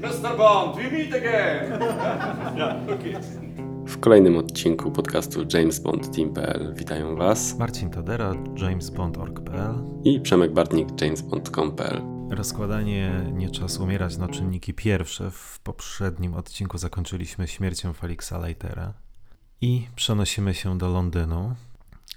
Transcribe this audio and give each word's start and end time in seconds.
Mr. 0.00 0.36
Bond, 0.36 0.76
we 0.76 0.90
meet 0.90 1.14
again! 1.14 1.80
yeah, 2.56 2.76
okay. 2.88 3.14
W 3.86 4.00
kolejnym 4.00 4.36
odcinku 4.36 4.90
podcastu 4.90 5.46
James 5.54 5.78
Bond 5.78 6.16
Team.pl 6.16 6.74
witają 6.74 7.16
Was 7.16 7.58
Marcin 7.58 7.90
Tadera, 7.90 8.34
jamesbond.org.pl 8.56 9.74
i 10.04 10.20
Przemek 10.20 10.52
Bartnik, 10.52 10.88
jamesbond.com.pl. 11.00 12.02
Rozkładanie 12.30 13.12
Nie 13.32 13.50
czas 13.50 13.80
umierać 13.80 14.16
na 14.16 14.28
czynniki 14.28 14.74
pierwsze. 14.74 15.30
W 15.30 15.60
poprzednim 15.64 16.34
odcinku 16.34 16.78
zakończyliśmy 16.78 17.48
śmiercią 17.48 17.92
Felixa 17.92 18.32
Leitera 18.38 18.94
i 19.60 19.86
przenosimy 19.96 20.54
się 20.54 20.78
do 20.78 20.88
Londynu, 20.88 21.54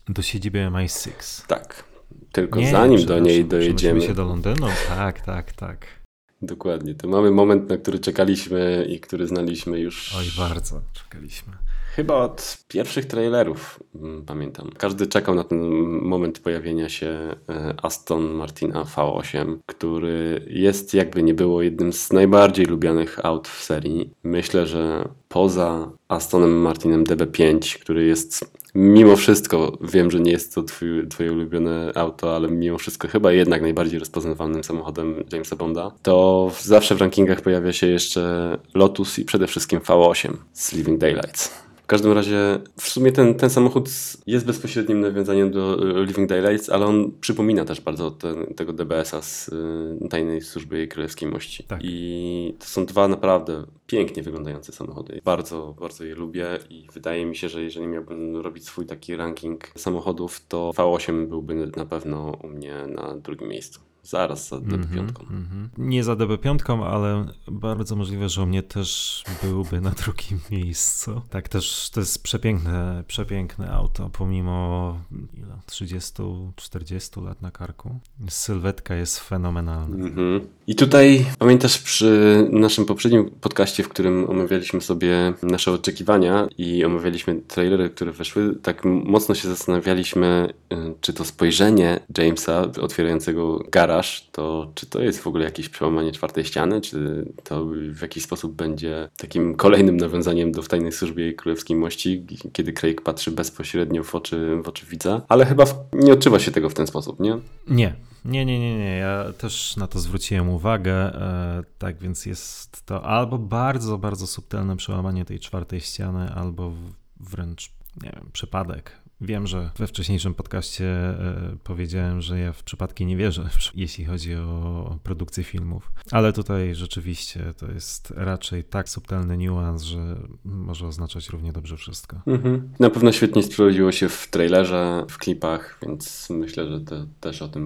do 0.09 0.21
siedziby 0.21 0.59
MI6. 0.59 1.45
Tak, 1.47 1.83
tylko 2.31 2.59
zanim 2.71 3.05
do 3.05 3.19
niej 3.19 3.45
dojedziemy, 3.45 3.75
Przenosimy 3.75 4.01
się 4.01 4.13
do 4.13 4.25
Londynu? 4.25 4.67
Tak, 4.87 5.21
tak, 5.21 5.51
tak. 5.51 6.02
Dokładnie, 6.45 6.95
to 6.95 7.07
mamy 7.07 7.31
moment, 7.31 7.69
na 7.69 7.77
który 7.77 7.99
czekaliśmy 7.99 8.87
i 8.89 8.99
który 8.99 9.27
znaliśmy 9.27 9.79
już 9.79 10.15
Oj, 10.17 10.25
bardzo 10.37 10.81
czekaliśmy. 10.93 11.53
Chyba 11.95 12.15
od 12.15 12.57
pierwszych 12.67 13.05
trailerów, 13.05 13.79
mm, 13.95 14.25
pamiętam. 14.25 14.69
Każdy 14.77 15.07
czekał 15.07 15.35
na 15.35 15.43
ten 15.43 15.59
moment 16.01 16.39
pojawienia 16.39 16.89
się 16.89 17.07
e, 17.49 17.73
Aston 17.81 18.23
Martina 18.23 18.83
V8, 18.83 19.57
który 19.65 20.45
jest 20.47 20.93
jakby 20.93 21.23
nie 21.23 21.33
było 21.33 21.61
jednym 21.61 21.93
z 21.93 22.13
najbardziej 22.13 22.65
lubianych 22.65 23.25
aut 23.25 23.47
w 23.47 23.63
serii. 23.63 24.09
Myślę, 24.23 24.67
że 24.67 25.09
poza 25.29 25.91
Astonem 26.07 26.61
Martinem 26.61 27.03
DB5, 27.03 27.79
który 27.79 28.05
jest 28.05 28.45
mimo 28.75 29.15
wszystko, 29.15 29.77
wiem, 29.81 30.11
że 30.11 30.19
nie 30.19 30.31
jest 30.31 30.55
to 30.55 30.63
twój, 30.63 31.07
twoje 31.07 31.31
ulubione 31.31 31.91
auto, 31.95 32.35
ale 32.35 32.47
mimo 32.49 32.77
wszystko 32.77 33.07
chyba 33.07 33.31
jednak 33.31 33.61
najbardziej 33.61 33.99
rozpoznawalnym 33.99 34.63
samochodem 34.63 35.23
Jamesa 35.31 35.55
Bonda, 35.55 35.91
to 36.03 36.51
zawsze 36.61 36.95
w 36.95 37.01
rankingach 37.01 37.41
pojawia 37.41 37.73
się 37.73 37.87
jeszcze 37.87 38.57
Lotus 38.73 39.19
i 39.19 39.25
przede 39.25 39.47
wszystkim 39.47 39.79
V8 39.79 40.33
z 40.53 40.73
Living 40.73 40.99
Daylights. 40.99 41.62
W 41.83 41.87
każdym 41.87 42.11
razie 42.11 42.59
w 42.77 42.89
sumie 42.89 43.11
ten, 43.11 43.35
ten 43.35 43.49
samochód 43.49 43.89
jest 44.27 44.45
bezpośrednim 44.45 45.01
nawiązaniem 45.01 45.51
do 45.51 45.77
e, 45.99 46.05
Living 46.05 46.29
Daylights, 46.29 46.69
ale 46.69 46.85
on 46.85 47.11
przypomina 47.21 47.65
też 47.65 47.81
bardzo 47.81 48.11
ten, 48.11 48.45
tego 48.55 48.73
DBS-a 48.73 49.21
z 49.21 49.49
y, 49.49 50.09
Tajnej 50.09 50.41
Służby 50.41 50.87
Królewskiej 50.87 51.29
Mości. 51.29 51.63
Tak. 51.63 51.79
I 51.83 52.55
to 52.59 52.65
są 52.65 52.85
dwa 52.85 53.07
naprawdę 53.07 53.65
pięknie 53.87 54.23
wyglądające 54.23 54.71
samochody. 54.71 55.21
Bardzo, 55.25 55.75
bardzo 55.79 56.05
je 56.05 56.15
lubię 56.15 56.47
i 56.69 56.87
wydaje 56.93 57.25
mi 57.25 57.35
się, 57.35 57.49
że 57.49 57.63
jeżeli 57.63 57.87
miałbym 57.87 58.37
robić 58.37 58.65
swój 58.65 58.85
taki 58.85 59.15
ranking 59.15 59.71
samochodów, 59.75 60.45
to 60.47 60.71
V8 60.75 61.27
byłby 61.27 61.71
na 61.75 61.85
pewno 61.85 62.37
u 62.43 62.47
mnie 62.47 62.75
na 62.87 63.17
drugim 63.17 63.47
miejscu. 63.47 63.79
Zaraz 64.03 64.49
za 64.49 64.55
DB5. 64.55 64.99
Mhm. 65.21 65.69
Nie 65.77 66.03
za 66.03 66.13
DB5, 66.13 66.83
ale 66.85 67.25
bardzo 67.47 67.95
możliwe, 67.95 68.29
że 68.29 68.41
u 68.41 68.45
mnie 68.45 68.63
też 68.63 69.23
byłby 69.43 69.81
na 69.81 69.89
drugim 69.89 70.39
miejscu. 70.51 71.21
Tak, 71.29 71.49
też 71.49 71.89
to 71.93 71.99
jest 71.99 72.23
przepiękne, 72.23 73.03
przepiękne 73.07 73.71
auto, 73.71 74.09
pomimo 74.13 74.97
ile, 75.37 75.57
30-40 75.71 77.23
lat 77.23 77.41
na 77.41 77.51
karku. 77.51 77.99
Sylwetka 78.29 78.95
jest 78.95 79.19
fenomenalna. 79.19 79.95
Mhm. 79.95 80.47
I 80.67 80.75
tutaj 80.75 81.25
pamiętasz 81.39 81.77
przy 81.77 82.47
naszym 82.51 82.85
poprzednim 82.85 83.29
podcaście, 83.41 83.83
w 83.83 83.89
którym 83.89 84.29
omawialiśmy 84.29 84.81
sobie 84.81 85.33
nasze 85.43 85.71
oczekiwania 85.71 86.47
i 86.57 86.85
omawialiśmy 86.85 87.35
trailery, 87.35 87.89
które 87.89 88.11
wyszły, 88.11 88.55
tak 88.55 88.85
mocno 88.85 89.35
się 89.35 89.47
zastanawialiśmy, 89.47 90.53
y, 90.73 90.75
czy 91.01 91.13
to 91.13 91.25
spojrzenie 91.25 91.99
Jamesa 92.17 92.61
otwierającego 92.81 93.59
garaż, 93.93 94.27
to 94.31 94.71
czy 94.75 94.85
to 94.85 95.01
jest 95.01 95.19
w 95.19 95.27
ogóle 95.27 95.45
jakieś 95.45 95.69
przełamanie 95.69 96.11
czwartej 96.11 96.45
ściany, 96.45 96.81
czy 96.81 97.25
to 97.43 97.65
w 97.89 98.01
jakiś 98.01 98.23
sposób 98.23 98.55
będzie 98.55 99.09
takim 99.17 99.55
kolejnym 99.55 99.97
nawiązaniem 99.97 100.51
do 100.51 100.61
w 100.61 100.67
tajnej 100.67 100.91
służbie 100.91 101.33
królewskiej 101.33 101.77
mości, 101.77 102.25
kiedy 102.53 102.73
Craig 102.73 103.01
patrzy 103.01 103.31
bezpośrednio 103.31 104.03
w 104.03 104.15
oczy, 104.15 104.61
w 104.63 104.67
oczy 104.67 104.85
widza, 104.85 105.21
ale 105.29 105.45
chyba 105.45 105.65
w, 105.65 105.75
nie 105.93 106.13
odczuwa 106.13 106.39
się 106.39 106.51
tego 106.51 106.69
w 106.69 106.73
ten 106.73 106.87
sposób, 106.87 107.19
nie? 107.19 107.37
Nie, 107.67 107.95
nie, 108.25 108.45
nie, 108.45 108.59
nie, 108.59 108.77
nie. 108.77 108.97
Ja 108.97 109.33
też 109.37 109.77
na 109.77 109.87
to 109.87 109.99
zwróciłem 109.99 110.49
uwagę. 110.49 110.93
E, 110.93 111.63
tak 111.77 111.97
więc 111.97 112.25
jest 112.25 112.85
to 112.85 113.03
albo 113.03 113.37
bardzo, 113.37 113.97
bardzo 113.97 114.27
subtelne 114.27 114.77
przełamanie 114.77 115.25
tej 115.25 115.39
czwartej 115.39 115.79
ściany, 115.79 116.31
albo 116.35 116.71
wręcz, 117.19 117.71
nie 118.03 118.11
wiem, 118.11 118.29
przypadek. 118.33 119.02
Wiem, 119.21 119.47
że 119.47 119.69
we 119.77 119.87
wcześniejszym 119.87 120.33
podcaście 120.33 120.85
e, 120.85 121.55
powiedziałem, 121.63 122.21
że 122.21 122.39
ja 122.39 122.53
w 122.53 122.63
przypadki 122.63 123.05
nie 123.05 123.17
wierzę, 123.17 123.49
jeśli 123.75 124.05
chodzi 124.05 124.35
o 124.35 124.97
produkcję 125.03 125.43
filmów. 125.43 125.91
Ale 126.11 126.33
tutaj 126.33 126.75
rzeczywiście 126.75 127.53
to 127.57 127.71
jest 127.71 128.13
raczej 128.15 128.63
tak 128.63 128.89
subtelny 128.89 129.37
niuans, 129.37 129.83
że 129.83 130.15
może 130.45 130.87
oznaczać 130.87 131.29
równie 131.29 131.53
dobrze 131.53 131.77
wszystko. 131.77 132.21
Mhm. 132.27 132.69
Na 132.79 132.89
pewno 132.89 133.11
świetnie 133.11 133.43
sprawdziło 133.43 133.91
się 133.91 134.09
w 134.09 134.27
trailerze, 134.27 135.05
w 135.09 135.17
klipach, 135.17 135.79
więc 135.81 136.27
myślę, 136.29 136.67
że 136.67 136.81
te, 136.81 137.05
też 137.19 137.41
o 137.41 137.47
tym 137.47 137.63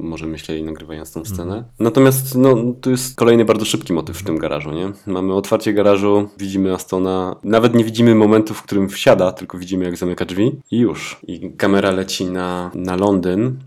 może 0.00 0.26
myśleli 0.26 0.62
nagrywając 0.62 1.12
tą 1.12 1.24
scenę. 1.24 1.64
Natomiast 1.78 2.34
no, 2.34 2.56
tu 2.80 2.90
jest 2.90 3.16
kolejny 3.16 3.44
bardzo 3.44 3.64
szybki 3.64 3.92
motyw 3.92 4.18
w 4.18 4.24
tym 4.24 4.38
garażu, 4.38 4.72
nie? 4.72 4.92
Mamy 5.06 5.34
otwarcie 5.34 5.72
garażu, 5.72 6.28
widzimy 6.38 6.74
Astona, 6.74 7.36
nawet 7.44 7.74
nie 7.74 7.84
widzimy 7.84 8.14
momentu, 8.14 8.54
w 8.54 8.62
którym 8.62 8.88
wsiada, 8.88 9.32
tylko 9.32 9.58
widzimy 9.58 9.84
jak 9.84 9.96
zamyka 9.96 10.24
drzwi 10.24 10.60
i 10.70 10.85
już. 10.86 11.18
I 11.26 11.50
kamera 11.56 11.90
leci 11.90 12.24
na, 12.24 12.70
na 12.74 12.96
Londyn, 12.96 13.58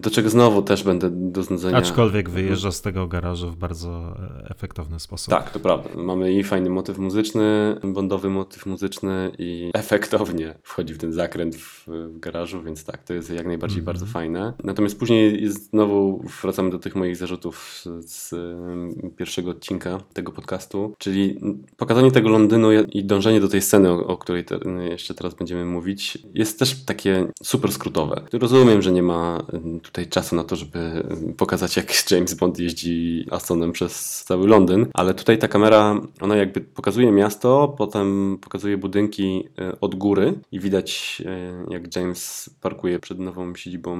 do 0.00 0.10
czego 0.10 0.30
znowu 0.30 0.62
też 0.62 0.82
będę 0.82 1.10
do 1.10 1.42
znudzenia... 1.42 1.76
Aczkolwiek 1.76 2.30
wyjeżdża 2.30 2.72
z 2.72 2.82
tego 2.82 3.06
garażu 3.06 3.50
w 3.50 3.56
bardzo 3.56 4.16
e, 4.44 4.50
efektowny 4.50 5.00
sposób. 5.00 5.30
Tak, 5.30 5.50
to 5.50 5.60
prawda. 5.60 5.88
Mamy 5.96 6.32
i 6.32 6.44
fajny 6.44 6.70
motyw 6.70 6.98
muzyczny, 6.98 7.76
bondowy 7.84 8.30
motyw 8.30 8.66
muzyczny 8.66 9.30
i 9.38 9.70
efektownie 9.74 10.54
wchodzi 10.62 10.94
w 10.94 10.98
ten 10.98 11.12
zakręt 11.12 11.56
w, 11.56 11.88
w 11.88 12.18
garażu, 12.18 12.62
więc 12.62 12.84
tak, 12.84 13.02
to 13.02 13.14
jest 13.14 13.30
jak 13.30 13.46
najbardziej 13.46 13.82
bardzo 13.82 14.06
fajne. 14.06 14.52
Natomiast 14.64 14.98
później 14.98 15.48
znowu 15.48 16.24
wracamy 16.42 16.70
do 16.70 16.78
tych 16.78 16.96
moich 16.96 17.16
zarzutów 17.16 17.84
z, 18.00 18.10
z 18.10 18.34
pierwszego 19.16 19.50
odcinka 19.50 20.00
tego 20.12 20.32
podcastu, 20.32 20.94
czyli 20.98 21.40
pokazanie 21.76 22.10
tego 22.10 22.28
Londynu 22.28 22.68
i 22.72 23.04
dążenie 23.04 23.40
do 23.40 23.48
tej 23.48 23.62
sceny, 23.62 23.90
o, 23.90 24.06
o 24.06 24.16
której 24.16 24.44
te, 24.44 24.58
jeszcze 24.90 25.14
teraz 25.14 25.34
będziemy 25.34 25.64
mówić, 25.64 26.18
jest 26.34 26.58
też 26.58 26.84
takie 26.84 27.32
super 27.42 27.72
skrótowe. 27.72 28.22
Rozumiem, 28.32 28.82
że 28.82 28.92
nie 28.92 29.02
ma 29.02 29.42
tutaj 29.82 30.06
czasu 30.06 30.36
na 30.36 30.44
to, 30.44 30.56
żeby 30.56 31.04
pokazać 31.36 31.76
jak 31.76 32.10
James 32.10 32.34
Bond 32.34 32.58
jeździ 32.58 33.26
Astonem 33.30 33.72
przez 33.72 34.24
cały 34.24 34.46
Londyn, 34.46 34.86
ale 34.94 35.14
tutaj 35.14 35.38
ta 35.38 35.48
kamera, 35.48 36.00
ona 36.20 36.36
jakby 36.36 36.60
pokazuje 36.60 37.12
miasto, 37.12 37.74
potem 37.78 38.38
pokazuje 38.40 38.78
budynki 38.78 39.48
e, 39.58 39.80
od 39.80 39.94
góry 39.94 40.34
i 40.52 40.60
widać 40.60 41.22
e, 41.26 41.72
jak 41.72 41.96
James 41.96 42.50
parkuje 42.60 42.98
przed 42.98 43.18
nową 43.18 43.54
siedzibą 43.54 43.96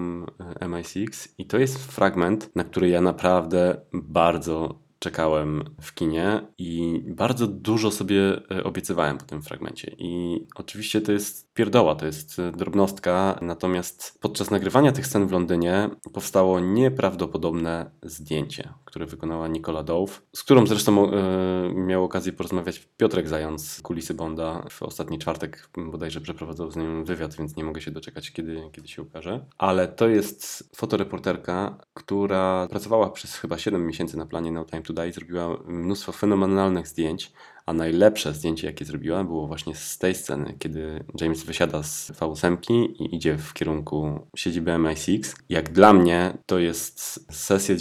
e, 0.61 0.67
MI6 0.67 1.29
i 1.39 1.47
to 1.47 1.59
jest 1.59 1.79
fragment, 1.93 2.51
na 2.57 2.65
który 2.65 2.89
ja 2.89 3.01
naprawdę 3.01 3.81
bardzo 3.93 4.88
czekałem 4.99 5.65
w 5.81 5.95
kinie 5.95 6.41
i 6.59 7.03
bardzo 7.07 7.47
dużo 7.47 7.91
sobie 7.91 8.41
e, 8.51 8.65
obiecywałem 8.65 9.19
po 9.19 9.25
tym 9.25 9.43
fragmencie. 9.43 9.95
I 9.99 10.41
oczywiście 10.55 11.01
to 11.01 11.13
jest 11.13 11.55
pierdoła, 11.55 11.95
to 11.95 12.07
jest 12.07 12.39
e, 12.39 12.53
drobnostka, 12.53 13.39
natomiast 13.43 14.19
podczas 14.21 14.51
nagrywania 14.51 14.93
tych 14.93 15.07
scen 15.07 15.27
w 15.27 15.33
Londynie 15.33 15.91
powstało 16.13 16.61
nieprawdopodobne 16.61 17.91
zdjęcie, 18.03 18.69
które 18.89 19.07
wykonała 19.07 19.49
Nicola 19.49 19.83
Dove, 19.83 20.21
z 20.37 20.43
którą 20.43 20.67
zresztą 20.67 21.11
e, 21.11 21.75
miał 21.75 22.05
okazję 22.05 22.33
porozmawiać 22.33 22.89
Piotrek 22.97 23.29
Zając 23.29 23.81
kulisy 23.83 24.15
Bonda 24.15 24.67
w 24.71 24.83
ostatni 24.83 25.19
czwartek, 25.19 25.69
bodajże 25.77 26.21
przeprowadzał 26.21 26.71
z 26.71 26.77
nią 26.77 27.05
wywiad, 27.05 27.35
więc 27.35 27.57
nie 27.57 27.65
mogę 27.65 27.81
się 27.81 27.91
doczekać, 27.91 28.31
kiedy, 28.31 28.63
kiedy 28.73 28.89
się 28.89 29.03
ukaże. 29.03 29.47
Ale 29.59 29.89
to 29.89 30.09
jest 30.09 30.71
fotoreporterka, 30.77 31.79
która 31.95 32.67
pracowała 32.71 33.11
przez 33.11 33.37
chyba 33.37 33.59
7 33.59 33.87
miesięcy 33.87 34.17
na 34.17 34.27
planie 34.27 34.53
No 34.53 34.65
Time 34.65 34.83
to 34.83 34.93
Die, 34.93 35.13
zrobiła 35.13 35.59
mnóstwo 35.67 36.13
fenomenalnych 36.13 36.89
zdjęć, 36.89 37.33
a 37.69 37.73
najlepsze 37.73 38.35
zdjęcie, 38.35 38.67
jakie 38.67 38.85
zrobiła, 38.85 39.25
było 39.25 39.47
właśnie 39.47 39.75
z 39.75 39.99
tej 39.99 40.15
sceny, 40.15 40.55
kiedy 40.59 41.05
James 41.21 41.45
wysiada 41.45 41.83
z 41.83 42.13
V8 42.13 42.57
i 42.99 43.15
idzie 43.17 43.37
w 43.37 43.53
kierunku 43.53 44.27
siedziby 44.37 44.71
MI6. 44.71 45.37
Jak 45.49 45.73
dla 45.73 45.93
mnie 45.93 46.39
to 46.47 46.59
jest 46.59 47.01
sesja 47.37 47.75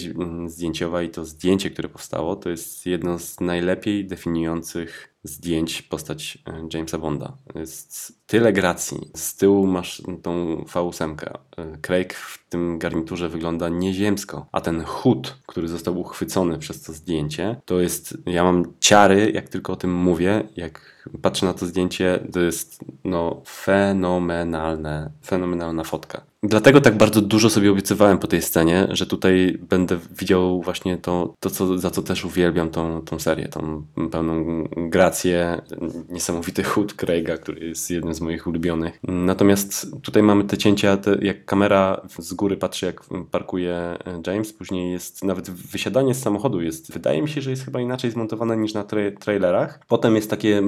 zdjęciowa 0.45 1.01
i 1.01 1.09
to 1.09 1.25
zdjęcie, 1.25 1.69
które 1.69 1.89
powstało, 1.89 2.35
to 2.35 2.49
jest 2.49 2.85
jedno 2.85 3.19
z 3.19 3.39
najlepiej 3.39 4.07
definiujących 4.07 5.16
zdjęć 5.27 5.81
postać 5.81 6.37
e, 6.47 6.67
Jamesa 6.73 6.97
Bonda. 6.97 7.37
Jest 7.55 8.13
tyle 8.27 8.53
gracji. 8.53 8.97
Z 9.15 9.35
tyłu 9.35 9.67
masz 9.67 10.01
tą 10.23 10.55
V8. 10.55 11.15
E, 11.57 11.77
Craig 11.81 12.13
w 12.13 12.49
tym 12.49 12.79
garniturze 12.79 13.29
wygląda 13.29 13.69
nieziemsko, 13.69 14.45
a 14.51 14.61
ten 14.61 14.83
chód, 14.83 15.37
który 15.47 15.67
został 15.67 15.99
uchwycony 15.99 16.57
przez 16.57 16.81
to 16.81 16.93
zdjęcie, 16.93 17.61
to 17.65 17.79
jest, 17.79 18.17
ja 18.25 18.43
mam 18.43 18.73
ciary, 18.79 19.31
jak 19.31 19.49
tylko 19.49 19.73
o 19.73 19.75
tym 19.75 19.93
mówię, 19.93 20.43
jak 20.55 20.96
patrzę 21.21 21.45
na 21.45 21.53
to 21.53 21.65
zdjęcie, 21.65 22.19
to 22.33 22.39
jest 22.39 22.85
no 23.03 23.41
fenomenalne, 23.45 25.11
fenomenalna 25.25 25.83
fotka. 25.83 26.21
Dlatego 26.43 26.81
tak 26.81 26.97
bardzo 26.97 27.21
dużo 27.21 27.49
sobie 27.49 27.71
obiecywałem 27.71 28.17
po 28.17 28.27
tej 28.27 28.41
scenie, 28.41 28.87
że 28.91 29.05
tutaj 29.05 29.57
będę 29.69 29.99
widział 30.19 30.61
właśnie 30.61 30.97
to, 30.97 31.33
to 31.39 31.49
co, 31.49 31.77
za 31.77 31.91
co 31.91 32.01
też 32.01 32.25
uwielbiam 32.25 32.69
tą, 32.69 33.01
tą 33.01 33.19
serię, 33.19 33.47
tą 33.47 33.85
pełną 34.11 34.63
grację, 34.77 35.61
niesamowity 36.09 36.63
chód 36.63 36.93
Craiga, 36.93 37.37
który 37.37 37.67
jest 37.67 37.91
jednym 37.91 38.13
z 38.13 38.21
moich 38.21 38.47
ulubionych. 38.47 38.99
Natomiast 39.03 39.87
tutaj 40.01 40.23
mamy 40.23 40.43
te 40.43 40.57
cięcia, 40.57 40.97
te, 40.97 41.17
jak 41.21 41.45
kamera 41.45 42.01
z 42.19 42.33
góry 42.33 42.57
patrzy, 42.57 42.85
jak 42.85 43.01
parkuje 43.31 43.97
James, 44.27 44.53
później 44.53 44.91
jest 44.91 45.23
nawet 45.23 45.49
wysiadanie 45.49 46.13
z 46.13 46.21
samochodu 46.21 46.61
jest, 46.61 46.93
wydaje 46.93 47.21
mi 47.21 47.29
się, 47.29 47.41
że 47.41 47.49
jest 47.49 47.65
chyba 47.65 47.81
inaczej 47.81 48.11
zmontowane 48.11 48.57
niż 48.57 48.73
na 48.73 48.83
tra 48.83 49.01
trailerach. 49.19 49.79
Potem 49.87 50.15
jest 50.15 50.29
takie 50.29 50.61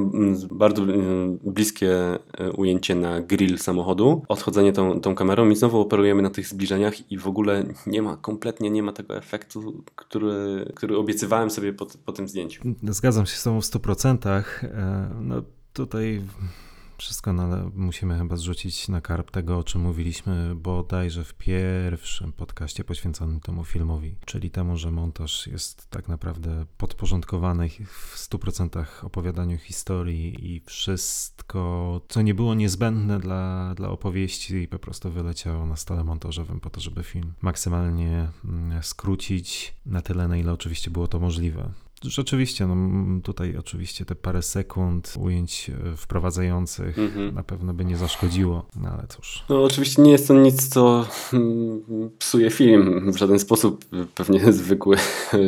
bardzo 0.51 0.83
mm, 0.83 1.39
bliskie 1.43 1.91
e, 2.37 2.51
ujęcie 2.51 2.95
na 2.95 3.21
grill 3.21 3.57
samochodu, 3.57 4.21
odchodzenie 4.27 4.73
tą, 4.73 5.01
tą 5.01 5.15
kamerą 5.15 5.49
i 5.49 5.55
znowu 5.55 5.79
operujemy 5.79 6.21
na 6.21 6.29
tych 6.29 6.47
zbliżeniach 6.47 7.11
i 7.11 7.17
w 7.17 7.27
ogóle 7.27 7.63
nie 7.87 8.01
ma, 8.01 8.17
kompletnie 8.17 8.69
nie 8.69 8.83
ma 8.83 8.91
tego 8.91 9.17
efektu, 9.17 9.83
który, 9.95 10.71
który 10.75 10.97
obiecywałem 10.97 11.49
sobie 11.49 11.73
po, 11.73 11.87
po 12.05 12.11
tym 12.11 12.27
zdjęciu. 12.27 12.63
Zgadzam 12.83 13.25
się 13.25 13.37
z 13.37 13.43
tobą 13.43 13.61
w 13.61 13.63
100%. 13.63 14.43
E, 14.63 15.09
no 15.21 15.41
tutaj 15.73 16.21
wszystko, 16.99 17.33
no 17.33 17.71
musimy 17.75 18.17
chyba 18.17 18.35
zrzucić 18.35 18.87
na 18.87 19.01
karp 19.01 19.31
tego, 19.31 19.57
o 19.57 19.63
czym 19.63 19.81
mówiliśmy 19.81 20.55
bodajże 20.55 21.23
w 21.23 21.33
pierwszym 21.33 22.33
podcaście 22.33 22.83
poświęconym 22.83 23.39
temu 23.39 23.65
filmowi, 23.65 24.15
czyli 24.25 24.51
temu, 24.51 24.77
że 24.77 24.91
montaż 24.91 25.47
jest 25.47 25.89
tak 25.89 26.07
naprawdę 26.07 26.65
podporządkowany 26.77 27.69
w 27.69 28.15
100% 28.17 28.85
opowiadaniu 29.05 29.57
historii 29.57 30.55
i 30.55 30.61
wszystko, 30.65 32.01
co 32.09 32.21
nie 32.21 32.33
było 32.33 32.53
niezbędne 32.53 33.19
dla, 33.19 33.73
dla 33.75 33.89
opowieści, 33.89 34.67
po 34.67 34.79
prostu 34.79 35.11
wyleciało 35.11 35.65
na 35.65 35.75
stole 35.75 36.03
montażowym 36.03 36.59
po 36.59 36.69
to, 36.69 36.81
żeby 36.81 37.03
film 37.03 37.33
maksymalnie 37.41 38.27
mm, 38.45 38.83
skrócić 38.83 39.75
na 39.85 40.01
tyle, 40.01 40.27
na 40.27 40.37
ile 40.37 40.53
oczywiście 40.53 40.91
było 40.91 41.07
to 41.07 41.19
możliwe. 41.19 41.71
Rzeczywiście, 42.03 42.67
no 42.67 42.75
tutaj 43.21 43.57
oczywiście 43.57 44.05
te 44.05 44.15
parę 44.15 44.41
sekund 44.41 45.13
ujęć 45.19 45.71
e, 45.93 45.95
wprowadzających 45.97 46.97
mm-hmm. 46.97 47.33
na 47.33 47.43
pewno 47.43 47.73
by 47.73 47.85
nie 47.85 47.97
zaszkodziło, 47.97 48.65
no 48.75 48.89
ale 48.89 49.07
cóż. 49.07 49.43
No 49.49 49.63
oczywiście 49.63 50.01
nie 50.01 50.11
jest 50.11 50.27
to 50.27 50.33
nic, 50.33 50.67
co 50.67 51.05
mm, 51.33 51.81
psuje 52.19 52.49
film 52.51 53.11
w 53.11 53.17
żaden 53.17 53.39
sposób. 53.39 53.85
Pewnie 54.15 54.53
zwykły 54.53 54.95
e, 54.97 55.39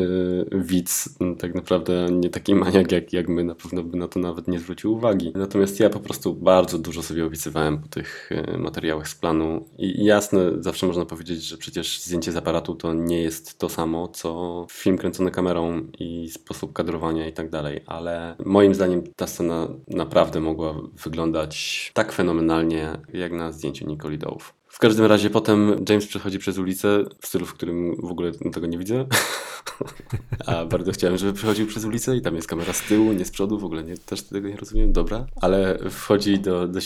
widz, 0.52 1.18
tak 1.40 1.56
naprawdę 1.56 2.08
nie 2.12 2.30
taki 2.30 2.56
maniak 2.56 2.92
jak, 2.92 3.14
jak 3.14 3.30
my, 3.30 3.44
na 3.44 3.56
pewno 3.56 3.84
by 3.84 3.98
na 3.98 4.08
to 4.08 4.20
nawet 4.20 4.48
nie 4.48 4.60
zwrócił 4.60 4.94
uwagi. 4.94 5.32
Natomiast 5.36 5.80
ja 5.80 5.90
po 5.90 6.00
prostu 6.00 6.34
bardzo 6.36 6.78
dużo 6.78 7.04
sobie 7.04 7.26
obiecywałem 7.26 7.78
po 7.78 7.88
tych 7.88 8.30
e, 8.32 8.58
materiałach 8.58 9.08
z 9.08 9.16
planu 9.16 9.66
i 9.78 10.06
jasne, 10.06 10.52
zawsze 10.60 10.88
można 10.88 11.06
powiedzieć, 11.06 11.44
że 11.44 11.58
przecież 11.58 12.02
zdjęcie 12.02 12.32
z 12.32 12.36
aparatu 12.36 12.76
to 12.76 12.94
nie 12.94 13.22
jest 13.22 13.60
to 13.60 13.70
samo, 13.70 14.08
co 14.08 14.66
film 14.72 14.98
kręcony 14.98 15.32
kamerą 15.32 15.88
i 16.00 16.30
z 16.30 16.38
sposób 16.42 16.74
kadrowania 16.74 17.28
i 17.28 17.34
tak 17.34 17.50
dalej, 17.50 17.84
ale 17.86 18.36
moim 18.46 18.76
zdaniem 18.76 19.04
ta 19.16 19.28
scena 19.28 19.68
naprawdę 19.88 20.40
mogła 20.40 20.76
wyglądać 21.04 21.92
tak 21.94 22.12
fenomenalnie 22.12 22.98
jak 23.14 23.32
na 23.32 23.52
zdjęciu 23.52 23.88
Nicoli 23.88 24.18
Dołów. 24.18 24.61
Każdym 24.82 25.06
razie 25.06 25.30
potem 25.30 25.86
James 25.90 26.08
przechodzi 26.08 26.40
przez 26.40 26.58
ulicę 26.58 27.06
w 27.22 27.28
stylu, 27.28 27.46
w 27.46 27.54
którym 27.54 27.96
w 27.96 28.12
ogóle 28.12 28.32
tego 28.32 28.68
nie 28.68 28.78
widzę. 28.78 29.06
A 30.46 30.66
bardzo 30.66 30.92
chciałem, 30.92 31.18
żeby 31.18 31.34
przechodził 31.34 31.68
przez 31.68 31.86
ulicę 31.86 32.18
i 32.18 32.22
tam 32.22 32.36
jest 32.36 32.48
kamera 32.48 32.74
z 32.74 32.82
tyłu, 32.82 33.14
nie 33.14 33.26
z 33.26 33.32
przodu, 33.32 33.60
w 33.60 33.66
ogóle 33.66 33.84
nie, 33.84 33.98
też 33.98 34.22
tego 34.22 34.50
nie 34.50 34.58
rozumiem, 34.58 34.94
dobra. 34.94 35.26
Ale 35.42 35.80
wchodzi 35.90 36.40
do, 36.40 36.68
do, 36.68 36.80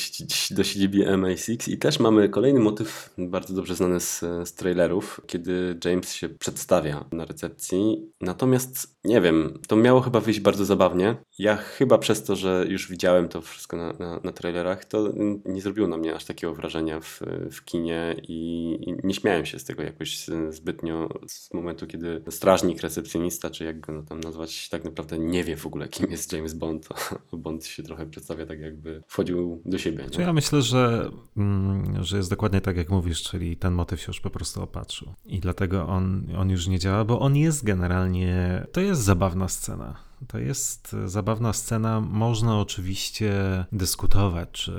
do 0.51 0.63
siedziby 0.63 0.97
MI6 0.97 1.71
i 1.71 1.77
też 1.77 1.99
mamy 1.99 2.29
kolejny 2.29 2.59
motyw 2.59 3.13
bardzo 3.17 3.53
dobrze 3.53 3.75
znany 3.75 3.99
z, 3.99 4.19
z 4.19 4.53
trailerów, 4.53 5.21
kiedy 5.27 5.79
James 5.85 6.13
się 6.13 6.29
przedstawia 6.29 7.05
na 7.11 7.25
recepcji. 7.25 8.11
Natomiast 8.21 8.95
nie 9.03 9.21
wiem, 9.21 9.59
to 9.67 9.75
miało 9.75 10.01
chyba 10.01 10.19
wyjść 10.19 10.39
bardzo 10.39 10.65
zabawnie. 10.65 11.15
Ja 11.39 11.57
chyba 11.57 11.97
przez 11.97 12.23
to, 12.23 12.35
że 12.35 12.65
już 12.69 12.89
widziałem 12.89 13.29
to 13.29 13.41
wszystko 13.41 13.77
na, 13.77 13.93
na, 13.93 14.19
na 14.23 14.31
trailerach, 14.31 14.85
to 14.85 15.13
nie 15.45 15.61
zrobiło 15.61 15.87
na 15.87 15.97
mnie 15.97 16.15
aż 16.15 16.25
takiego 16.25 16.53
wrażenia 16.53 16.99
w, 16.99 17.21
w 17.51 17.65
kinie 17.65 17.84
i, 18.27 18.95
nie 19.03 19.13
śmiałem 19.13 19.45
się 19.45 19.59
z 19.59 19.63
tego 19.63 19.83
jakoś 19.83 20.27
zbytnio 20.49 21.09
z 21.27 21.53
momentu, 21.53 21.87
kiedy 21.87 22.21
strażnik, 22.29 22.81
recepcjonista, 22.81 23.49
czy 23.49 23.63
jak 23.63 23.79
go 23.79 23.93
no 23.93 24.03
tam 24.03 24.19
nazwać, 24.19 24.69
tak 24.69 24.83
naprawdę 24.83 25.19
nie 25.19 25.43
wie 25.43 25.57
w 25.57 25.65
ogóle, 25.65 25.87
kim 25.87 26.11
jest 26.11 26.33
James 26.33 26.53
Bond. 26.53 26.89
Bond 27.33 27.65
się 27.65 27.83
trochę 27.83 28.05
przedstawia 28.05 28.45
tak, 28.45 28.59
jakby 28.59 29.03
wchodził 29.07 29.61
do 29.65 29.77
siebie. 29.77 30.05
Ja 30.19 30.33
myślę, 30.33 30.61
że, 30.61 31.09
mm, 31.37 32.03
że 32.03 32.17
jest 32.17 32.29
dokładnie 32.29 32.61
tak, 32.61 32.77
jak 32.77 32.89
mówisz, 32.89 33.23
czyli 33.23 33.57
ten 33.57 33.73
motyw 33.73 34.01
się 34.01 34.07
już 34.07 34.19
po 34.19 34.29
prostu 34.29 34.63
opatrzył. 34.63 35.13
I 35.25 35.39
dlatego 35.39 35.87
on, 35.87 36.27
on 36.37 36.49
już 36.49 36.67
nie 36.67 36.79
działa, 36.79 37.05
bo 37.05 37.19
on 37.19 37.35
jest 37.35 37.63
generalnie, 37.63 38.65
to 38.71 38.81
jest 38.81 39.01
zabawna 39.01 39.47
scena. 39.47 40.04
To 40.27 40.39
jest 40.39 40.95
zabawna 41.05 41.53
scena. 41.53 42.01
Można 42.01 42.59
oczywiście 42.59 43.33
dyskutować, 43.71 44.49
czy 44.51 44.71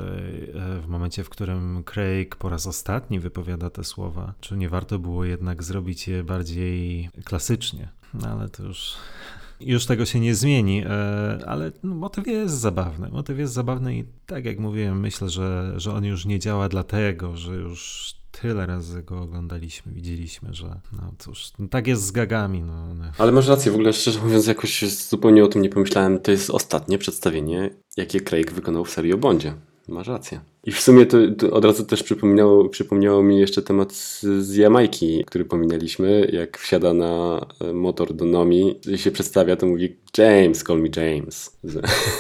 e, 0.55 0.81
w 0.81 0.87
momencie, 0.89 1.25
w 1.25 1.29
którym 1.29 1.85
Craig 1.85 2.37
po 2.37 2.49
raz 2.49 2.67
ostatni 2.67 3.21
wypowiada 3.21 3.71
te 3.71 3.85
słowa, 3.85 4.35
czy 4.41 4.57
nie 4.57 4.69
warto 4.69 4.99
było 4.99 5.25
jednak 5.25 5.63
zrobić 5.63 6.09
je 6.09 6.25
bardziej 6.25 7.11
klasycznie. 7.25 7.89
No 8.15 8.29
ale 8.29 8.49
to 8.49 8.63
już 8.63 8.95
już 9.61 9.87
tego 9.87 10.07
się 10.07 10.21
nie 10.21 10.35
zmieni, 10.35 10.85
e, 10.87 11.39
ale 11.47 11.73
motyw 11.83 12.27
jest 12.27 12.55
zabawny. 12.55 13.09
Motyw 13.09 13.39
jest 13.39 13.53
zabawny 13.53 13.99
i 13.99 14.05
tak 14.27 14.45
jak 14.45 14.59
mówiłem, 14.59 15.01
myślę, 15.01 15.29
że, 15.29 15.73
że 15.77 15.93
on 15.93 16.05
już 16.05 16.27
nie 16.27 16.39
działa 16.39 16.69
dlatego, 16.69 17.37
że 17.37 17.55
już 17.55 18.15
tyle 18.43 18.67
razy 18.67 19.03
go 19.03 19.23
oglądaliśmy, 19.23 19.93
widzieliśmy, 19.93 20.55
że 20.55 20.81
no 20.93 21.13
cóż, 21.19 21.53
no 21.59 21.69
tak 21.69 21.87
jest 21.87 22.03
z 22.03 22.11
gagami. 22.11 22.63
No. 22.63 22.95
Ale 23.19 23.33
masz 23.33 23.49
rację, 23.49 23.73
w 23.73 23.75
ogóle 23.75 23.93
szczerze 23.93 24.21
mówiąc 24.21 24.47
jakoś 24.47 24.85
zupełnie 25.09 25.45
o 25.45 25.49
tym 25.49 25.63
nie 25.63 25.69
pomyślałem. 25.69 26.19
To 26.19 26.31
jest 26.31 26.51
ostatnie 26.51 26.99
przedstawienie, 26.99 27.71
jakie 27.97 28.21
Craig 28.21 28.53
wykonał 28.53 28.85
w 28.85 28.91
serii 28.91 29.13
o 29.13 29.19
Bondzie. 29.19 29.55
Masz 29.89 30.07
rację. 30.07 30.41
I 30.67 30.73
w 30.73 30.81
sumie 30.81 31.07
to, 31.07 31.19
to, 31.39 31.51
od 31.51 31.65
razu 31.65 31.85
też 31.85 32.03
przypomniało, 32.03 32.69
przypomniało 32.69 33.23
mi 33.23 33.39
jeszcze 33.41 33.63
temat 33.63 33.93
z, 33.93 34.57
Jamajki, 34.57 35.25
który 35.27 35.45
pominęliśmy. 35.45 36.31
Jak 36.33 36.59
wsiada 36.59 36.95
na 36.95 37.47
e, 37.61 37.73
motor 37.73 38.15
do 38.15 38.25
Nomi 38.25 38.81
i 38.89 38.99
się 38.99 39.11
przedstawia, 39.11 39.57
to 39.57 39.67
mówi 39.67 39.97
James, 40.19 40.65
call 40.65 40.83
me 40.83 40.89
James. 40.97 41.59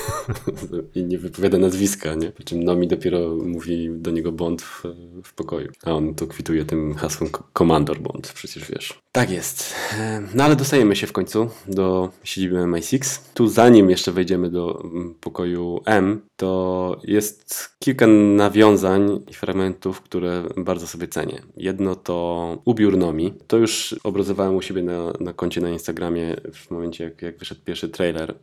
I 0.94 1.04
nie 1.04 1.18
wypowiada 1.18 1.58
nazwiska, 1.58 2.14
nie? 2.14 2.30
Po 2.30 2.42
czym 2.42 2.62
Nomi 2.62 2.88
dopiero 2.88 3.36
mówi 3.36 3.90
do 3.90 4.10
niego 4.10 4.32
Bond 4.32 4.62
w, 4.62 4.82
w 5.24 5.34
pokoju. 5.34 5.72
A 5.84 5.92
on 5.92 6.14
to 6.14 6.26
kwituje 6.26 6.64
tym 6.64 6.94
hasłem 6.94 7.30
Commander 7.58 8.00
Bond, 8.00 8.32
przecież 8.32 8.70
wiesz. 8.70 9.00
Tak 9.12 9.30
jest. 9.30 9.74
E, 9.98 10.22
no 10.34 10.44
ale 10.44 10.56
dostajemy 10.56 10.96
się 10.96 11.06
w 11.06 11.12
końcu 11.12 11.50
do 11.68 12.10
siedziby 12.24 12.56
MI6. 12.56 13.20
Tu 13.34 13.48
zanim 13.48 13.90
jeszcze 13.90 14.12
wejdziemy 14.12 14.50
do 14.50 14.80
mm, 14.84 15.14
pokoju 15.20 15.80
M, 15.84 16.20
to 16.36 17.00
jest 17.04 17.70
kilka 17.78 18.06
nawiązań 18.36 19.20
i 19.30 19.34
fragmentów, 19.34 20.00
które 20.00 20.42
bardzo 20.56 20.86
sobie 20.86 21.08
cenię. 21.08 21.42
Jedno 21.56 21.96
to 21.96 22.58
ubiór 22.64 22.98
Nomi. 22.98 23.34
To 23.46 23.56
już 23.56 23.96
obrazowałem 24.04 24.56
u 24.56 24.62
siebie 24.62 24.82
na, 24.82 25.12
na 25.20 25.32
koncie 25.32 25.60
na 25.60 25.70
Instagramie 25.70 26.36
w 26.52 26.70
momencie, 26.70 27.04
jak, 27.04 27.22
jak 27.22 27.38
wyszedł 27.38 27.60
pierwszy 27.64 27.88
trailer. 27.88 28.34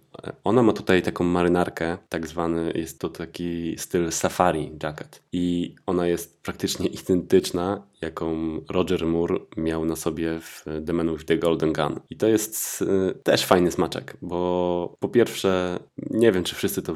Ona 0.43 0.63
ma 0.63 0.73
tutaj 0.73 1.01
taką 1.01 1.23
marynarkę, 1.23 1.97
tak 2.09 2.27
zwany, 2.27 2.71
jest 2.75 2.99
to 2.99 3.09
taki 3.09 3.75
styl 3.77 4.11
safari 4.11 4.71
jacket. 4.83 5.21
I 5.31 5.75
ona 5.85 6.07
jest 6.07 6.43
praktycznie 6.43 6.87
identyczna, 6.87 7.87
jaką 8.01 8.35
Roger 8.69 9.05
Moore 9.05 9.35
miał 9.57 9.85
na 9.85 9.95
sobie 9.95 10.39
w 10.39 10.65
The 10.85 10.93
Man 10.93 11.13
with 11.13 11.25
the 11.25 11.37
Golden 11.37 11.73
Gun. 11.73 11.99
I 12.09 12.17
to 12.17 12.27
jest 12.27 12.81
y, 12.81 13.13
też 13.23 13.45
fajny 13.45 13.71
smaczek, 13.71 14.17
bo 14.21 14.97
po 14.99 15.09
pierwsze, 15.09 15.79
nie 16.09 16.31
wiem, 16.31 16.43
czy 16.43 16.55
wszyscy 16.55 16.81
to, 16.81 16.95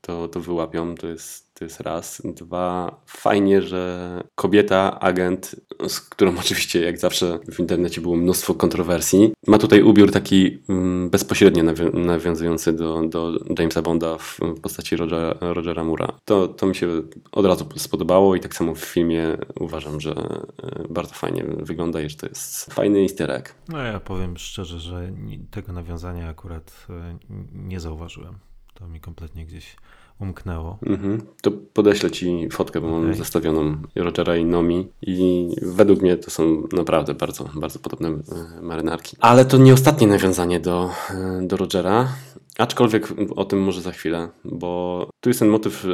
to, 0.00 0.28
to 0.28 0.40
wyłapią, 0.40 0.94
to 0.94 1.06
jest 1.06 1.43
to 1.54 1.64
jest 1.64 1.80
raz. 1.80 2.22
Dwa, 2.24 3.00
fajnie, 3.06 3.62
że 3.62 4.20
kobieta, 4.34 5.00
agent, 5.00 5.56
z 5.88 6.00
którą 6.00 6.34
oczywiście 6.40 6.80
jak 6.80 6.98
zawsze 6.98 7.38
w 7.52 7.60
internecie 7.60 8.00
było 8.00 8.16
mnóstwo 8.16 8.54
kontrowersji, 8.54 9.32
ma 9.46 9.58
tutaj 9.58 9.82
ubiór 9.82 10.12
taki 10.12 10.58
um, 10.68 11.10
bezpośrednio 11.10 11.62
nawią 11.62 11.92
nawiązujący 11.92 12.72
do, 12.72 13.02
do 13.08 13.32
Jamesa 13.58 13.82
Bonda 13.82 14.18
w 14.18 14.38
postaci 14.62 14.96
Rogera, 14.96 15.34
Rogera 15.40 15.84
Mura. 15.84 16.12
To, 16.24 16.48
to 16.48 16.66
mi 16.66 16.74
się 16.74 16.88
od 17.32 17.46
razu 17.46 17.66
spodobało 17.76 18.34
i 18.34 18.40
tak 18.40 18.54
samo 18.54 18.74
w 18.74 18.84
filmie 18.84 19.36
uważam, 19.60 20.00
że 20.00 20.10
e, 20.10 20.88
bardzo 20.90 21.14
fajnie 21.14 21.44
wygląda 21.58 22.00
i 22.00 22.10
że 22.10 22.16
to 22.16 22.26
jest 22.26 22.74
fajny 22.74 23.00
easter 23.00 23.30
egg. 23.30 23.54
No 23.68 23.78
ja 23.78 24.00
powiem 24.00 24.36
szczerze, 24.36 24.80
że 24.80 25.12
tego 25.50 25.72
nawiązania 25.72 26.28
akurat 26.28 26.86
e, 26.90 27.18
nie 27.52 27.80
zauważyłem. 27.80 28.38
To 28.74 28.88
mi 28.88 29.00
kompletnie 29.00 29.46
gdzieś 29.46 29.76
umknęło. 30.20 30.78
Mhm. 30.86 31.22
To 31.42 31.50
podeślę 31.50 32.10
ci 32.10 32.48
fotkę, 32.50 32.80
bo 32.80 32.88
okay. 32.88 33.00
mam 33.00 33.14
zestawioną 33.14 33.76
Rogera 33.96 34.36
i 34.36 34.44
Nomi 34.44 34.88
i 35.02 35.48
według 35.62 36.02
mnie 36.02 36.16
to 36.16 36.30
są 36.30 36.62
naprawdę 36.72 37.14
bardzo, 37.14 37.44
bardzo 37.54 37.78
podobne 37.78 38.08
e, 38.08 38.62
marynarki. 38.62 39.16
Ale 39.20 39.44
to 39.44 39.58
nie 39.58 39.74
ostatnie 39.74 40.06
nawiązanie 40.06 40.60
do, 40.60 40.90
e, 41.10 41.46
do 41.46 41.56
Rogera. 41.56 42.08
Aczkolwiek 42.58 43.08
o 43.36 43.44
tym 43.44 43.62
może 43.62 43.80
za 43.80 43.92
chwilę, 43.92 44.28
bo 44.44 45.08
tu 45.20 45.30
jest 45.30 45.40
ten 45.40 45.48
motyw, 45.48 45.86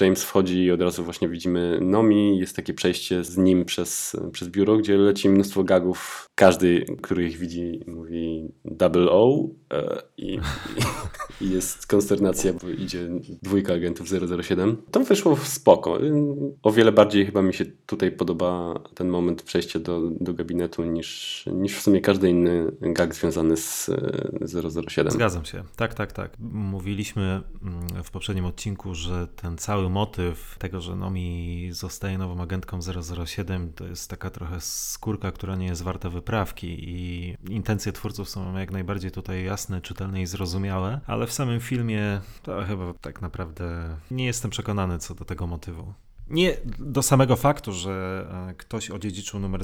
James 0.00 0.24
wchodzi 0.24 0.64
i 0.64 0.70
od 0.70 0.82
razu 0.82 1.04
właśnie 1.04 1.28
widzimy 1.28 1.78
Nomi, 1.82 2.38
jest 2.38 2.56
takie 2.56 2.74
przejście 2.74 3.24
z 3.24 3.36
nim 3.36 3.64
przez, 3.64 4.16
przez 4.32 4.48
biuro, 4.48 4.76
gdzie 4.76 4.96
leci 4.96 5.28
mnóstwo 5.28 5.64
gagów. 5.64 6.26
Każdy, 6.34 6.84
który 7.02 7.28
ich 7.28 7.38
widzi, 7.38 7.80
mówi 7.86 8.48
double 8.64 9.10
O 9.10 9.48
e, 9.72 10.02
i, 10.16 10.38
i 11.40 11.50
jest 11.50 11.86
konsternacja, 11.86 12.52
bo 12.52 12.68
idzie 12.68 13.08
dwójka 13.42 13.74
agentów 13.74 14.08
007. 14.42 14.76
To 14.90 15.00
wyszło 15.00 15.36
spoko. 15.36 15.98
O 16.62 16.72
wiele 16.72 16.92
bardziej 16.92 17.26
chyba 17.26 17.42
mi 17.42 17.54
się 17.54 17.64
tutaj 17.86 18.12
podoba 18.12 18.80
ten 18.94 19.08
moment 19.08 19.42
przejścia 19.42 19.78
do, 19.78 20.00
do 20.20 20.34
gabinetu 20.34 20.84
niż, 20.84 21.44
niż 21.52 21.78
w 21.78 21.82
sumie 21.82 22.00
każdy 22.00 22.30
inny 22.30 22.72
gag 22.80 23.14
związany 23.14 23.56
z 23.56 23.90
007. 24.88 25.12
Zgadzam 25.12 25.44
się. 25.44 25.62
Tak, 25.76 25.85
tak, 25.94 26.12
tak. 26.12 26.38
Mówiliśmy 26.38 27.42
mm, 27.62 28.04
w 28.04 28.10
poprzednim 28.10 28.44
odcinku, 28.44 28.94
że 28.94 29.26
ten 29.26 29.58
cały 29.58 29.90
motyw 29.90 30.56
tego, 30.58 30.80
że 30.80 30.96
Nomi 30.96 31.68
zostaje 31.72 32.18
nową 32.18 32.42
agentką 32.42 32.80
007 33.26 33.72
to 33.72 33.86
jest 33.86 34.10
taka 34.10 34.30
trochę 34.30 34.60
skórka, 34.60 35.32
która 35.32 35.56
nie 35.56 35.66
jest 35.66 35.82
warta 35.82 36.10
wyprawki 36.10 36.90
i 36.90 37.36
intencje 37.48 37.92
twórców 37.92 38.28
są 38.28 38.56
jak 38.56 38.70
najbardziej 38.70 39.10
tutaj 39.10 39.44
jasne, 39.44 39.80
czytelne 39.80 40.22
i 40.22 40.26
zrozumiałe, 40.26 41.00
ale 41.06 41.26
w 41.26 41.32
samym 41.32 41.60
filmie 41.60 42.20
to 42.42 42.64
chyba 42.64 42.94
tak 42.94 43.22
naprawdę 43.22 43.96
nie 44.10 44.26
jestem 44.26 44.50
przekonany 44.50 44.98
co 44.98 45.14
do 45.14 45.24
tego 45.24 45.46
motywu. 45.46 45.94
Nie 46.30 46.56
do 46.78 47.02
samego 47.02 47.36
faktu, 47.36 47.72
że 47.72 48.26
e, 48.50 48.54
ktoś 48.54 48.90
odziedziczył 48.90 49.40
numer 49.40 49.62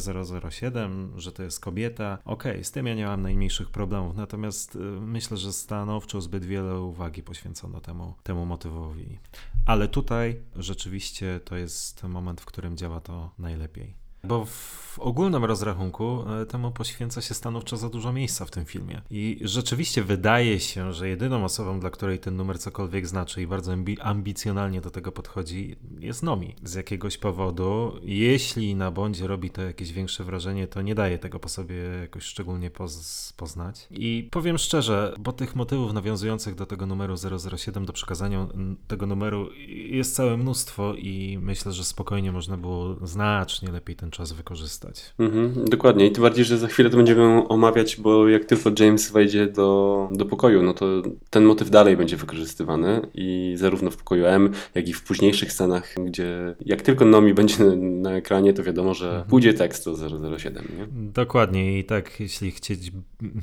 007, 0.50 1.12
że 1.16 1.32
to 1.32 1.42
jest 1.42 1.60
kobieta. 1.60 2.18
Okej, 2.24 2.52
okay, 2.52 2.64
z 2.64 2.70
tym 2.70 2.86
ja 2.86 2.94
nie 2.94 3.06
mam 3.06 3.22
najmniejszych 3.22 3.70
problemów, 3.70 4.16
natomiast 4.16 4.76
e, 4.76 4.78
myślę, 5.00 5.36
że 5.36 5.52
stanowczo 5.52 6.20
zbyt 6.20 6.44
wiele 6.44 6.80
uwagi 6.80 7.22
poświęcono 7.22 7.80
temu, 7.80 8.14
temu 8.22 8.46
motywowi. 8.46 9.18
Ale 9.66 9.88
tutaj 9.88 10.40
rzeczywiście 10.56 11.40
to 11.44 11.56
jest 11.56 12.02
moment, 12.02 12.40
w 12.40 12.44
którym 12.44 12.76
działa 12.76 13.00
to 13.00 13.30
najlepiej. 13.38 14.01
Bo 14.24 14.44
w 14.92 14.98
ogólnym 14.98 15.44
rozrachunku 15.44 16.24
e, 16.42 16.46
temu 16.46 16.70
poświęca 16.70 17.20
się 17.20 17.34
stanowczo 17.34 17.76
za 17.76 17.88
dużo 17.88 18.12
miejsca 18.12 18.44
w 18.44 18.50
tym 18.50 18.64
filmie. 18.64 19.02
I 19.10 19.40
rzeczywiście 19.40 20.02
wydaje 20.04 20.60
się, 20.60 20.92
że 20.92 21.08
jedyną 21.08 21.44
osobą, 21.44 21.80
dla 21.80 21.90
której 21.90 22.18
ten 22.18 22.36
numer 22.36 22.58
cokolwiek 22.58 23.06
znaczy 23.06 23.42
i 23.42 23.46
bardzo 23.46 23.72
ambi 23.72 24.00
ambicjonalnie 24.00 24.80
do 24.80 24.90
tego 24.90 25.12
podchodzi, 25.12 25.76
jest 26.00 26.22
Nomi. 26.22 26.54
Z 26.62 26.74
jakiegoś 26.74 27.18
powodu, 27.18 27.92
jeśli 28.02 28.74
na 28.74 28.90
Bondzie 28.90 29.26
robi 29.26 29.50
to 29.50 29.62
jakieś 29.62 29.92
większe 29.92 30.24
wrażenie, 30.24 30.66
to 30.66 30.82
nie 30.82 30.94
daje 30.94 31.18
tego 31.18 31.38
po 31.38 31.48
sobie 31.48 31.76
jakoś 31.76 32.24
szczególnie 32.24 32.70
poz 32.70 33.32
poznać. 33.36 33.86
I 33.90 34.28
powiem 34.30 34.58
szczerze, 34.58 35.14
bo 35.18 35.32
tych 35.32 35.56
motywów 35.56 35.92
nawiązujących 35.92 36.54
do 36.54 36.66
tego 36.66 36.86
numeru 36.86 37.14
007, 37.56 37.86
do 37.86 37.92
przekazania 37.92 38.46
tego 38.88 39.06
numeru 39.06 39.48
jest 39.68 40.14
całe 40.14 40.36
mnóstwo 40.36 40.94
i 40.94 41.38
myślę, 41.42 41.72
że 41.72 41.84
spokojnie 41.84 42.32
można 42.32 42.56
było 42.56 43.06
znacznie 43.06 43.72
lepiej 43.72 43.96
ten 43.96 44.10
czas 44.12 44.32
wykorzystać. 44.32 45.14
Mhm, 45.18 45.64
dokładnie. 45.64 46.06
I 46.06 46.12
tym 46.12 46.22
bardziej, 46.22 46.44
że 46.44 46.58
za 46.58 46.66
chwilę 46.66 46.90
to 46.90 46.96
będziemy 46.96 47.48
omawiać, 47.48 47.96
bo 47.96 48.28
jak 48.28 48.44
tylko 48.44 48.70
James 48.78 49.10
wejdzie 49.10 49.46
do, 49.46 50.08
do 50.12 50.26
pokoju, 50.26 50.62
no 50.62 50.74
to 50.74 50.86
ten 51.30 51.44
motyw 51.44 51.70
dalej 51.70 51.96
będzie 51.96 52.16
wykorzystywany 52.16 53.08
i 53.14 53.54
zarówno 53.56 53.90
w 53.90 53.96
pokoju 53.96 54.26
M, 54.26 54.52
jak 54.74 54.88
i 54.88 54.92
w 54.92 55.02
późniejszych 55.02 55.52
scenach, 55.52 55.94
gdzie 56.04 56.54
jak 56.60 56.82
tylko 56.82 57.04
Nomi 57.04 57.34
będzie 57.34 57.64
na, 57.76 58.12
ekranie, 58.12 58.52
to 58.52 58.62
wiadomo, 58.62 58.94
że 58.94 59.06
mhm. 59.08 59.28
pójdzie 59.28 59.54
tekst 59.54 59.84
do 59.84 59.96
007. 60.38 60.64
Nie? 60.78 60.86
Dokładnie. 61.12 61.78
I 61.78 61.84
tak, 61.84 62.20
jeśli 62.20 62.50
chcieć 62.50 62.92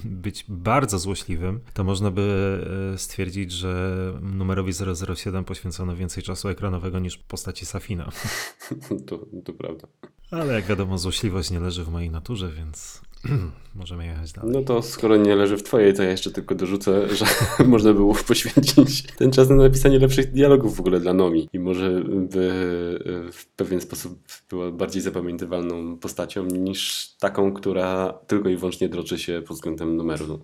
być 0.03 0.45
bardzo 0.47 0.99
złośliwym, 0.99 1.59
to 1.73 1.83
można 1.83 2.11
by 2.11 2.59
e, 2.93 2.97
stwierdzić, 2.97 3.51
że 3.51 3.99
numerowi 4.21 4.73
007 5.15 5.43
poświęcono 5.43 5.95
więcej 5.95 6.23
czasu 6.23 6.49
ekranowego 6.49 6.99
niż 6.99 7.17
postaci 7.17 7.65
Safina. 7.65 8.09
to, 9.07 9.25
to 9.45 9.53
prawda. 9.53 9.87
Ale 10.31 10.53
jak 10.53 10.65
wiadomo, 10.65 10.97
złośliwość 10.97 11.51
nie 11.51 11.59
leży 11.59 11.83
w 11.83 11.89
mojej 11.89 12.09
naturze, 12.09 12.51
więc 12.51 13.01
Możemy 13.75 14.05
jechać 14.05 14.33
dalej. 14.33 14.51
No 14.51 14.61
to 14.61 14.81
skoro 14.81 15.17
nie 15.17 15.35
leży 15.35 15.57
w 15.57 15.63
twojej, 15.63 15.93
to 15.93 16.03
ja 16.03 16.09
jeszcze 16.09 16.31
tylko 16.31 16.55
dorzucę, 16.55 17.07
że 17.15 17.25
można 17.65 17.93
było 17.93 18.15
poświęcić 18.15 19.03
ten 19.03 19.31
czas 19.31 19.49
na 19.49 19.55
napisanie 19.55 19.99
lepszych 19.99 20.31
dialogów 20.31 20.75
w 20.75 20.79
ogóle 20.79 20.99
dla 20.99 21.13
Nomi 21.13 21.49
i 21.53 21.59
może 21.59 22.01
by 22.05 22.49
e, 23.27 23.31
w 23.31 23.45
pewien 23.45 23.81
sposób 23.81 24.19
była 24.49 24.71
bardziej 24.71 25.01
zapamiętywalną 25.01 25.97
postacią 25.97 26.45
niż 26.45 27.09
taką, 27.19 27.53
która 27.53 28.13
tylko 28.27 28.49
i 28.49 28.57
wyłącznie 28.57 28.89
droczy 28.89 29.19
się 29.19 29.41
pod 29.47 29.57
względem 29.57 29.95
numeru 29.95 30.39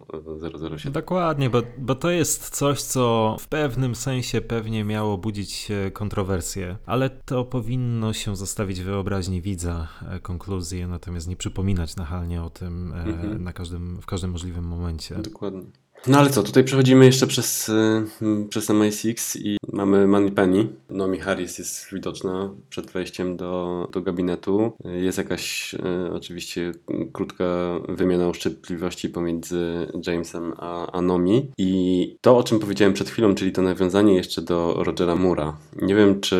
007. 0.60 0.94
Dokładnie, 0.94 1.50
bo, 1.50 1.62
bo 1.78 1.96
to 1.96 2.10
jest 2.10 2.50
coś, 2.50 2.82
co 2.82 3.36
w 3.40 3.48
pewnym 3.48 3.96
sensie 3.96 4.42
pewnie 4.42 4.84
miało 4.84 5.18
budzić 5.18 5.68
kontrowersje, 5.94 6.78
ale 6.86 7.10
to 7.10 7.46
powinno 7.46 8.14
się 8.14 8.36
zostawić 8.36 8.82
wyobraźni 8.82 9.42
widza 9.42 9.88
e, 10.12 10.20
konkluzję, 10.20 10.88
natomiast 10.88 11.28
nie 11.28 11.36
przypominać 11.36 11.96
nachalnie 11.96 12.44
o 12.44 12.50
tym, 12.50 12.65
tym 12.66 12.94
e, 12.94 13.04
mhm. 13.04 13.44
na 13.44 13.54
każdym, 13.54 14.02
w 14.02 14.06
każdym 14.06 14.32
możliwym 14.32 14.66
momencie. 14.66 15.16
Dokładnie. 15.16 15.62
No 16.08 16.18
ale 16.18 16.30
co, 16.30 16.44
tutaj 16.44 16.64
przechodzimy 16.64 17.06
jeszcze 17.06 17.28
przez, 17.28 17.70
y, 17.70 18.04
przez 18.50 18.70
MI6 18.70 19.40
i 19.44 19.58
mamy 19.74 20.08
Money 20.08 20.32
Penny. 20.32 20.68
Nomi 20.90 21.20
Harris 21.20 21.58
jest 21.58 21.94
widoczna 21.94 22.54
przed 22.70 22.92
wejściem 22.92 23.38
do, 23.38 23.88
do 23.92 24.02
gabinetu. 24.02 24.72
Jest 24.86 25.18
jakaś 25.18 25.74
y, 25.74 26.14
oczywiście 26.14 26.72
krótka 27.14 27.46
wymiana 27.90 28.30
uszczypliwości 28.30 29.10
pomiędzy 29.10 29.88
Jamesem 30.08 30.54
a, 30.58 30.92
a 30.92 31.02
Nomi. 31.02 31.52
I 31.58 32.18
to, 32.22 32.38
o 32.38 32.44
czym 32.44 32.60
powiedziałem 32.60 32.94
przed 32.94 33.10
chwilą, 33.10 33.36
czyli 33.36 33.52
to 33.52 33.62
nawiązanie 33.62 34.16
jeszcze 34.16 34.42
do 34.42 34.84
Rogera 34.84 35.16
Mura. 35.16 35.58
Nie 35.82 35.96
wiem, 35.96 36.22
czy 36.22 36.38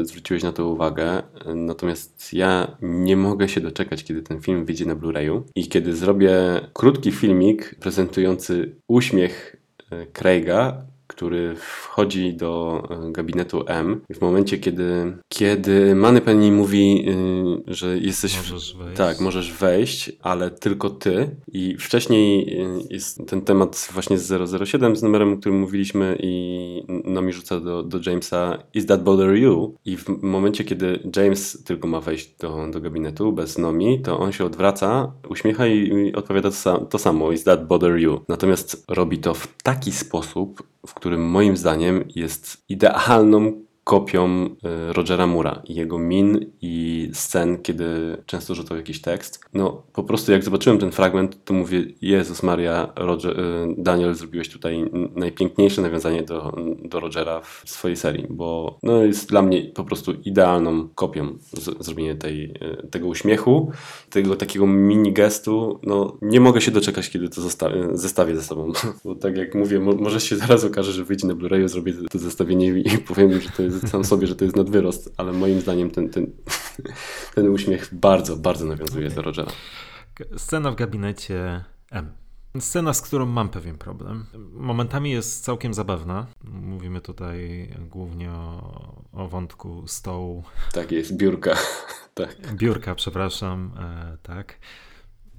y, 0.00 0.06
zwróciłeś 0.06 0.42
na 0.42 0.52
to 0.52 0.66
uwagę, 0.66 1.22
natomiast 1.54 2.32
ja 2.32 2.76
nie 2.82 3.16
mogę 3.16 3.48
się 3.48 3.60
doczekać, 3.60 4.04
kiedy 4.04 4.22
ten 4.22 4.40
film 4.40 4.64
wyjdzie 4.64 4.86
na 4.86 4.96
Blu-rayu 4.96 5.42
i 5.54 5.68
kiedy 5.68 5.96
zrobię 5.96 6.32
krótki 6.72 7.12
filmik 7.12 7.74
prezentujący 7.80 8.76
uśmiech 8.90 9.56
e, 9.92 10.06
Craiga 10.06 10.86
który 11.10 11.54
wchodzi 11.56 12.34
do 12.34 12.82
e, 12.90 13.12
gabinetu 13.12 13.64
M 13.66 14.00
w 14.14 14.20
momencie, 14.20 14.58
kiedy, 14.58 15.16
kiedy 15.28 15.96
Penny 16.24 16.52
mówi, 16.52 17.08
y, 17.68 17.74
że 17.74 17.98
jesteś... 17.98 18.36
Możesz 18.36 18.76
wejść. 18.76 18.96
Tak, 18.96 19.20
możesz 19.20 19.52
wejść, 19.52 20.12
ale 20.22 20.50
tylko 20.50 20.90
ty. 20.90 21.36
I 21.52 21.76
wcześniej 21.78 22.54
y, 22.62 22.86
jest 22.90 23.26
ten 23.26 23.42
temat 23.42 23.88
właśnie 23.92 24.18
z 24.18 24.50
007, 24.68 24.96
z 24.96 25.02
numerem, 25.02 25.32
o 25.32 25.36
którym 25.36 25.58
mówiliśmy 25.58 26.16
i 26.22 26.82
Nomi 27.04 27.32
rzuca 27.32 27.60
do, 27.60 27.82
do 27.82 27.98
Jamesa 28.06 28.58
Is 28.74 28.86
that 28.86 29.02
bother 29.02 29.34
you? 29.34 29.74
I 29.84 29.96
w 29.96 30.08
momencie, 30.22 30.64
kiedy 30.64 31.10
James 31.16 31.64
tylko 31.64 31.88
ma 31.88 32.00
wejść 32.00 32.36
do, 32.38 32.66
do 32.72 32.80
gabinetu 32.80 33.32
bez 33.32 33.58
Nomi, 33.58 34.00
to 34.00 34.18
on 34.18 34.32
się 34.32 34.44
odwraca, 34.44 35.12
uśmiecha 35.28 35.66
i, 35.66 35.88
i 35.88 36.14
odpowiada 36.14 36.50
to, 36.64 36.78
to 36.78 36.98
samo 36.98 37.32
Is 37.32 37.44
that 37.44 37.66
bother 37.66 37.96
you? 37.98 38.20
Natomiast 38.28 38.84
robi 38.88 39.18
to 39.18 39.34
w 39.34 39.62
taki 39.62 39.92
sposób, 39.92 40.62
w 40.86 40.94
którym 41.00 41.30
moim 41.30 41.56
zdaniem 41.56 42.04
jest 42.14 42.64
idealną 42.68 43.64
kopią 43.90 44.44
e, 44.64 44.92
Rogera 44.92 45.26
Mura 45.26 45.62
i 45.64 45.74
jego 45.74 45.98
min 45.98 46.52
i 46.60 47.08
scen, 47.12 47.62
kiedy 47.62 48.16
często 48.26 48.54
rzucał 48.54 48.76
jakiś 48.76 49.00
tekst. 49.00 49.40
No 49.54 49.82
po 49.92 50.02
prostu 50.04 50.32
jak 50.32 50.44
zobaczyłem 50.44 50.78
ten 50.78 50.92
fragment, 50.92 51.44
to 51.44 51.54
mówię, 51.54 51.84
Jezus 52.02 52.42
Maria, 52.42 52.92
Roger, 52.96 53.40
e, 53.40 53.74
Daniel, 53.78 54.14
zrobiłeś 54.14 54.48
tutaj 54.48 54.90
najpiękniejsze 55.16 55.82
nawiązanie 55.82 56.22
do, 56.22 56.56
do 56.84 57.00
Rogera 57.00 57.40
w 57.40 57.62
swojej 57.66 57.96
serii, 57.96 58.26
bo 58.30 58.78
no, 58.82 59.04
jest 59.04 59.28
dla 59.28 59.42
mnie 59.42 59.62
po 59.62 59.84
prostu 59.84 60.12
idealną 60.24 60.88
kopią 60.94 61.38
z, 61.52 61.84
zrobienie 61.84 62.14
tej, 62.14 62.44
e, 62.60 62.86
tego 62.86 63.08
uśmiechu, 63.08 63.72
tego 64.10 64.36
takiego 64.36 64.66
mini 64.66 65.12
gestu. 65.12 65.80
No 65.82 66.16
nie 66.22 66.40
mogę 66.40 66.60
się 66.60 66.70
doczekać, 66.70 67.10
kiedy 67.10 67.28
to 67.28 67.40
zestawię 67.92 68.36
ze 68.36 68.42
sobą, 68.42 68.72
bo 69.04 69.14
tak 69.14 69.36
jak 69.36 69.54
mówię, 69.54 69.80
mo 69.80 69.92
może 69.92 70.20
się 70.20 70.36
zaraz 70.36 70.64
okaże, 70.64 70.92
że 70.92 71.04
wyjdzie 71.04 71.26
na 71.26 71.34
Blu-rayu, 71.34 71.68
zrobię 71.68 71.92
to 72.10 72.18
zestawienie 72.18 72.68
i 72.68 72.98
powiem, 72.98 73.40
że 73.40 73.48
to 73.56 73.62
jest 73.62 73.79
sam 73.88 74.04
sobie, 74.04 74.26
że 74.26 74.36
to 74.36 74.44
jest 74.44 74.56
nadwyrost, 74.56 75.14
ale 75.16 75.32
moim 75.32 75.60
zdaniem 75.60 75.90
ten, 75.90 76.08
ten, 76.08 76.26
ten 77.34 77.48
uśmiech 77.48 77.94
bardzo, 77.94 78.36
bardzo 78.36 78.64
nawiązuje 78.64 79.06
okay. 79.06 79.16
do 79.16 79.22
Rogera. 79.22 79.52
Scena 80.36 80.70
w 80.70 80.74
gabinecie 80.74 81.64
M. 81.90 82.12
Scena, 82.58 82.94
z 82.94 83.02
którą 83.02 83.26
mam 83.26 83.48
pewien 83.48 83.78
problem. 83.78 84.26
Momentami 84.52 85.10
jest 85.10 85.44
całkiem 85.44 85.74
zabawna. 85.74 86.26
Mówimy 86.44 87.00
tutaj 87.00 87.68
głównie 87.80 88.30
o, 88.30 89.02
o 89.12 89.28
wątku 89.28 89.84
stołu. 89.86 90.44
Tak 90.72 90.92
jest, 90.92 91.16
biurka. 91.16 91.56
tak. 92.14 92.54
Biurka, 92.54 92.94
przepraszam, 92.94 93.70
e, 93.78 94.16
tak. 94.22 94.58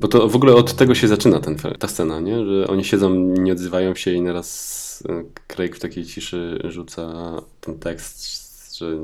Bo 0.02 0.08
to 0.08 0.28
w 0.28 0.36
ogóle 0.36 0.54
od 0.56 0.74
tego 0.74 0.96
się 0.96 1.08
zaczyna 1.08 1.40
ten, 1.40 1.56
ta 1.80 1.88
scena, 1.88 2.20
nie? 2.20 2.46
że 2.46 2.68
oni 2.68 2.84
siedzą, 2.84 3.16
nie 3.16 3.52
odzywają 3.52 3.96
się 3.96 4.12
i 4.12 4.22
naraz 4.22 5.04
Craig 5.48 5.76
w 5.76 5.80
takiej 5.80 6.06
ciszy 6.06 6.62
rzuca 6.64 7.34
ten 7.62 7.80
tekst, 7.80 8.78
że 8.78 8.98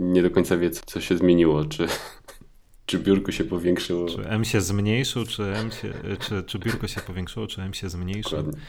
nie 0.00 0.22
do 0.22 0.30
końca 0.30 0.56
wie, 0.56 0.70
co 0.70 1.00
się 1.00 1.16
zmieniło, 1.16 1.64
czy, 1.64 1.86
czy 2.86 2.98
biurko 2.98 3.32
się 3.32 3.44
powiększyło. 3.44 4.08
Czy 4.08 4.28
M 4.28 4.44
się 4.44 4.60
zmniejszył, 4.60 5.26
czy, 5.26 5.42
M 5.42 5.70
się, 5.70 5.92
czy, 6.20 6.42
czy 6.42 6.58
biurko 6.58 6.88
się 6.88 7.00
powiększyło, 7.00 7.46
czy 7.46 7.62
M 7.62 7.74
się 7.74 7.88
zmniejszył. 7.88 8.38
Dokładnie. 8.38 8.60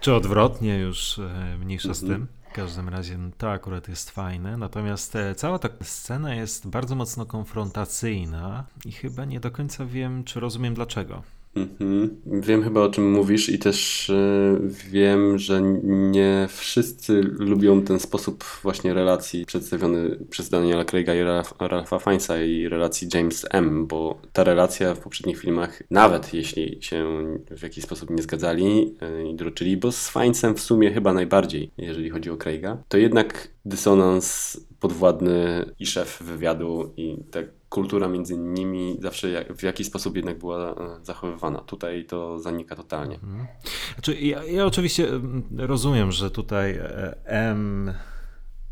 Czy 0.00 0.14
odwrotnie, 0.14 0.78
już 0.78 1.18
e, 1.18 1.58
mniejsza 1.60 1.94
z 1.94 2.00
tym. 2.00 2.26
Każdym 2.56 2.88
razie 2.88 3.18
no, 3.18 3.30
to 3.38 3.50
akurat 3.50 3.88
jest 3.88 4.10
fajne. 4.10 4.56
Natomiast 4.56 5.16
e, 5.16 5.34
cała 5.34 5.58
ta 5.58 5.68
scena 5.82 6.34
jest 6.34 6.68
bardzo 6.68 6.94
mocno 6.94 7.26
konfrontacyjna 7.26 8.64
i 8.84 8.92
chyba 8.92 9.24
nie 9.24 9.40
do 9.40 9.50
końca 9.50 9.86
wiem, 9.86 10.24
czy 10.24 10.40
rozumiem 10.40 10.74
dlaczego. 10.74 11.22
Mhm. 11.56 12.20
Wiem 12.26 12.62
chyba 12.62 12.80
o 12.80 12.88
czym 12.88 13.12
mówisz 13.12 13.48
i 13.48 13.58
też 13.58 14.10
y, 14.10 14.58
wiem, 14.90 15.38
że 15.38 15.62
nie 15.82 16.48
wszyscy 16.50 17.20
lubią 17.22 17.82
ten 17.82 17.98
sposób 17.98 18.44
właśnie 18.62 18.94
relacji 18.94 19.46
przedstawiony 19.46 20.18
przez 20.30 20.48
Daniela 20.48 20.84
Craiga 20.84 21.14
i 21.14 21.22
Ralpha 21.58 21.98
Fiennesa 21.98 22.42
i 22.42 22.68
relacji 22.68 23.08
James 23.14 23.46
M, 23.50 23.86
bo 23.86 24.20
ta 24.32 24.44
relacja 24.44 24.94
w 24.94 25.00
poprzednich 25.00 25.38
filmach, 25.38 25.82
nawet 25.90 26.34
jeśli 26.34 26.78
się 26.80 27.24
w 27.50 27.62
jakiś 27.62 27.84
sposób 27.84 28.10
nie 28.10 28.22
zgadzali 28.22 28.94
y, 29.02 29.28
i 29.28 29.34
droczyli, 29.34 29.76
bo 29.76 29.92
z 29.92 30.10
Fiennesem 30.10 30.54
w 30.54 30.60
sumie 30.60 30.92
chyba 30.92 31.12
najbardziej, 31.12 31.70
jeżeli 31.78 32.10
chodzi 32.10 32.30
o 32.30 32.36
Craiga, 32.36 32.76
to 32.88 32.98
jednak 32.98 33.48
dysonans 33.64 34.60
podwładny 34.80 35.64
i 35.78 35.86
szef 35.86 36.22
wywiadu 36.22 36.94
i 36.96 37.16
tak 37.30 37.46
kultura 37.68 38.08
między 38.08 38.36
nimi 38.36 38.96
zawsze 39.00 39.30
jak, 39.30 39.56
w 39.56 39.62
jakiś 39.62 39.86
sposób 39.86 40.16
jednak 40.16 40.38
była 40.38 40.70
e, 40.70 40.74
zachowywana. 41.02 41.58
Tutaj 41.58 42.04
to 42.04 42.38
zanika 42.38 42.76
totalnie. 42.76 43.14
Mhm. 43.14 43.46
Znaczy, 43.94 44.14
ja, 44.20 44.44
ja 44.44 44.66
oczywiście 44.66 45.08
mm, 45.08 45.42
rozumiem, 45.58 46.12
że 46.12 46.30
tutaj 46.30 46.70
e, 46.70 47.14
M 47.24 47.92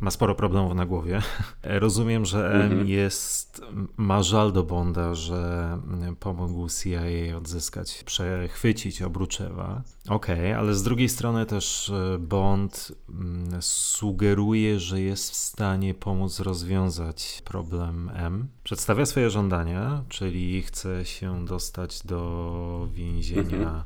ma 0.01 0.11
sporo 0.11 0.35
problemów 0.35 0.75
na 0.75 0.87
głowie. 0.87 1.23
Rozumiem, 1.63 2.25
że 2.25 2.53
M 2.53 2.63
mhm. 2.63 2.89
jest, 2.89 3.63
ma 3.97 4.23
żal 4.23 4.53
do 4.53 4.63
Bonda, 4.63 5.15
że 5.15 5.79
pomógł 6.21 6.69
CIA 6.69 7.37
odzyskać, 7.37 8.05
przechwycić 8.05 9.03
Obruczewa. 9.03 9.83
Okej, 10.09 10.39
okay, 10.39 10.59
ale 10.59 10.75
z 10.75 10.83
drugiej 10.83 11.09
strony 11.09 11.47
też 11.47 11.91
e, 11.91 12.19
Bond 12.19 12.93
mm, 13.09 13.63
sugeruje, 13.63 14.81
że 14.81 15.01
jest 15.01 15.31
w 15.31 15.37
stanie 15.37 15.95
pomóc 15.95 16.41
rozwiązać 16.41 17.43
problem 17.45 18.11
M. 18.15 18.49
Przedstawia 18.63 19.07
swoje 19.07 19.31
żądania, 19.31 20.05
czyli 20.09 20.63
chce 20.63 21.05
się 21.05 21.45
dostać 21.45 22.03
do 22.03 22.89
więzienia 22.93 23.85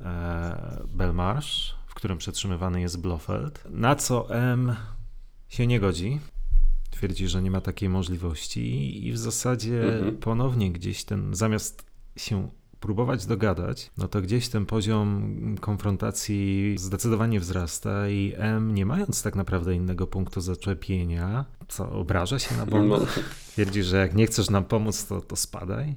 mhm. 0.00 0.88
Belmarsh, 0.88 1.74
w 1.86 1.94
którym 1.94 2.18
przetrzymywany 2.18 2.80
jest 2.80 3.00
Blofeld. 3.00 3.64
Na 3.70 3.96
co 3.96 4.34
M 4.34 4.76
się 5.48 5.66
nie 5.66 5.80
godzi. 5.80 6.20
Twierdzi, 6.90 7.28
że 7.28 7.42
nie 7.42 7.50
ma 7.50 7.60
takiej 7.60 7.88
możliwości 7.88 9.06
i 9.06 9.12
w 9.12 9.18
zasadzie 9.18 9.94
mhm. 9.94 10.16
ponownie 10.16 10.72
gdzieś 10.72 11.04
ten, 11.04 11.34
zamiast 11.34 11.86
się 12.16 12.48
próbować 12.80 13.26
dogadać, 13.26 13.90
no 13.98 14.08
to 14.08 14.22
gdzieś 14.22 14.48
ten 14.48 14.66
poziom 14.66 15.56
konfrontacji 15.60 16.74
zdecydowanie 16.78 17.40
wzrasta 17.40 18.08
i 18.08 18.32
M, 18.36 18.74
nie 18.74 18.86
mając 18.86 19.22
tak 19.22 19.36
naprawdę 19.36 19.74
innego 19.74 20.06
punktu 20.06 20.40
zaczepienia, 20.40 21.44
co 21.68 21.90
obraża 21.90 22.38
się 22.38 22.56
na 22.56 22.66
Bonda, 22.66 22.96
no. 22.96 23.06
twierdzi, 23.52 23.82
że 23.82 23.96
jak 23.96 24.14
nie 24.14 24.26
chcesz 24.26 24.50
nam 24.50 24.64
pomóc, 24.64 25.06
to, 25.06 25.20
to 25.20 25.36
spadaj. 25.36 25.96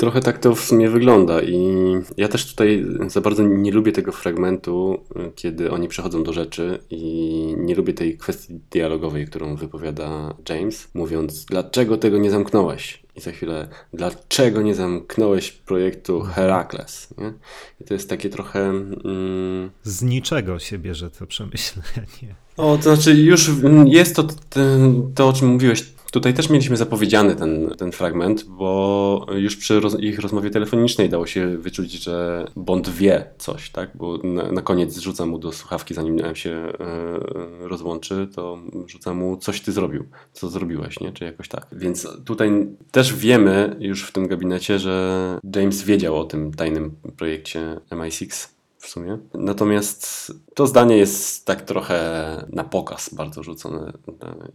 Trochę 0.00 0.20
tak 0.20 0.38
to 0.38 0.54
w 0.54 0.60
sumie 0.60 0.90
wygląda 0.90 1.42
i 1.42 1.74
ja 2.16 2.28
też 2.28 2.46
tutaj 2.46 2.86
za 3.06 3.20
bardzo 3.20 3.42
nie 3.42 3.72
lubię 3.72 3.92
tego 3.92 4.12
fragmentu, 4.12 5.04
kiedy 5.34 5.70
oni 5.70 5.88
przechodzą 5.88 6.22
do 6.22 6.32
rzeczy 6.32 6.78
i 6.90 7.54
nie 7.58 7.74
lubię 7.74 7.92
tej 7.92 8.18
kwestii 8.18 8.60
dialogowej, 8.70 9.26
którą 9.26 9.56
wypowiada 9.56 10.34
James, 10.48 10.88
mówiąc 10.94 11.44
dlaczego 11.44 11.96
tego 11.96 12.18
nie 12.18 12.30
zamknąłeś? 12.30 13.02
I 13.16 13.20
za 13.20 13.32
chwilę, 13.32 13.68
dlaczego 13.92 14.62
nie 14.62 14.74
zamknąłeś 14.74 15.52
projektu 15.52 16.20
Herakles? 16.20 17.08
Nie? 17.18 17.32
I 17.80 17.84
to 17.84 17.94
jest 17.94 18.08
takie 18.08 18.28
trochę... 18.28 18.60
Mm... 18.68 19.70
Z 19.82 20.02
niczego 20.02 20.58
się 20.58 20.78
bierze 20.78 21.10
to 21.10 21.26
przemyślenie. 21.26 22.34
O, 22.56 22.76
to 22.76 22.82
znaczy 22.82 23.14
już 23.14 23.50
jest 23.84 24.16
to, 24.16 24.22
to, 24.22 24.60
to 25.14 25.28
o 25.28 25.32
czym 25.32 25.48
mówiłeś 25.48 25.84
Tutaj 26.10 26.34
też 26.34 26.50
mieliśmy 26.50 26.76
zapowiedziany 26.76 27.36
ten, 27.36 27.74
ten 27.78 27.92
fragment, 27.92 28.44
bo 28.44 29.26
już 29.34 29.56
przy 29.56 29.80
roz, 29.80 30.00
ich 30.00 30.18
rozmowie 30.18 30.50
telefonicznej 30.50 31.08
dało 31.08 31.26
się 31.26 31.58
wyczuć, 31.58 31.92
że 31.92 32.46
Bond 32.56 32.88
wie 32.88 33.24
coś, 33.38 33.70
tak? 33.70 33.90
Bo 33.94 34.18
na, 34.18 34.52
na 34.52 34.62
koniec 34.62 34.98
rzuca 34.98 35.26
mu 35.26 35.38
do 35.38 35.52
słuchawki, 35.52 35.94
zanim 35.94 36.34
się 36.34 36.50
e, 36.50 36.72
rozłączy, 37.68 38.28
to 38.34 38.58
rzuca 38.86 39.14
mu 39.14 39.36
coś 39.36 39.60
ty 39.60 39.72
zrobił, 39.72 40.04
co 40.32 40.48
zrobiłeś, 40.48 41.00
nie? 41.00 41.12
Czy 41.12 41.24
jakoś 41.24 41.48
tak. 41.48 41.66
Więc 41.72 42.08
tutaj 42.24 42.66
też 42.90 43.14
wiemy 43.14 43.76
już 43.80 44.04
w 44.04 44.12
tym 44.12 44.28
gabinecie, 44.28 44.78
że 44.78 45.38
James 45.56 45.82
wiedział 45.82 46.16
o 46.16 46.24
tym 46.24 46.52
tajnym 46.52 46.90
projekcie 47.16 47.80
MI6 47.90 48.59
w 48.80 48.86
sumie. 48.86 49.18
Natomiast 49.34 50.32
to 50.54 50.66
zdanie 50.66 50.96
jest 50.96 51.46
tak 51.46 51.62
trochę 51.62 51.98
na 52.52 52.64
pokaz 52.64 53.14
bardzo 53.14 53.42
rzucone 53.42 53.92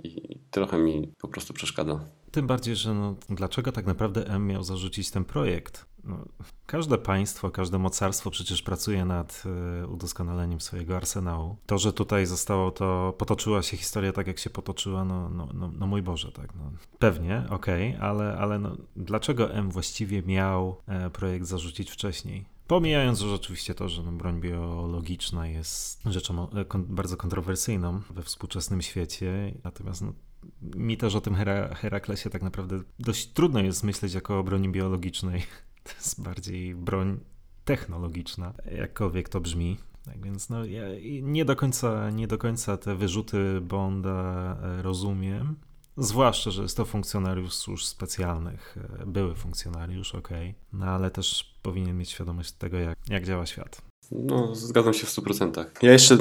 i 0.04 0.40
trochę 0.52 0.78
mi 0.78 1.14
po 1.22 1.28
prostu 1.28 1.54
przeszkadza. 1.54 2.00
Tym 2.32 2.48
bardziej, 2.48 2.76
że 2.76 2.94
no, 2.94 3.16
dlaczego 3.30 3.72
tak 3.72 3.86
naprawdę 3.86 4.28
M 4.28 4.48
miał 4.48 4.64
zarzucić 4.64 5.12
ten 5.12 5.26
projekt? 5.26 5.86
No, 6.04 6.18
każde 6.66 6.98
państwo, 6.98 7.52
każde 7.52 7.78
mocarstwo 7.78 8.32
przecież 8.32 8.62
pracuje 8.62 9.06
nad 9.06 9.44
y, 9.84 9.88
udoskonaleniem 9.88 10.62
swojego 10.62 10.98
arsenału. 10.98 11.56
To, 11.66 11.78
że 11.78 11.94
tutaj 11.94 12.26
zostało 12.26 12.72
to, 12.72 13.14
potoczyła 13.18 13.62
się 13.62 13.78
historia 13.78 14.12
tak, 14.12 14.28
jak 14.28 14.40
się 14.40 14.50
potoczyła, 14.50 15.06
no, 15.06 15.30
no, 15.30 15.50
no, 15.54 15.72
no 15.80 15.88
mój 15.88 16.02
Boże, 16.02 16.32
tak. 16.32 16.56
No. 16.56 16.72
Pewnie, 17.00 17.44
okej, 17.50 17.90
okay, 17.96 18.02
ale, 18.02 18.38
ale 18.38 18.60
no, 18.60 18.78
dlaczego 18.96 19.52
M 19.52 19.72
właściwie 19.72 20.22
miał 20.22 20.78
e, 20.88 21.10
projekt 21.10 21.46
zarzucić 21.46 21.92
wcześniej? 21.92 22.55
Pomijając 22.68 23.20
że 23.20 23.34
oczywiście 23.34 23.76
to, 23.76 23.90
że 23.90 24.02
broń 24.04 24.42
biologiczna 24.42 25.48
jest 25.48 26.04
rzeczą 26.06 26.50
e, 26.50 26.66
bardzo 26.76 27.18
kontrowersyjną 27.18 28.02
we 28.10 28.24
współczesnym 28.24 28.82
świecie, 28.82 29.54
natomiast 29.64 30.02
no, 30.02 30.14
mi 30.62 30.98
też 30.98 31.16
o 31.16 31.22
tym 31.22 31.36
Hera 31.36 31.76
Heraklesie 31.76 32.30
tak 32.30 32.42
naprawdę 32.42 32.82
dość 33.00 33.28
trudno 33.28 33.60
jest 33.60 33.84
myśleć 33.84 34.14
jako 34.14 34.40
o 34.40 34.44
broni 34.44 34.70
biologicznej. 34.70 35.44
To 35.84 35.92
jest 35.92 36.24
bardziej 36.24 36.76
broń 36.76 37.20
technologiczna, 37.66 38.54
jakkolwiek 38.72 39.30
to 39.30 39.42
brzmi. 39.42 39.78
Tak 40.06 40.24
więc 40.24 40.50
no, 40.50 40.66
ja 40.66 40.84
nie 41.22 41.46
do 41.46 41.56
końca, 41.56 42.10
nie 42.10 42.28
do 42.28 42.38
końca 42.38 42.78
te 42.78 42.96
wyrzuty 42.96 43.62
Bonda 43.62 44.58
e, 44.64 44.82
rozumiem. 44.82 45.56
Zwłaszcza, 45.98 46.52
że 46.52 46.62
jest 46.62 46.78
to 46.78 46.86
funkcjonariusz 46.86 47.54
służb 47.54 47.86
specjalnych, 47.86 48.78
e, 49.00 49.06
były 49.06 49.36
funkcjonariusz, 49.36 50.16
ok, 50.16 50.30
no 50.74 50.86
ale 50.86 51.12
też 51.12 51.56
powinien 51.62 51.98
mieć 51.98 52.10
świadomość 52.10 52.52
tego, 52.52 52.78
jak, 52.78 52.98
jak 53.10 53.26
działa 53.26 53.46
świat. 53.46 53.82
No, 54.12 54.56
zgadzam 54.56 54.94
się 54.94 55.06
w 55.06 55.10
100%. 55.10 55.66
Ja 55.82 55.92
jeszcze 55.92 56.18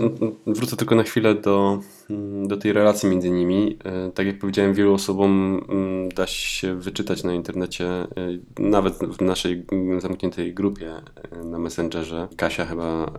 wrócę 0.47 0.77
tylko 0.77 0.95
na 0.95 1.03
chwilę 1.03 1.35
do, 1.35 1.81
do 2.47 2.57
tej 2.57 2.73
relacji 2.73 3.09
między 3.09 3.31
nimi. 3.31 3.79
E, 3.85 4.11
tak 4.11 4.27
jak 4.27 4.39
powiedziałem, 4.39 4.75
wielu 4.75 4.95
osobom 4.95 5.61
mm, 5.69 6.09
da 6.09 6.27
się 6.27 6.81
wyczytać 6.81 7.25
na 7.25 7.35
internecie, 7.35 7.87
e, 7.87 8.09
nawet 8.59 8.95
w 8.95 9.21
naszej 9.21 9.67
zamkniętej 9.99 10.55
grupie 10.55 10.95
na 11.45 11.59
Messengerze. 11.59 12.29
Kasia 12.37 12.67
chyba 12.67 13.13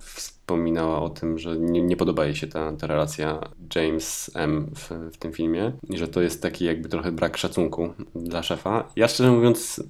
wspominała 0.45 1.01
o 1.01 1.09
tym, 1.09 1.39
że 1.39 1.59
nie, 1.59 1.81
nie 1.81 1.97
podoba 1.97 2.25
jej 2.25 2.35
się 2.35 2.47
ta, 2.47 2.71
ta 2.71 2.87
relacja 2.87 3.39
James 3.75 4.31
M 4.35 4.71
w, 4.75 5.13
w 5.13 5.17
tym 5.17 5.33
filmie 5.33 5.71
i 5.89 5.97
że 5.97 6.07
to 6.07 6.21
jest 6.21 6.41
taki 6.41 6.65
jakby 6.65 6.89
trochę 6.89 7.11
brak 7.11 7.37
szacunku 7.37 7.93
dla 8.15 8.43
szefa. 8.43 8.89
Ja 8.95 9.07
szczerze 9.07 9.31
mówiąc 9.31 9.83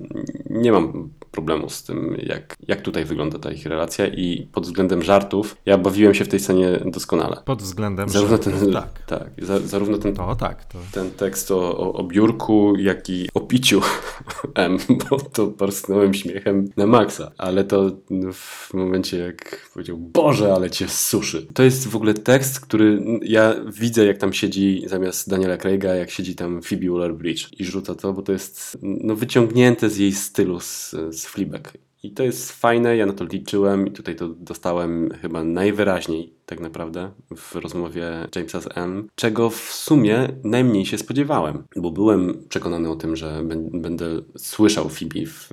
nie 0.50 0.72
mam 0.72 1.10
problemu 1.32 1.70
z 1.70 1.84
tym, 1.84 2.18
jak, 2.24 2.56
jak 2.68 2.82
tutaj 2.82 3.06
wygląda 3.06 3.40
ta 3.40 3.52
ich 3.52 3.66
relacja 3.66 4.08
i 4.08 4.48
pod 4.52 4.65
względem 4.66 5.04
żartów 5.04 5.58
ja 5.66 5.78
bawiłem 5.78 6.14
się 6.14 6.26
w 6.26 6.28
tej 6.28 6.40
scenie 6.40 6.80
doskonale. 6.86 7.38
Pod 7.46 7.62
względem 7.62 8.10
zarówno 8.10 8.38
żartów, 8.38 8.60
ten, 8.60 8.74
tak. 8.74 9.06
tak 9.06 9.46
za, 9.46 9.60
zarówno 9.60 9.98
ten, 9.98 10.14
to, 10.14 10.36
tak, 10.36 10.66
to. 10.66 10.80
ten 10.92 11.12
tekst 11.12 11.52
o, 11.52 11.78
o, 11.78 11.94
o 11.94 12.04
biurku, 12.04 12.74
jak 12.78 13.10
i 13.10 13.30
o 13.34 13.42
piciu 13.42 13.82
M, 14.56 14.78
bo 15.10 15.20
to 15.20 15.48
parsknąłem 15.48 16.14
śmiechem 16.14 16.70
na 16.78 16.88
maksa, 16.88 17.32
ale 17.38 17.64
to 17.64 17.92
w 18.34 18.74
momencie 18.74 19.18
jak 19.18 19.70
powiedział, 19.74 19.98
Boże, 19.98 20.36
Boże, 20.36 20.54
ale 20.54 20.70
cię 20.70 20.88
suszy. 20.88 21.48
To 21.54 21.64
jest 21.64 21.88
w 21.88 21.96
ogóle 21.96 22.14
tekst, 22.14 22.60
który 22.60 23.02
ja 23.22 23.56
widzę, 23.80 24.06
jak 24.06 24.18
tam 24.18 24.34
siedzi 24.34 24.84
zamiast 24.88 25.30
Daniela 25.30 25.58
Craiga, 25.58 25.96
jak 25.96 26.10
siedzi 26.10 26.36
tam 26.36 26.62
Phoebe 26.62 26.88
Waller-Bridge 26.88 27.48
i 27.60 27.66
rzuca 27.66 27.96
to, 27.96 28.14
bo 28.14 28.22
to 28.22 28.32
jest 28.32 28.78
no, 28.82 29.16
wyciągnięte 29.16 29.90
z 29.90 29.98
jej 29.98 30.12
stylu 30.12 30.60
z, 30.60 30.96
z 31.12 31.26
Fleabag. 31.26 31.74
I 32.06 32.12
to 32.12 32.24
jest 32.24 32.52
fajne, 32.52 32.98
ja 32.98 33.06
na 33.06 33.14
to 33.14 33.24
liczyłem 33.24 33.88
i 33.88 33.92
tutaj 33.92 34.16
to 34.16 34.28
dostałem 34.28 35.10
chyba 35.22 35.44
najwyraźniej 35.44 36.34
tak 36.46 36.60
naprawdę 36.60 37.12
w 37.36 37.56
rozmowie 37.56 38.28
Jamesa 38.36 38.62
z 38.62 38.78
M, 38.78 39.08
czego 39.16 39.50
w 39.50 39.56
sumie 39.56 40.28
najmniej 40.44 40.86
się 40.86 40.98
spodziewałem, 40.98 41.64
bo 41.76 41.92
byłem 41.92 42.44
przekonany 42.50 42.90
o 42.90 42.96
tym, 42.96 43.16
że 43.16 43.44
będę 43.74 44.06
słyszał 44.38 44.90
Phoebe 44.90 45.26
w, 45.26 45.50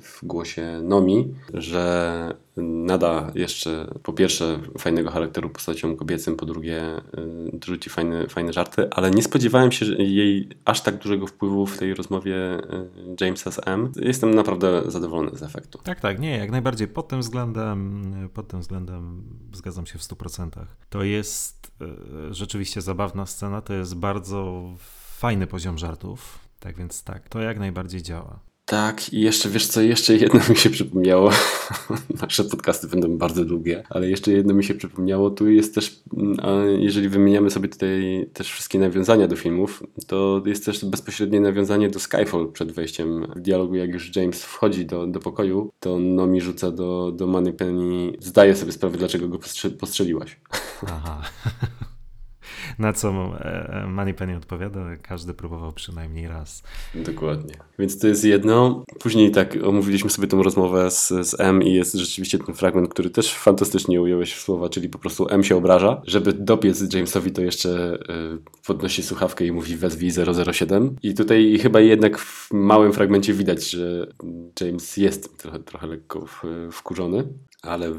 w 0.00 0.24
głosie 0.24 0.80
Nomi, 0.82 1.34
że 1.54 2.34
nada 2.62 3.30
jeszcze 3.34 3.94
po 4.02 4.12
pierwsze 4.12 4.60
fajnego 4.78 5.10
charakteru 5.10 5.50
postaciom 5.50 5.96
kobiecym, 5.96 6.36
po 6.36 6.46
drugie 6.46 6.98
y, 6.98 7.58
rzuci 7.64 7.90
fajne, 7.90 8.28
fajne 8.28 8.52
żarty, 8.52 8.90
ale 8.90 9.10
nie 9.10 9.22
spodziewałem 9.22 9.72
się 9.72 9.86
jej 9.86 10.48
aż 10.64 10.80
tak 10.80 10.98
dużego 10.98 11.26
wpływu 11.26 11.66
w 11.66 11.78
tej 11.78 11.94
rozmowie 11.94 12.34
y, 12.34 13.24
Jamesa 13.24 13.50
z 13.50 13.60
M. 13.66 13.92
Jestem 13.96 14.34
naprawdę 14.34 14.82
zadowolony 14.86 15.38
z 15.38 15.42
efektu. 15.42 15.78
Tak, 15.82 16.00
tak, 16.00 16.20
nie, 16.20 16.38
jak 16.38 16.50
najbardziej 16.50 16.88
pod 16.88 17.08
tym 17.08 17.20
względem, 17.20 18.02
pod 18.34 18.48
tym 18.48 18.60
względem 18.60 19.22
zgadzam 19.52 19.86
się 19.86 19.98
w 19.98 20.02
100%. 20.02 20.33
100%. 20.38 20.66
To 20.90 21.02
jest 21.02 21.72
e, 21.80 22.34
rzeczywiście 22.34 22.80
zabawna 22.80 23.26
scena, 23.26 23.60
to 23.60 23.74
jest 23.74 23.94
bardzo 23.94 24.72
fajny 25.18 25.46
poziom 25.46 25.78
żartów. 25.78 26.38
Tak 26.60 26.76
więc 26.76 27.04
tak, 27.04 27.28
to 27.28 27.40
jak 27.40 27.58
najbardziej 27.58 28.02
działa. 28.02 28.53
Tak, 28.66 29.12
i 29.12 29.20
jeszcze 29.20 29.48
wiesz 29.48 29.66
co, 29.66 29.80
jeszcze 29.80 30.16
jedno 30.16 30.40
mi 30.50 30.56
się 30.56 30.70
przypomniało. 30.70 31.30
Nasze 32.22 32.44
podcasty 32.44 32.88
będą 32.88 33.18
bardzo 33.18 33.44
długie, 33.44 33.82
ale 33.90 34.10
jeszcze 34.10 34.32
jedno 34.32 34.54
mi 34.54 34.64
się 34.64 34.74
przypomniało. 34.74 35.30
Tu 35.30 35.50
jest 35.50 35.74
też, 35.74 36.02
jeżeli 36.78 37.08
wymieniamy 37.08 37.50
sobie 37.50 37.68
tutaj 37.68 38.26
też 38.32 38.52
wszystkie 38.52 38.78
nawiązania 38.78 39.28
do 39.28 39.36
filmów, 39.36 39.82
to 40.06 40.42
jest 40.46 40.64
też 40.64 40.84
bezpośrednie 40.84 41.40
nawiązanie 41.40 41.90
do 41.90 42.00
Skyfall 42.00 42.52
przed 42.52 42.72
wejściem 42.72 43.26
w 43.36 43.40
dialogu. 43.40 43.74
Jak 43.74 43.90
już 43.90 44.16
James 44.16 44.44
wchodzi 44.44 44.86
do, 44.86 45.06
do 45.06 45.20
pokoju, 45.20 45.72
to 45.80 45.98
Nomi 45.98 46.40
rzuca 46.40 46.70
do, 46.70 47.12
do 47.12 47.26
Moneypenny, 47.26 48.12
zdaje 48.18 48.56
sobie 48.56 48.72
sprawę, 48.72 48.98
dlaczego 48.98 49.28
go 49.28 49.38
postrzeliłaś. 49.78 50.40
Aha. 50.86 51.22
na 52.78 52.92
co 52.92 53.08
e, 53.08 53.86
Moneypenny 53.88 54.36
odpowiada, 54.36 54.80
każdy 55.02 55.34
próbował 55.34 55.72
przynajmniej 55.72 56.28
raz. 56.28 56.62
Dokładnie. 56.94 57.54
Więc 57.78 57.98
to 57.98 58.06
jest 58.06 58.24
jedno. 58.24 58.84
Później 59.00 59.30
tak 59.30 59.58
omówiliśmy 59.64 60.10
sobie 60.10 60.28
tą 60.28 60.42
rozmowę 60.42 60.90
z, 60.90 61.08
z 61.08 61.40
M 61.40 61.62
i 61.62 61.72
jest 61.72 61.94
rzeczywiście 61.94 62.38
ten 62.38 62.54
fragment, 62.54 62.88
który 62.88 63.10
też 63.10 63.34
fantastycznie 63.34 64.00
ująłeś 64.00 64.34
w 64.34 64.40
słowa, 64.40 64.68
czyli 64.68 64.88
po 64.88 64.98
prostu 64.98 65.26
M 65.30 65.44
się 65.44 65.56
obraża. 65.56 66.02
Żeby 66.06 66.32
dopiec 66.32 66.94
Jamesowi 66.94 67.32
to 67.32 67.42
jeszcze 67.42 67.94
y, 67.94 68.62
podnosi 68.66 69.02
słuchawkę 69.02 69.46
i 69.46 69.52
mówi 69.52 69.76
wezwij 69.76 70.10
007. 70.54 70.96
I 71.02 71.14
tutaj 71.14 71.58
chyba 71.62 71.80
jednak 71.80 72.18
w 72.18 72.52
małym 72.52 72.92
fragmencie 72.92 73.32
widać, 73.32 73.70
że 73.70 74.06
James 74.60 74.96
jest 74.96 75.38
trochę, 75.38 75.58
trochę 75.58 75.86
lekko 75.86 76.26
wkurzony 76.72 77.24
ale 77.64 77.92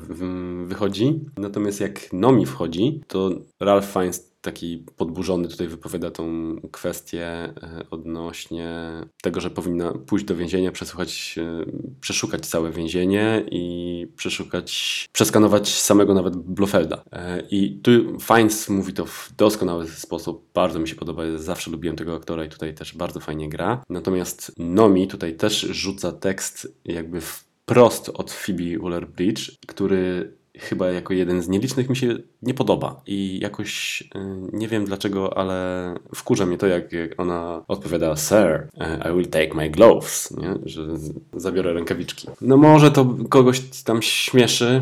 wychodzi. 0.66 1.20
Natomiast 1.38 1.80
jak 1.80 2.14
Nomi 2.14 2.46
wchodzi, 2.46 3.02
to 3.08 3.30
Ralph 3.60 3.94
Fiennes 3.94 4.35
taki 4.46 4.84
podburzony 4.98 5.48
tutaj 5.48 5.68
wypowiada 5.68 6.12
tą 6.12 6.56
kwestię 6.72 7.28
e, 7.28 7.54
odnośnie 7.92 8.92
tego, 9.22 9.42
że 9.42 9.50
powinna 9.50 9.94
pójść 9.94 10.26
do 10.26 10.36
więzienia, 10.36 10.72
przesłuchać, 10.72 11.36
e, 11.38 11.66
przeszukać 12.02 12.46
całe 12.46 12.72
więzienie 12.72 13.44
i 13.52 14.08
przeszukać, 14.16 15.06
przeskanować 15.12 15.70
samego 15.70 16.14
nawet 16.14 16.36
Blofelda. 16.36 17.04
E, 17.12 17.44
I 17.52 17.80
tu 17.80 17.92
Fiennes 18.20 18.70
mówi 18.70 18.94
to 18.94 19.06
w 19.06 19.32
doskonały 19.38 19.88
sposób, 19.88 20.46
bardzo 20.54 20.80
mi 20.80 20.88
się 20.88 20.96
podoba, 20.96 21.24
zawsze 21.36 21.72
lubiłem 21.72 21.98
tego 21.98 22.16
aktora 22.16 22.46
i 22.46 22.50
tutaj 22.50 22.74
też 22.74 22.98
bardzo 22.98 23.20
fajnie 23.20 23.50
gra. 23.50 23.84
Natomiast 23.90 24.52
Nomi 24.58 25.08
tutaj 25.08 25.36
też 25.36 25.62
rzuca 25.62 26.12
tekst 26.12 26.78
jakby 26.86 27.22
wprost 27.22 28.10
od 28.14 28.32
Phoebe 28.32 28.78
Waller-Bridge, 28.80 29.52
który 29.68 30.34
chyba 30.60 30.92
jako 30.92 31.14
jeden 31.14 31.42
z 31.42 31.48
nielicznych 31.48 31.90
mi 31.90 31.96
się 31.96 32.16
nie 32.42 32.54
podoba 32.54 33.02
i 33.08 33.40
jakoś 33.40 34.02
y, 34.02 34.20
nie 34.54 34.68
wiem 34.68 34.86
dlaczego, 34.86 35.38
ale 35.38 35.96
wkurza 36.16 36.46
mnie 36.46 36.58
to, 36.58 36.68
jak 36.68 36.86
ona 37.18 37.64
odpowiada 37.68 38.16
Sir, 38.16 38.68
y, 39.06 39.10
I 39.12 39.16
will 39.16 39.28
take 39.28 39.54
my 39.54 39.70
gloves, 39.70 40.38
nie? 40.38 40.56
że 40.66 40.88
zabiorę 41.34 41.74
rękawiczki. 41.74 42.28
No 42.42 42.58
może 42.58 42.92
to 42.92 43.16
kogoś 43.30 43.62
tam 43.84 44.02
śmieszy, 44.02 44.82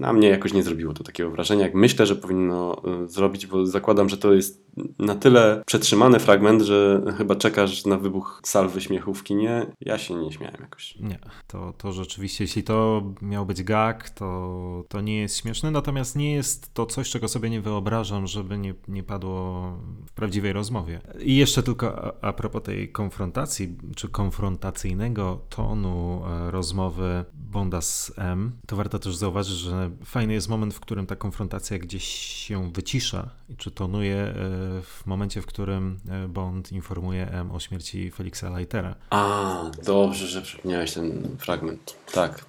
na 0.00 0.12
mnie 0.12 0.28
jakoś 0.28 0.52
nie 0.52 0.62
zrobiło 0.62 0.94
to 0.94 1.04
takiego 1.04 1.30
wrażenia, 1.30 1.62
jak 1.62 1.74
myślę, 1.74 2.06
że 2.06 2.16
powinno 2.16 2.82
y, 3.04 3.08
zrobić, 3.08 3.46
bo 3.46 3.66
zakładam, 3.66 4.08
że 4.08 4.18
to 4.18 4.32
jest 4.32 4.64
na 4.98 5.14
tyle 5.14 5.62
przetrzymany 5.66 6.18
fragment, 6.18 6.62
że 6.62 7.02
chyba 7.18 7.36
czekasz 7.36 7.84
na 7.84 7.98
wybuch 7.98 8.40
salwy 8.44 8.80
śmiechu 8.80 9.14
w 9.14 9.24
kinie. 9.24 9.66
Ja 9.80 9.98
się 9.98 10.14
nie 10.14 10.32
śmiałem 10.32 10.56
jakoś. 10.60 10.96
Nie, 11.00 11.18
to, 11.46 11.72
to 11.78 11.92
rzeczywiście, 11.92 12.44
jeśli 12.44 12.62
to 12.62 13.02
miał 13.22 13.46
być 13.46 13.62
gag, 13.62 14.10
to, 14.10 14.84
to 14.88 15.00
nie 15.00 15.20
jest 15.20 15.36
śmieszne, 15.36 15.70
natomiast 15.70 16.16
nie 16.16 16.34
jest 16.34 16.74
to 16.74 16.86
coś, 16.86 17.10
czego 17.10 17.28
sobie 17.28 17.50
nie 17.50 17.60
wyobrażam, 17.60 18.26
żeby 18.26 18.58
nie, 18.58 18.74
nie 18.88 19.02
padło 19.02 19.62
w 20.06 20.12
prawdziwej 20.12 20.52
rozmowie. 20.52 21.00
I 21.20 21.36
jeszcze 21.36 21.62
tylko 21.62 22.04
a, 22.04 22.28
a 22.28 22.32
propos 22.32 22.62
tej 22.62 22.92
konfrontacji, 22.92 23.76
czy 23.96 24.08
konfrontacyjnego 24.08 25.40
tonu 25.48 26.22
e, 26.26 26.50
rozmowy 26.50 27.24
Bonda 27.34 27.80
z 27.80 28.12
M, 28.16 28.52
to 28.66 28.76
warto 28.76 28.98
też 28.98 29.16
zauważyć, 29.16 29.56
że 29.56 29.90
fajny 30.04 30.32
jest 30.32 30.48
moment, 30.48 30.74
w 30.74 30.80
którym 30.80 31.06
ta 31.06 31.16
konfrontacja 31.16 31.78
gdzieś 31.78 32.04
się 32.18 32.72
wycisza, 32.72 33.30
czy 33.56 33.70
tonuje 33.70 34.16
e, 34.16 34.61
w 34.84 35.06
momencie, 35.06 35.42
w 35.42 35.46
którym 35.46 36.00
e, 36.08 36.28
Bond 36.28 36.72
informuje 36.72 37.30
M 37.30 37.50
o 37.50 37.60
śmierci 37.60 38.10
Felixa 38.10 38.42
Leitera. 38.50 38.94
A, 39.10 39.70
dobrze, 39.84 40.26
że 40.26 40.42
przypomniałeś 40.42 40.92
ten 40.92 41.36
fragment. 41.38 41.96
Tak, 42.12 42.44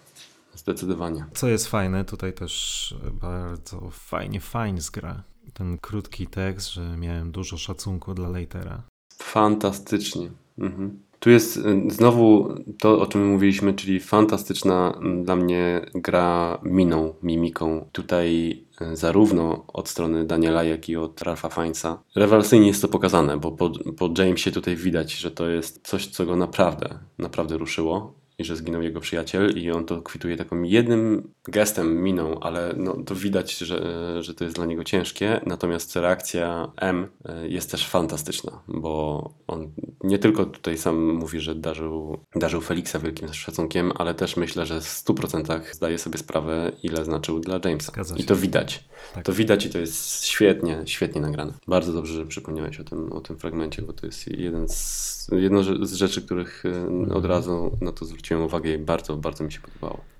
zdecydowanie. 0.55 1.25
Co 1.33 1.47
jest 1.47 1.67
fajne, 1.67 2.05
tutaj 2.05 2.33
też 2.33 2.95
bardzo 3.13 3.89
fajnie, 3.89 4.39
fajnie 4.39 4.81
zgra. 4.81 5.23
Ten 5.53 5.77
krótki 5.77 6.27
tekst, 6.27 6.73
że 6.73 6.97
miałem 6.97 7.31
dużo 7.31 7.57
szacunku 7.57 8.13
dla 8.13 8.29
Leitera. 8.29 8.83
Fantastycznie. 9.17 10.29
Mhm. 10.57 11.02
Tu 11.23 11.29
jest 11.29 11.57
y, 11.57 11.61
znowu 11.87 12.55
to, 12.79 13.01
o 13.01 13.05
czym 13.05 13.27
mówiliśmy, 13.27 13.73
czyli 13.73 13.99
fantastyczna 13.99 14.99
dla 15.23 15.35
mnie 15.35 15.81
gra 15.95 16.59
miną, 16.63 17.13
mimiką. 17.23 17.89
Tutaj 17.91 18.59
y, 18.81 18.95
zarówno 18.95 19.65
od 19.67 19.89
strony 19.89 20.25
Daniela, 20.25 20.63
jak 20.63 20.89
i 20.89 20.95
od 20.95 21.21
Ralpha 21.21 21.49
Fiennesa. 21.49 22.03
Rewelacyjnie 22.15 22.67
jest 22.67 22.81
to 22.81 22.87
pokazane, 22.87 23.37
bo 23.37 23.51
po, 23.51 23.71
po 23.97 24.09
Jamesie 24.17 24.51
tutaj 24.51 24.75
widać, 24.75 25.13
że 25.13 25.31
to 25.31 25.49
jest 25.49 25.87
coś, 25.87 26.07
co 26.07 26.25
go 26.25 26.35
naprawdę, 26.35 26.99
naprawdę 27.17 27.57
ruszyło 27.57 28.22
i 28.37 28.43
że 28.43 28.55
zginął 28.55 28.81
jego 28.81 28.99
przyjaciel 28.99 29.57
i 29.57 29.71
on 29.71 29.85
to 29.85 30.01
kwituje 30.01 30.37
takim 30.37 30.65
jednym 30.65 31.33
gestem, 31.47 32.03
miną, 32.03 32.39
ale 32.39 32.73
no, 32.77 32.97
to 33.05 33.15
widać, 33.15 33.57
że, 33.57 34.23
że 34.23 34.33
to 34.33 34.43
jest 34.43 34.55
dla 34.55 34.65
niego 34.65 34.83
ciężkie, 34.83 35.41
natomiast 35.45 35.95
reakcja 35.95 36.71
M 36.77 37.07
e, 37.25 37.47
jest 37.47 37.71
też 37.71 37.87
fantastyczna, 37.87 38.59
bo 38.67 39.29
on 39.47 39.71
nie 40.03 40.19
tylko 40.19 40.45
tutaj 40.45 40.77
sam 40.77 41.13
mówi, 41.13 41.39
że 41.39 41.55
darzył, 41.55 42.17
darzył 42.35 42.61
Feliksa 42.61 42.99
wielkim 42.99 43.33
szacunkiem, 43.33 43.91
ale 43.95 44.13
też 44.13 44.37
myślę, 44.37 44.65
że 44.65 44.81
w 44.81 44.83
100% 44.83 45.61
zdaje 45.71 45.97
sobie 45.97 46.17
sprawę, 46.17 46.71
ile 46.83 47.05
znaczył 47.05 47.39
dla 47.39 47.59
Jamesa. 47.65 47.91
I 48.17 48.23
to 48.23 48.35
widać. 48.35 48.83
Tak. 49.13 49.25
To 49.25 49.33
widać 49.33 49.65
i 49.65 49.69
to 49.69 49.79
jest 49.79 50.25
świetnie, 50.25 50.81
świetnie 50.85 51.21
nagrane. 51.21 51.53
Bardzo 51.67 51.93
dobrze, 51.93 52.13
że 52.13 52.25
przypomniałeś 52.25 52.79
o 52.79 52.83
tym, 52.83 53.11
o 53.11 53.21
tym 53.21 53.37
fragmencie, 53.37 53.81
bo 53.81 53.93
to 53.93 54.05
jest 54.05 54.27
jeden 54.27 54.69
z, 54.69 55.27
jedno 55.31 55.63
z 55.63 55.93
rzeczy, 55.93 56.21
których 56.21 56.63
e, 57.09 57.13
od 57.13 57.25
razu 57.25 57.77
na 57.81 57.91
to 57.91 58.05
zwróciłem 58.05 58.22
uwagę 58.31 58.73
i 58.73 58.77
bardzo, 58.77 59.17
bardzo 59.17 59.43
mi 59.43 59.51
się 59.51 59.59
podobało. 59.59 60.13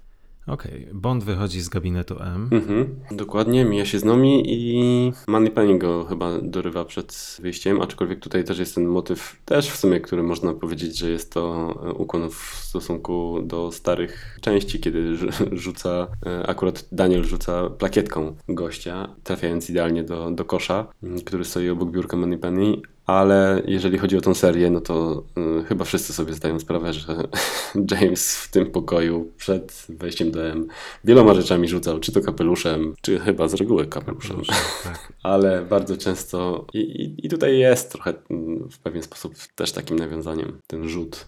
Okej, 0.48 0.82
okay. 0.82 0.94
Bond 0.94 1.24
wychodzi 1.24 1.62
z 1.62 1.70
gabinetu 1.70 2.16
M. 2.20 2.50
Mhm, 2.52 2.96
dokładnie, 3.12 3.66
mija 3.66 3.86
się 3.86 4.00
z 4.00 4.04
nami 4.04 4.44
i 4.46 5.12
Moneypenny 5.28 5.80
go 5.80 6.06
chyba 6.06 6.40
dorywa 6.42 6.86
przed 6.86 7.38
wyjściem, 7.42 7.82
aczkolwiek 7.82 8.20
tutaj 8.20 8.44
też 8.44 8.60
jest 8.60 8.76
ten 8.76 8.86
motyw, 8.86 9.42
też 9.46 9.70
w 9.70 9.78
sumie, 9.78 10.00
który 10.00 10.24
można 10.24 10.54
powiedzieć, 10.54 10.98
że 10.98 11.10
jest 11.10 11.34
to 11.34 11.74
e, 11.86 11.94
ukłon 11.94 12.30
w 12.30 12.36
stosunku 12.62 13.42
do 13.44 13.72
starych 13.72 14.38
części, 14.42 14.80
kiedy 14.80 15.18
rzuca, 15.52 16.08
e, 16.26 16.48
akurat 16.48 16.86
Daniel 16.92 17.24
rzuca 17.24 17.70
plakietką 17.70 18.36
gościa, 18.50 19.16
trafiając 19.24 19.70
idealnie 19.70 20.04
do, 20.04 20.32
do 20.32 20.46
kosza, 20.46 20.88
który 21.26 21.46
stoi 21.46 21.70
obok 21.70 21.92
biurka 21.92 22.18
Moneypenny, 22.18 22.78
ale 23.06 23.62
jeżeli 23.66 23.98
chodzi 23.98 24.18
o 24.18 24.22
tą 24.22 24.34
serię, 24.34 24.70
no 24.70 24.82
to 24.82 25.24
y, 25.62 25.64
chyba 25.64 25.86
wszyscy 25.86 26.14
sobie 26.14 26.34
zdają 26.34 26.60
sprawę, 26.60 26.94
że 26.94 27.28
James 27.92 28.38
w 28.38 28.52
tym 28.52 28.72
pokoju 28.72 29.32
przed 29.38 29.86
wejściem 29.90 30.32
do 30.32 30.46
M 30.46 30.68
wieloma 31.04 31.34
rzeczami 31.34 31.68
rzucał, 31.68 32.00
czy 32.00 32.12
to 32.12 32.22
kapeluszem, 32.22 32.94
czy 33.02 33.20
chyba 33.20 33.48
z 33.48 33.54
reguły 33.54 33.88
kapeluszem. 33.88 34.42
Tak. 34.84 35.14
ale 35.24 35.66
bardzo 35.66 35.98
często 35.98 36.66
i, 36.74 36.80
i, 36.80 37.26
i, 37.26 37.30
tutaj 37.30 37.60
jest 37.60 37.92
trochę 37.92 38.14
mm, 38.30 38.70
w 38.70 38.80
pewien 38.80 39.04
sposób 39.04 39.36
też 39.56 39.72
takim 39.72 40.00
nawiązaniem 40.00 40.60
ten 40.68 40.90
rzut. 40.90 41.28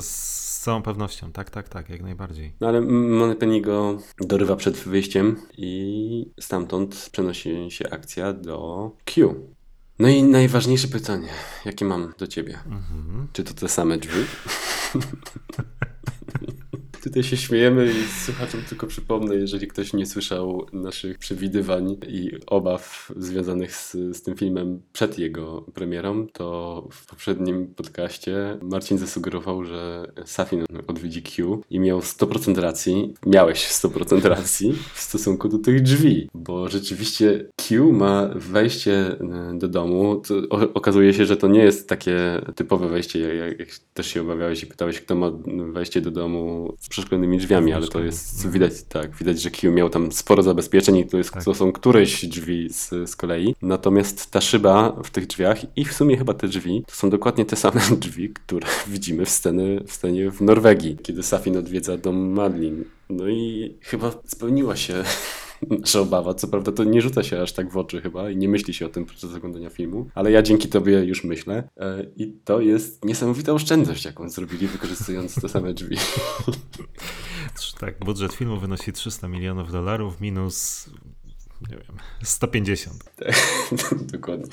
Z 0.00 0.42
całą 0.60 0.82
pewnością, 0.82 1.32
tak, 1.32 1.50
tak, 1.50 1.68
tak, 1.68 1.88
jak 1.88 2.02
najbardziej. 2.02 2.52
No 2.60 2.68
ale 2.68 2.80
Moneypenny 2.80 3.60
go 3.60 3.98
dorywa 4.20 4.56
przed 4.56 4.76
wyjściem 4.76 5.36
i 5.56 6.30
stamtąd 6.40 7.08
przenosi 7.12 7.70
się 7.70 7.90
akcja 7.90 8.32
do 8.32 8.90
Q. 9.04 9.34
No 9.98 10.08
i 10.08 10.22
najważniejsze 10.22 10.88
pytanie, 10.88 11.28
jakie 11.64 11.84
mam 11.84 12.14
do 12.18 12.26
ciebie? 12.26 12.58
Mhm. 12.66 13.28
Czy 13.32 13.44
to 13.44 13.54
te 13.54 13.68
same 13.68 13.98
drzwi? 13.98 14.24
Tutaj 17.02 17.22
się 17.22 17.36
śmiejemy 17.36 17.92
i 17.92 18.24
słuchaczom 18.24 18.60
tylko 18.68 18.86
przypomnę, 18.86 19.34
jeżeli 19.34 19.66
ktoś 19.66 19.92
nie 19.92 20.06
słyszał 20.06 20.66
naszych 20.72 21.18
przewidywań 21.18 21.96
i 22.08 22.30
obaw 22.46 23.12
związanych 23.16 23.76
z, 23.76 23.92
z 23.92 24.22
tym 24.22 24.36
filmem 24.36 24.82
przed 24.92 25.18
jego 25.18 25.60
premierą, 25.74 26.26
to 26.32 26.88
w 26.92 27.06
poprzednim 27.06 27.74
podcaście 27.74 28.58
Marcin 28.62 28.98
zasugerował, 28.98 29.64
że 29.64 30.12
Safin 30.24 30.64
odwiedzi 30.86 31.22
Q 31.22 31.62
i 31.70 31.80
miał 31.80 32.00
100% 32.00 32.60
racji, 32.60 33.14
miałeś 33.26 33.68
100% 33.68 34.24
racji 34.24 34.72
w 34.94 35.00
stosunku 35.00 35.48
do 35.48 35.58
tych 35.58 35.82
drzwi, 35.82 36.28
bo 36.34 36.68
rzeczywiście 36.68 37.48
Q 37.56 37.92
ma 37.92 38.30
wejście 38.34 38.92
e, 38.92 39.58
do 39.58 39.68
domu, 39.68 40.22
okazuje 40.74 41.14
się, 41.14 41.26
że 41.26 41.36
to 41.36 41.48
nie 41.48 41.60
jest 41.62 41.88
takie 41.88 42.40
typowe 42.54 42.88
wejście, 42.88 43.34
jak, 43.34 43.58
jak 43.58 43.68
też 43.94 44.06
się 44.06 44.20
obawiałeś 44.20 44.62
i 44.62 44.66
pytałeś, 44.66 45.00
kto 45.00 45.14
ma 45.14 45.30
wejście 45.72 46.00
do 46.00 46.10
domu 46.10 46.76
przeszklonymi 46.92 47.38
drzwiami, 47.38 47.72
ale 47.72 47.88
to 47.88 48.00
jest 48.00 48.50
widać, 48.50 48.72
tak, 48.82 49.16
widać, 49.16 49.42
że 49.42 49.50
Q 49.50 49.72
miał 49.72 49.90
tam 49.90 50.12
sporo 50.12 50.42
zabezpieczeń 50.42 50.96
i 50.96 51.06
to, 51.06 51.18
jest, 51.18 51.30
Tak. 51.30 51.44
to 51.44 51.54
są 51.54 51.72
któreś 51.72 52.26
drzwi 52.26 52.68
z, 52.70 53.10
z 53.10 53.16
kolei. 53.16 53.54
Natomiast 53.62 54.30
ta 54.30 54.40
szyba 54.40 54.96
w 55.04 55.10
tych 55.10 55.26
drzwiach 55.26 55.76
i 55.76 55.84
w 55.84 55.92
sumie 55.92 56.16
chyba 56.16 56.34
te 56.34 56.48
drzwi 56.48 56.84
to 56.86 56.94
są 56.94 57.10
dokładnie 57.10 57.44
te 57.44 57.56
same 57.56 57.80
drzwi, 57.96 58.30
które 58.30 58.66
widzimy 58.86 59.24
w, 59.24 59.30
sceny, 59.30 59.80
w 59.86 59.92
scenie 59.92 60.30
w 60.30 60.40
Norwegii, 60.40 60.96
kiedy 61.02 61.22
Safin 61.22 61.56
odwiedza 61.56 61.96
dom 61.96 62.16
Madlin. 62.16 62.84
No 63.10 63.28
i 63.28 63.74
chyba 63.80 64.10
spełniła 64.24 64.76
się 64.76 65.04
nasza 65.70 66.00
obawa. 66.00 66.34
Co 66.34 66.48
prawda 66.48 66.72
to 66.72 66.84
nie 66.84 67.02
rzuca 67.02 67.22
się 67.22 67.42
aż 67.42 67.52
tak 67.52 67.70
w 67.70 67.76
oczy 67.76 68.00
chyba 68.00 68.30
i 68.30 68.36
nie 68.36 68.48
myśli 68.48 68.74
się 68.74 68.86
o 68.86 68.88
tym 68.88 69.04
podczas 69.06 69.34
oglądania 69.34 69.70
filmu, 69.70 70.06
ale 70.14 70.30
ja 70.30 70.42
dzięki 70.42 70.68
tobie 70.68 71.04
już 71.04 71.24
myślę 71.24 71.68
e, 71.76 72.06
i 72.16 72.32
to 72.44 72.60
jest 72.60 73.04
niesamowita 73.04 73.52
oszczędność, 73.52 74.04
jaką 74.04 74.28
zrobili 74.28 74.66
wykorzystując 74.66 75.34
te 75.34 75.48
same 75.48 75.74
drzwi. 75.74 75.96
Tak, 77.80 78.04
budżet 78.04 78.32
filmu 78.32 78.60
wynosi 78.60 78.92
300 78.92 79.28
milionów 79.28 79.72
dolarów 79.72 80.20
minus 80.20 80.90
nie 81.70 81.76
wiem, 81.76 81.96
150. 82.22 83.04
Dokładnie. 84.12 84.46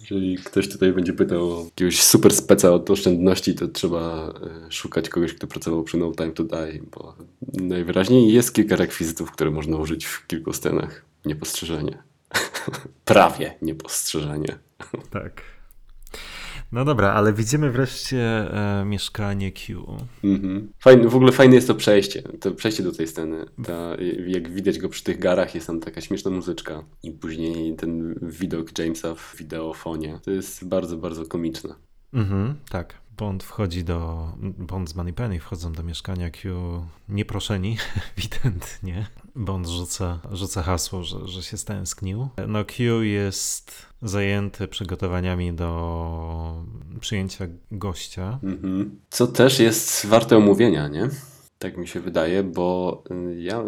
Jeżeli 0.00 0.36
ktoś 0.36 0.68
tutaj 0.68 0.92
będzie 0.92 1.12
pytał 1.12 1.52
o 1.52 1.64
jakiegoś 1.64 2.02
super 2.02 2.34
speca 2.34 2.70
od 2.72 2.90
oszczędności, 2.90 3.54
to 3.54 3.68
trzeba 3.68 4.34
e, 4.66 4.72
szukać 4.72 5.08
kogoś, 5.08 5.34
kto 5.34 5.46
pracował 5.46 5.82
przy 5.82 5.96
No 5.96 6.12
Time 6.12 6.32
to 6.32 6.44
Die, 6.44 6.80
bo 6.90 7.16
najwyraźniej 7.52 8.32
jest 8.32 8.54
kilka 8.54 8.76
rekwizytów, 8.76 9.30
które 9.30 9.50
można 9.50 9.76
użyć 9.76 10.04
w 10.04 10.26
kilku 10.26 10.52
scenach. 10.52 11.04
Niepostrzeżenie. 11.24 12.02
Prawie 13.04 13.54
niepostrzeżenie. 13.62 14.58
Tak. 15.10 15.42
No 16.72 16.84
dobra, 16.84 17.12
ale 17.12 17.32
widzimy 17.32 17.70
wreszcie 17.70 18.20
e, 18.20 18.84
mieszkanie 18.84 19.52
Q. 19.52 19.96
Mhm. 20.24 20.72
Fajne, 20.78 21.08
w 21.08 21.16
ogóle 21.16 21.32
fajne 21.32 21.54
jest 21.54 21.66
to 21.66 21.74
przejście, 21.74 22.22
to 22.22 22.50
przejście 22.50 22.82
do 22.82 22.92
tej 22.92 23.08
sceny. 23.08 23.44
Ta, 23.64 23.96
jak 24.26 24.50
widać 24.50 24.78
go 24.78 24.88
przy 24.88 25.04
tych 25.04 25.18
garach, 25.18 25.54
jest 25.54 25.66
tam 25.66 25.80
taka 25.80 26.00
śmieszna 26.00 26.30
muzyczka 26.30 26.84
i 27.02 27.10
później 27.10 27.76
ten 27.76 28.14
widok 28.22 28.78
Jamesa 28.78 29.14
w 29.14 29.34
wideofonie. 29.38 30.20
To 30.24 30.30
jest 30.30 30.64
bardzo, 30.64 30.96
bardzo 30.96 31.26
komiczne. 31.26 31.74
Mhm, 32.12 32.54
tak. 32.70 33.02
Bond 33.16 33.44
wchodzi 33.44 33.84
do. 33.84 34.28
Bond 34.40 34.90
z 34.90 34.94
Moneypenny 34.94 35.40
wchodzą 35.40 35.72
do 35.72 35.82
mieszkania 35.82 36.30
Q 36.30 36.50
nieproszeni, 37.08 37.76
ewidentnie. 38.18 39.06
Bond 39.36 39.68
rzuca, 39.68 40.20
rzuca 40.32 40.62
hasło, 40.62 41.04
że, 41.04 41.28
że 41.28 41.42
się 41.42 41.56
stęsknił. 41.56 42.28
No, 42.48 42.64
Q 42.64 43.02
jest 43.02 43.91
zajęty 44.02 44.68
przygotowaniami 44.68 45.52
do 45.52 46.64
przyjęcia 47.00 47.46
gościa. 47.70 48.38
Mhm. 48.42 49.00
Co 49.10 49.26
też 49.26 49.58
jest 49.58 50.06
warte 50.06 50.36
omówienia, 50.36 50.88
nie? 50.88 51.08
Tak 51.62 51.76
mi 51.76 51.88
się 51.88 52.00
wydaje, 52.00 52.42
bo 52.42 53.02
y, 53.10 53.40
ja 53.40 53.64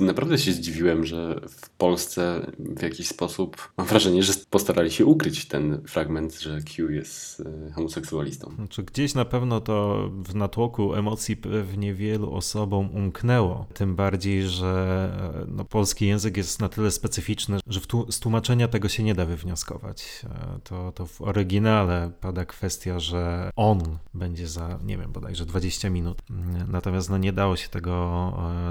naprawdę 0.00 0.38
się 0.38 0.52
zdziwiłem, 0.52 1.04
że 1.04 1.40
w 1.48 1.70
Polsce 1.70 2.52
w 2.58 2.82
jakiś 2.82 3.08
sposób 3.08 3.72
mam 3.76 3.86
wrażenie, 3.86 4.22
że 4.22 4.32
postarali 4.50 4.90
się 4.90 5.06
ukryć 5.06 5.48
ten 5.48 5.82
fragment, 5.86 6.40
że 6.40 6.60
Q 6.60 6.90
jest 6.90 7.40
y, 7.40 7.72
homoseksualistą. 7.72 8.50
Znaczy, 8.54 8.82
gdzieś 8.82 9.14
na 9.14 9.24
pewno 9.24 9.60
to 9.60 10.10
w 10.24 10.34
natłoku 10.34 10.94
emocji 10.94 11.36
pewnie 11.36 11.94
wielu 11.94 12.34
osobom 12.34 12.94
umknęło. 12.94 13.66
Tym 13.74 13.96
bardziej, 13.96 14.42
że 14.48 15.10
e, 15.34 15.46
no, 15.48 15.64
polski 15.64 16.06
język 16.06 16.36
jest 16.36 16.60
na 16.60 16.68
tyle 16.68 16.90
specyficzny, 16.90 17.58
że 17.66 17.80
tu, 17.80 18.12
z 18.12 18.20
tłumaczenia 18.20 18.68
tego 18.68 18.88
się 18.88 19.02
nie 19.02 19.14
da 19.14 19.26
wywnioskować. 19.26 20.24
E, 20.24 20.60
To, 20.64 20.92
to 20.92 21.06
w 21.06 21.22
oryginale 21.22 22.10
pada 22.20 22.44
kwestia, 22.44 23.00
że 23.00 23.50
on 23.56 23.98
będzie 24.14 24.48
za, 24.48 24.78
nie 24.84 24.98
wiem, 24.98 25.12
bodajże 25.12 25.46
20 25.46 25.90
minut. 25.90 26.18
Natomiast 26.68 27.11
no, 27.12 27.18
nie 27.18 27.32
dało 27.32 27.56
się 27.56 27.68
tego 27.68 27.92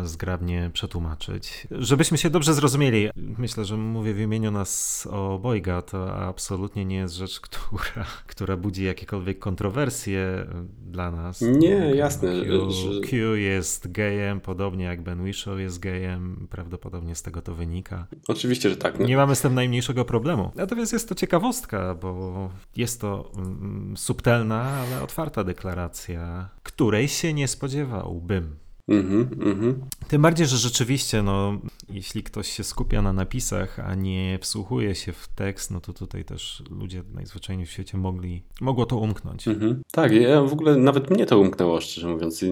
e, 0.01 0.07
zgrabnie 0.07 0.69
przetłumaczyć. 0.73 1.67
Żebyśmy 1.71 2.17
się 2.17 2.29
dobrze 2.29 2.53
zrozumieli, 2.53 3.09
myślę, 3.15 3.65
że 3.65 3.77
mówię 3.77 4.13
w 4.13 4.19
imieniu 4.19 4.51
nas 4.51 5.07
obojga, 5.11 5.81
to 5.81 6.15
absolutnie 6.15 6.85
nie 6.85 6.95
jest 6.95 7.13
rzecz, 7.15 7.39
która, 7.47 8.05
która 8.27 8.57
budzi 8.57 8.83
jakiekolwiek 8.83 9.39
kontrowersje 9.39 10.45
dla 10.91 11.11
nas. 11.11 11.41
Nie, 11.41 11.79
Tak, 11.87 11.95
jasne, 11.95 12.29
Q, 12.45 12.71
że- 12.71 13.01
Q 13.01 13.35
jest 13.35 13.91
gejem, 13.91 14.39
podobnie 14.41 14.85
jak 14.85 15.01
Ben 15.01 15.21
Whishaw 15.23 15.59
jest 15.59 15.79
gejem, 15.79 16.47
prawdopodobnie 16.49 17.15
z 17.15 17.21
tego 17.21 17.41
to 17.41 17.55
wynika. 17.55 18.07
Oczywiście, 18.27 18.69
że 18.69 18.77
tak. 18.77 18.99
No, 18.99 19.05
Nie 19.05 19.17
mamy 19.17 19.35
z 19.35 19.41
tym 19.41 19.53
najmniejszego 19.55 20.05
problemu. 20.05 20.51
Natomiast 20.55 20.93
jest 20.93 21.09
to 21.09 21.15
ciekawostka, 21.15 21.95
bo 21.95 22.49
jest 22.75 23.01
to 23.01 23.31
mm, 23.35 23.93
subtelna, 23.97 24.61
ale 24.63 25.03
otwarta 25.03 25.43
deklaracja, 25.43 26.49
której 26.63 27.07
się 27.07 27.33
nie 27.33 27.47
spodziewałbym. 27.47 28.59
Mhm, 28.91 29.29
mhm. 29.41 29.81
Tym 30.07 30.21
bardziej, 30.21 30.47
że 30.47 30.57
rzeczywiście, 30.57 31.23
no, 31.23 31.59
jeśli 31.89 32.23
ktoś 32.23 32.47
się 32.51 32.63
skupia 32.63 33.01
na 33.01 33.13
napisach, 33.13 33.79
a 33.79 33.95
nie 33.95 34.39
wsłuchuje 34.41 34.95
się 34.95 35.11
w 35.11 35.27
tekst, 35.27 35.71
no 35.71 35.81
to 35.81 35.93
tutaj 35.93 36.25
też 36.25 36.63
ludzie 36.69 37.03
najzwyczajniej 37.13 37.65
w 37.65 37.71
świecie 37.71 37.97
mogli, 37.97 38.43
mogło 38.61 38.85
to 38.85 38.97
umknąć. 38.97 39.47
Mhm. 39.47 39.81
Tak, 39.91 40.11
ja 40.11 40.41
w 40.41 40.53
ogóle 40.53 40.75
nawet 40.77 41.09
mnie 41.09 41.25
to 41.25 41.39
umknęło, 41.39 41.81
szczerze 41.81 42.07
mówiąc. 42.07 42.45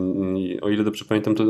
O 0.62 0.70
ile 0.70 0.84
dobrze 0.84 1.06
pamiętam, 1.06 1.36
to 1.36 1.44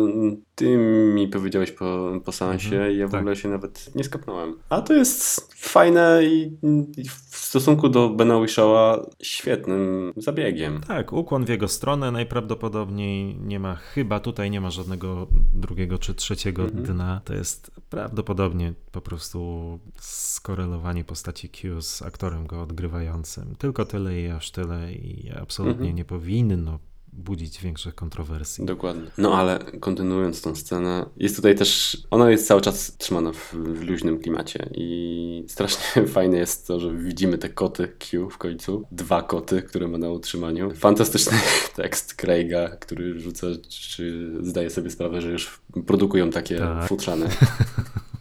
ty 0.56 0.78
mi 1.15 1.28
powiedziałeś 1.28 1.71
po, 1.71 2.12
po 2.25 2.32
seansie 2.32 2.75
Mhm, 2.75 2.91
i 2.93 2.97
ja 2.97 3.08
w 3.08 3.12
tak. 3.12 3.19
ogóle 3.19 3.36
się 3.36 3.49
nawet 3.49 3.95
nie 3.95 4.04
skapnąłem. 4.04 4.56
A 4.69 4.82
to 4.82 4.93
jest 4.93 5.54
fajne 5.56 6.21
i, 6.23 6.58
i 6.97 7.10
w 7.10 7.36
stosunku 7.36 7.89
do 7.89 8.10
Bena 8.10 8.41
Wishawa 8.41 9.10
świetnym 9.21 10.13
zabiegiem. 10.17 10.82
Tak, 10.88 11.13
ukłon 11.13 11.45
w 11.45 11.49
jego 11.49 11.67
stronę 11.67 12.12
najprawdopodobniej 12.12 13.36
nie 13.36 13.60
ma, 13.60 13.75
chyba 13.75 14.19
tutaj 14.19 14.52
nie 14.52 14.62
ma 14.62 14.69
żadnego 14.79 15.27
drugiego 15.53 15.97
czy 15.97 16.15
trzeciego 16.15 16.63
Mhm. 16.63 16.83
dna. 16.83 17.21
To 17.25 17.33
jest 17.33 17.71
prawdopodobnie 17.89 18.73
po 18.91 19.01
prostu 19.01 19.79
skorelowanie 19.99 21.03
postaci 21.03 21.49
Q 21.49 21.81
z 21.81 22.01
aktorem 22.01 22.47
go 22.47 22.61
odgrywającym. 22.61 23.55
Tylko 23.55 23.85
tyle 23.85 24.21
i 24.21 24.29
aż 24.29 24.51
tyle 24.51 24.93
i 24.93 25.31
absolutnie 25.31 25.73
Mhm. 25.89 25.95
nie 25.95 26.05
powinno 26.05 26.79
budzić 27.19 27.62
większych 27.62 27.95
kontrowersji. 27.95 28.65
Dokładnie. 28.65 29.12
No 29.17 29.34
ale 29.38 29.60
kontynuując 29.79 30.41
tą 30.41 30.55
scenę, 30.55 31.05
jest 31.17 31.36
tutaj 31.36 31.55
też, 31.55 31.97
ona 32.12 32.32
jest 32.32 32.47
cały 32.47 32.62
czas 32.62 32.97
trzymana 32.97 33.32
w, 33.34 33.53
w 33.53 33.84
luźnym 33.84 34.19
klimacie 34.19 34.69
i 34.73 35.45
strasznie 35.47 36.08
fajne 36.17 36.38
jest 36.38 36.67
to, 36.67 36.79
że 36.79 36.95
widzimy 36.97 37.38
te 37.38 37.49
koty 37.49 37.88
Q 37.99 38.29
w 38.29 38.38
końcu. 38.38 38.84
Dwa 38.91 39.21
koty, 39.23 39.62
które 39.62 39.88
ma 39.88 39.97
na 39.97 40.10
utrzymaniu. 40.10 40.71
Fantastyczny 40.75 41.38
tekst 41.75 42.13
Craiga, 42.13 42.69
który 42.69 43.19
rzuca, 43.19 43.47
czy 43.69 44.34
zdaje 44.41 44.69
sobie 44.69 44.89
sprawę, 44.89 45.21
że 45.21 45.32
już 45.32 45.62
produkują 45.88 46.29
takie 46.29 46.58
Tak. 46.58 46.88
futrzane. 46.88 47.29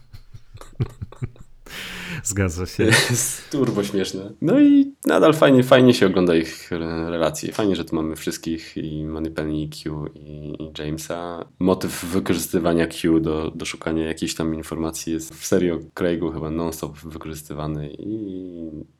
Zgadza 2.23 2.65
się. 2.65 2.83
Jest 2.83 3.49
turbo 3.49 3.83
śmieszne. 3.83 4.31
No 4.41 4.59
i 4.59 4.93
nadal 5.05 5.33
fajnie, 5.33 5.63
fajnie 5.63 5.93
się 5.93 6.05
ogląda 6.05 6.35
ich 6.35 6.71
re- 6.71 7.09
relacje. 7.09 7.53
Fajnie, 7.53 7.75
że 7.75 7.85
tu 7.85 7.95
mamy 7.95 8.15
wszystkich 8.15 8.77
i 8.77 9.05
Moneypenny, 9.05 9.61
i 9.61 9.69
Q 9.69 10.07
i, 10.15 10.53
i 10.63 10.71
Jamesa. 10.79 11.45
Motyw 11.59 12.05
wykorzystywania 12.05 12.87
Q 12.87 13.19
do, 13.19 13.51
do 13.55 13.65
szukania 13.65 14.05
jakichś 14.05 14.33
tam 14.35 14.55
informacji 14.55 15.13
jest 15.13 15.33
w 15.35 15.45
serii 15.45 15.71
o 15.71 15.79
Craigu 15.93 16.31
chyba 16.31 16.49
non-stop 16.49 16.97
wykorzystywany 16.97 17.89
i 17.99 18.39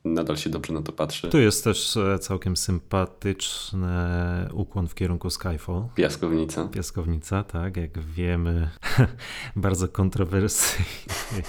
nadal 0.04 0.36
się 0.36 0.50
dobrze 0.50 0.72
na 0.72 0.82
to 0.82 0.92
patrzy. 0.92 1.28
Tu 1.28 1.38
jest 1.38 1.64
też 1.64 1.96
e, 1.96 2.18
całkiem 2.18 2.56
sympatyczny 2.56 3.88
ukłon 4.52 4.88
w 4.88 4.94
kierunku 4.94 5.30
Skyfall. 5.30 5.84
Piaskownica. 5.94 6.68
Piaskownica, 6.68 7.44
tak, 7.44 7.76
jak 7.76 7.98
wiemy, 7.98 8.70
bardzo 9.56 9.88
kontrowersyjny 9.88 10.84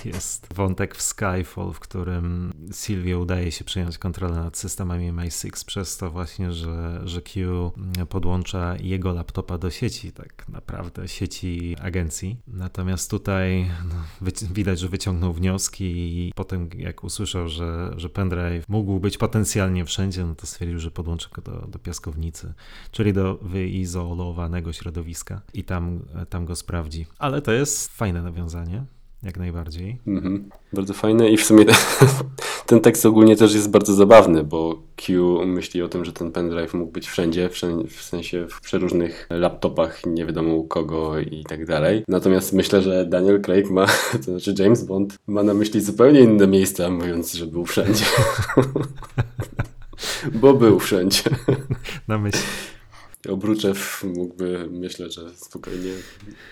jest 0.06 0.54
wątek 0.54 0.96
w 0.96 1.02
Skyfall, 1.02 1.71
w 1.74 1.80
którym 1.80 2.54
Sylwia 2.72 3.18
udaje 3.18 3.52
się 3.52 3.64
przejąć 3.64 3.98
kontrolę 3.98 4.36
nad 4.36 4.58
systemami 4.58 5.12
MI6 5.12 5.66
przez 5.66 5.98
to 5.98 6.12
właśnie, 6.12 6.54
że, 6.54 7.02
że 7.06 7.22
Q 7.22 7.72
podłącza 8.10 8.76
jego 8.80 9.14
laptopa 9.14 9.58
do 9.58 9.70
sieci, 9.70 10.12
tak 10.12 10.50
naprawdę 10.50 11.08
sieci 11.08 11.76
agencji. 11.82 12.38
Natomiast 12.48 13.12
tutaj 13.12 13.72
no, 13.90 14.28
widać, 14.54 14.80
że 14.80 14.88
wyciągnął 14.88 15.34
wnioski 15.34 15.86
i 15.86 16.32
potem 16.36 16.70
jak 16.78 17.04
usłyszał, 17.04 17.48
że, 17.48 17.94
że 17.98 18.10
pendrive 18.10 18.70
mógł 18.70 19.00
być 19.00 19.18
potencjalnie 19.18 19.86
wszędzie, 19.86 20.26
no 20.26 20.36
to 20.36 20.48
stwierdził, 20.48 20.80
że 20.80 20.92
podłączy 20.92 21.30
go 21.34 21.42
do, 21.42 21.68
do 21.68 21.80
piaskownicy, 21.80 22.54
czyli 22.92 23.14
do 23.14 23.38
wyizolowanego 23.42 24.74
środowiska 24.74 25.42
i 25.54 25.64
tam, 25.64 26.06
tam 26.30 26.46
go 26.46 26.56
sprawdzi. 26.56 27.06
Ale 27.20 27.42
to 27.42 27.52
jest 27.52 27.90
fajne 27.90 28.22
nawiązanie, 28.22 28.86
jak 29.24 29.38
najbardziej. 29.38 29.98
Mhm. 30.08 30.50
Bardzo 30.74 30.94
fajne 30.94 31.30
i 31.30 31.38
w 31.38 31.46
sumie 31.46 31.66
ten 32.66 32.82
tekst 32.82 33.06
ogólnie 33.06 33.36
też 33.36 33.54
jest 33.54 33.70
bardzo 33.70 33.94
zabawny, 33.94 34.44
bo 34.44 34.82
Q 34.96 35.40
myśli 35.46 35.82
o 35.82 35.88
tym, 35.88 36.06
że 36.06 36.14
ten 36.14 36.32
pendrive 36.32 36.74
mógł 36.74 36.92
być 36.92 37.08
wszędzie, 37.08 37.50
w 37.90 38.02
sensie 38.02 38.48
w 38.50 38.62
przeróżnych 38.62 39.28
laptopach, 39.30 40.06
nie 40.06 40.26
wiadomo 40.26 40.56
u 40.56 40.68
kogo 40.68 41.20
i 41.20 41.44
tak 41.44 41.66
dalej. 41.66 42.04
Natomiast 42.08 42.54
myślę, 42.54 42.82
że 42.82 43.06
Daniel 43.06 43.42
Craig 43.42 43.70
ma, 43.70 43.86
to 44.26 44.40
znaczy 44.40 44.54
James 44.60 44.84
Bond 44.84 45.18
ma 45.28 45.44
na 45.44 45.54
myśli 45.54 45.82
zupełnie 45.82 46.20
inne 46.20 46.48
miejsca, 46.48 46.90
mówiąc, 46.90 47.34
że 47.34 47.48
był 47.48 47.66
wszędzie. 47.66 48.06
bo 50.42 50.54
był 50.54 50.80
wszędzie. 50.80 51.24
Na 52.08 52.18
myśl. 52.18 52.38
Obruczew 53.30 54.04
mógłby, 54.04 54.68
myślę, 54.72 55.12
że 55.12 55.30
spokojnie 55.36 55.92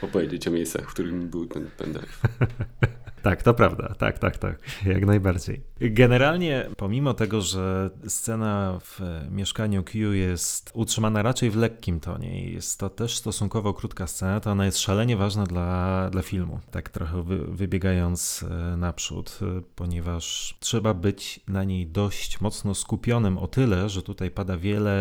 opowiedzieć 0.01 0.47
o 0.47 0.51
miejscach, 0.51 0.89
w 0.89 0.93
którym 0.93 1.29
był 1.29 1.45
ten 1.45 1.69
pendrive. 1.77 2.21
Tak, 3.21 3.43
to 3.43 3.53
prawda. 3.53 3.95
Tak, 3.97 4.19
tak, 4.19 4.37
tak. 4.37 4.59
Jak 4.85 5.05
najbardziej. 5.05 5.61
Generalnie, 5.81 6.69
pomimo 6.77 7.13
tego, 7.13 7.41
że 7.41 7.89
scena 8.07 8.79
w 8.81 8.99
mieszkaniu 9.31 9.83
Q 9.83 10.13
jest 10.13 10.71
utrzymana 10.73 11.21
raczej 11.21 11.49
w 11.49 11.55
lekkim 11.55 11.99
tonie 11.99 12.43
i 12.43 12.53
jest 12.53 12.79
to 12.79 12.89
też 12.89 13.17
stosunkowo 13.17 13.73
krótka 13.73 14.07
scena, 14.07 14.39
to 14.39 14.51
ona 14.51 14.65
jest 14.65 14.79
szalenie 14.79 15.17
ważna 15.17 15.43
dla, 15.43 16.09
dla 16.09 16.21
filmu. 16.21 16.59
Tak 16.71 16.89
trochę 16.89 17.23
wy, 17.23 17.37
wybiegając 17.37 18.45
e, 18.49 18.77
naprzód, 18.77 19.39
e, 19.41 19.61
ponieważ 19.75 20.57
trzeba 20.59 20.93
być 20.93 21.39
na 21.47 21.63
niej 21.63 21.87
dość 21.87 22.41
mocno 22.41 22.75
skupionym 22.75 23.37
o 23.37 23.47
tyle, 23.47 23.89
że 23.89 24.01
tutaj 24.01 24.31
pada 24.31 24.57
wiele 24.57 24.91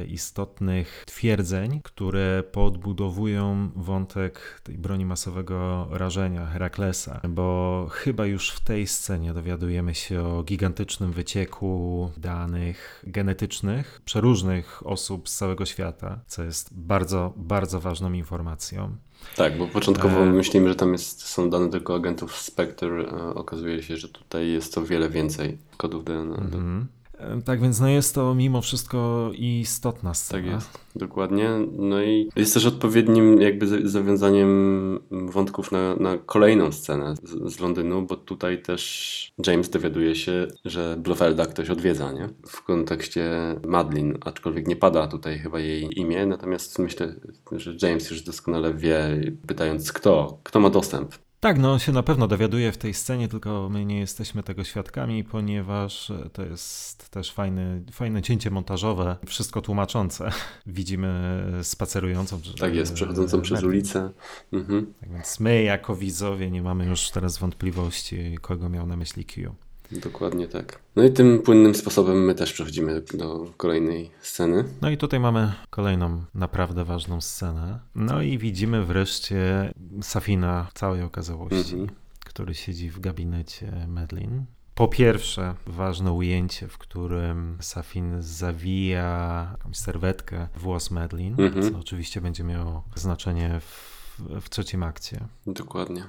e, 0.00 0.04
istotnych 0.04 1.04
twierdzeń, 1.06 1.80
które 1.84 2.42
podbudowują 2.52 3.70
wątek 3.76 4.60
tej 4.62 4.78
broni 4.78 5.06
masowego 5.06 5.88
rażenia 5.90 6.46
Heraklesa, 6.46 7.20
bo 7.28 7.51
chyba 7.92 8.26
już 8.26 8.50
w 8.50 8.60
tej 8.60 8.86
scenie 8.86 9.34
dowiadujemy 9.34 9.94
się 9.94 10.22
o 10.22 10.42
gigantycznym 10.42 11.12
wycieku 11.12 12.10
danych 12.16 13.04
genetycznych 13.06 14.00
przeróżnych 14.04 14.86
osób 14.86 15.28
z 15.28 15.36
całego 15.36 15.66
świata, 15.66 16.20
co 16.26 16.42
jest 16.42 16.74
bardzo, 16.74 17.32
bardzo 17.36 17.80
ważną 17.80 18.12
informacją. 18.12 18.96
Tak, 19.36 19.58
bo 19.58 19.66
początkowo 19.66 20.20
e... 20.22 20.26
myślimy, 20.26 20.68
że 20.68 20.74
tam 20.74 20.92
jest, 20.92 21.22
są 21.22 21.50
dane 21.50 21.70
tylko 21.70 21.94
agentów 21.94 22.36
Spectre. 22.36 23.10
Okazuje 23.34 23.82
się, 23.82 23.96
że 23.96 24.08
tutaj 24.08 24.48
jest 24.48 24.74
to 24.74 24.82
wiele 24.82 25.08
więcej 25.08 25.58
kodów 25.76 26.04
DNA. 26.04 26.36
Mm 26.36 26.50
-hmm. 26.50 27.01
Tak 27.44 27.60
więc 27.60 27.80
no 27.80 27.88
jest 27.88 28.14
to 28.14 28.34
mimo 28.34 28.62
wszystko 28.62 29.30
istotna 29.34 30.14
scena. 30.14 30.42
Tak 30.42 30.52
jest, 30.52 30.78
dokładnie. 30.96 31.50
No 31.78 32.02
i 32.02 32.28
jest 32.36 32.54
też 32.54 32.66
odpowiednim 32.66 33.40
jakby 33.40 33.88
zawiązaniem 33.88 34.98
wątków 35.10 35.72
na, 35.72 35.96
na 35.96 36.18
kolejną 36.18 36.72
scenę 36.72 37.14
z, 37.22 37.54
z, 37.54 37.60
Londynu, 37.60 38.02
bo 38.02 38.16
tutaj 38.16 38.62
też 38.62 39.32
James 39.46 39.70
dowiaduje 39.70 40.14
się, 40.14 40.46
że 40.64 40.96
Blofelda 40.98 41.46
ktoś 41.46 41.70
odwiedza, 41.70 42.12
nie? 42.12 42.28
W 42.46 42.62
kontekście 42.62 43.30
Madlin, 43.66 44.18
aczkolwiek 44.20 44.68
nie 44.68 44.76
pada 44.76 45.06
tutaj 45.06 45.38
chyba 45.38 45.60
jej 45.60 46.00
imię, 46.00 46.26
natomiast 46.26 46.78
myślę, 46.78 47.14
że 47.52 47.88
James 47.88 48.10
już 48.10 48.22
doskonale 48.22 48.74
wie, 48.74 49.20
pytając 49.46 49.92
kto, 49.92 50.38
kto 50.42 50.60
ma 50.60 50.70
dostęp 50.70 51.14
tak, 51.42 51.58
no 51.58 51.72
on 51.72 51.78
się 51.78 51.92
na 51.92 52.02
pewno 52.02 52.28
dowiaduje 52.28 52.72
w 52.72 52.78
tej 52.78 52.94
scenie, 52.94 53.28
tylko 53.28 53.68
my 53.68 53.84
nie 53.84 53.98
jesteśmy 53.98 54.42
tego 54.42 54.64
świadkami, 54.64 55.24
ponieważ 55.24 56.12
to 56.32 56.42
jest 56.42 57.10
też 57.10 57.32
fajne, 57.32 57.80
fajne 57.92 58.22
cięcie 58.22 58.50
montażowe, 58.50 59.16
wszystko 59.26 59.60
tłumaczące. 59.60 60.30
Widzimy 60.66 61.42
spacerującą. 61.62 62.40
Tak 62.58 62.74
jest, 62.74 62.94
przechodzącą 62.94 63.40
przez 63.40 63.62
ulicę. 63.62 64.10
Mhm. 64.52 64.94
Tak 65.00 65.12
więc 65.12 65.40
my 65.40 65.62
jako 65.62 65.96
widzowie 65.96 66.50
nie 66.50 66.62
mamy 66.62 66.86
już 66.86 67.10
teraz 67.10 67.38
wątpliwości, 67.38 68.38
kogo 68.40 68.68
miał 68.68 68.86
na 68.86 68.96
myśli 68.96 69.24
Q. 69.24 69.54
Dokładnie 69.92 70.48
tak. 70.48 70.78
No 70.96 71.04
i 71.04 71.12
tym 71.12 71.42
płynnym 71.42 71.74
sposobem 71.74 72.24
my 72.24 72.34
też 72.34 72.52
przechodzimy 72.52 73.02
do 73.14 73.52
kolejnej 73.56 74.10
sceny. 74.20 74.64
No 74.82 74.90
i 74.90 74.96
tutaj 74.96 75.20
mamy 75.20 75.52
kolejną 75.70 76.24
naprawdę 76.34 76.84
ważną 76.84 77.20
scenę. 77.20 77.80
No 77.94 78.22
i 78.22 78.38
widzimy 78.38 78.84
wreszcie 78.84 79.72
Safina 80.02 80.66
w 80.70 80.78
całej 80.78 81.02
okazałości, 81.02 81.74
mhm. 81.74 81.88
który 82.20 82.54
siedzi 82.54 82.90
w 82.90 83.00
gabinecie 83.00 83.86
Medlin. 83.88 84.44
Po 84.74 84.88
pierwsze, 84.88 85.54
ważne 85.66 86.12
ujęcie, 86.12 86.68
w 86.68 86.78
którym 86.78 87.58
Safin 87.60 88.22
zawija 88.22 89.48
jakąś 89.52 89.76
serwetkę 89.76 90.48
włos 90.56 90.90
Medlin, 90.90 91.40
mhm. 91.40 91.72
co 91.72 91.78
oczywiście 91.78 92.20
będzie 92.20 92.44
miało 92.44 92.84
znaczenie 92.94 93.60
w, 93.60 94.20
w 94.40 94.50
trzecim 94.50 94.82
akcie. 94.82 95.20
Dokładnie. 95.46 96.04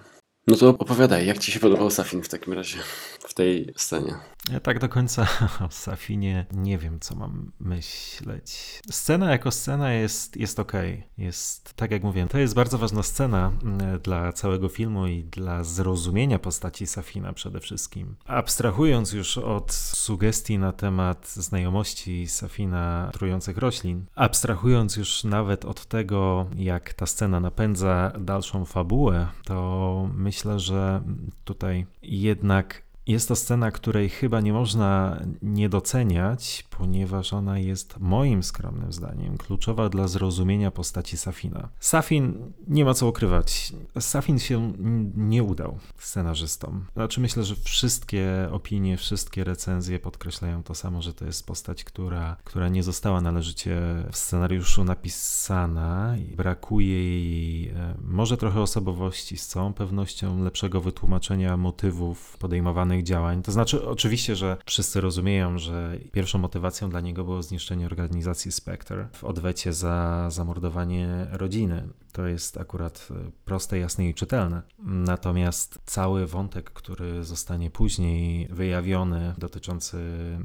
No 0.48 0.56
to 0.56 0.70
opowiadaj, 0.70 1.26
jak 1.26 1.38
ci 1.40 1.52
się 1.52 1.60
podobał 1.60 1.90
Safin 1.90 2.24
w 2.24 2.30
takim 2.30 2.54
razie, 2.54 2.78
w 3.20 3.34
tej 3.34 3.74
scenie? 3.78 4.16
Ja 4.52 4.60
tak 4.60 4.80
do 4.80 4.90
końca 4.90 5.28
o 5.68 5.72
Safinie 5.72 6.46
nie 6.52 6.78
wiem, 6.78 7.00
co 7.00 7.16
mam 7.16 7.52
myśleć. 7.60 8.82
Scena 8.92 9.32
jako 9.32 9.52
scena 9.52 9.94
jest, 9.94 10.38
jest 10.38 10.60
ok. 10.60 10.72
Jest, 11.18 11.74
tak 11.74 11.92
jak 11.92 12.04
mówiłem, 12.04 12.28
to 12.28 12.38
jest 12.38 12.56
bardzo 12.56 12.78
ważna 12.78 13.04
scena 13.04 13.52
mm, 13.64 14.00
dla 14.00 14.34
całego 14.34 14.70
filmu 14.70 15.08
i 15.08 15.24
dla 15.24 15.64
zrozumienia 15.64 16.40
postaci 16.40 16.88
Safina 16.88 17.34
przede 17.34 17.60
wszystkim. 17.60 18.16
Abstrahując 18.26 19.14
już 19.14 19.38
od 19.38 19.74
sugestii 19.74 20.58
na 20.58 20.72
temat 20.72 21.30
znajomości 21.30 22.28
Safina 22.28 23.10
trujących 23.14 23.58
roślin, 23.58 24.06
abstrahując 24.16 24.96
już 24.98 25.24
nawet 25.24 25.66
od 25.66 25.86
tego, 25.86 26.46
jak 26.56 26.94
ta 26.94 27.06
scena 27.06 27.40
napędza 27.40 28.12
dalszą 28.20 28.66
fabułę, 28.66 29.28
to 29.46 30.10
myślę, 30.14 30.60
że 30.60 31.02
tutaj 31.44 31.86
jednak 32.02 32.83
jest 33.08 33.28
to 33.28 33.36
scena, 33.36 33.72
której 33.72 34.10
chyba 34.10 34.42
nie 34.42 34.54
można 34.54 35.22
nie 35.42 35.70
doceniać, 35.70 36.66
ponieważ 36.70 37.34
ona 37.34 37.60
jest 37.60 38.00
moim 38.00 38.44
skromnym 38.44 38.94
zdaniem 38.94 39.38
kluczowa 39.38 39.90
dla 39.90 40.08
zrozumienia 40.08 40.72
postaci 40.72 41.18
Safina. 41.18 41.70
Safin 41.80 42.54
nie 42.68 42.86
ma 42.86 42.94
co 42.94 43.08
ukrywać. 43.08 43.74
Safin 44.00 44.40
się 44.40 44.74
nie 45.16 45.44
udał 45.44 45.80
scenarzystom. 45.98 46.86
Znaczy 46.94 47.22
myślę, 47.22 47.44
że 47.44 47.56
wszystkie 47.56 48.50
opinie, 48.52 48.98
wszystkie 48.98 49.44
recenzje 49.44 50.00
podkreślają 50.00 50.64
to 50.64 50.76
samo, 50.76 51.02
że 51.02 51.14
to 51.14 51.26
jest 51.26 51.48
postać, 51.48 51.84
która, 51.84 52.38
która 52.44 52.70
nie 52.70 52.84
została 52.84 53.22
należycie 53.22 53.82
w 54.12 54.18
scenariuszu 54.18 54.84
napisana 54.84 56.18
i 56.18 56.36
brakuje 56.36 57.04
jej 57.04 57.70
e, 57.70 57.96
może 58.02 58.38
trochę 58.38 58.62
osobowości, 58.62 59.38
z 59.38 59.48
całą 59.48 59.74
pewnością 59.74 60.44
lepszego 60.44 60.82
wytłumaczenia 60.82 61.58
motywów 61.58 62.38
podejmowanych 62.38 62.93
działań. 63.02 63.42
To 63.42 63.52
znaczy, 63.52 63.86
oczywiście, 63.88 64.36
że 64.36 64.58
wszyscy 64.66 65.02
rozumieją, 65.02 65.58
że 65.58 65.98
pierwszą 66.12 66.40
motywacją 66.40 66.90
dla 66.90 67.02
niego 67.02 67.24
było 67.24 67.44
zniszczenie 67.44 67.86
organizacji 67.86 68.52
Spectre 68.52 69.08
w 69.14 69.24
odwecie 69.24 69.74
za 69.74 70.28
zamordowanie 70.30 71.28
rodziny. 71.32 71.88
To 72.14 72.28
jest 72.28 72.58
akurat 72.58 73.08
e, 73.12 73.32
proste, 73.46 73.80
jasne 73.80 74.10
i 74.10 74.14
czytelne. 74.14 74.62
Natomiast 74.80 75.80
cały 75.86 76.28
wątek, 76.28 76.70
który 76.70 77.24
zostanie 77.24 77.72
później 77.72 78.48
wyjawiony, 78.48 79.34
dotyczący 79.38 79.98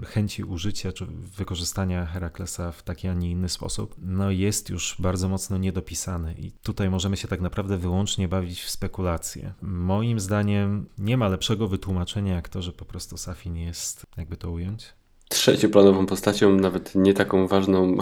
chęci 0.06 0.44
użycia 0.44 0.92
czy 0.92 1.06
wykorzystania 1.36 2.06
Heraklesa 2.06 2.72
w 2.72 2.82
taki, 2.82 3.08
a 3.08 3.14
nie 3.14 3.30
inny 3.30 3.48
sposób, 3.48 3.94
no 3.98 4.30
jest 4.30 4.70
już 4.70 4.96
bardzo 4.98 5.28
mocno 5.28 5.58
niedopisany. 5.58 6.34
I 6.38 6.52
tutaj 6.52 6.90
możemy 6.90 7.16
się 7.16 7.28
tak 7.28 7.40
naprawdę 7.40 7.78
wyłącznie 7.78 8.28
bawić 8.28 8.62
w 8.62 8.70
spekulacje. 8.70 9.54
Moim 9.62 10.20
zdaniem 10.20 10.86
nie 10.98 11.16
ma 11.16 11.28
lepszego 11.28 11.68
wytłumaczenia 11.68 12.34
jak 12.34 12.48
to, 12.48 12.62
że 12.62 12.72
po 12.72 12.84
prostu 12.84 13.16
Safin 13.16 13.56
jest, 13.56 14.06
jakby 14.16 14.36
to 14.36 14.50
ująć? 14.50 14.92
Trzecioplanową 15.28 16.06
postacią, 16.06 16.56
nawet 16.56 16.94
nie 16.94 17.14
taką 17.14 17.46
ważną 17.46 17.96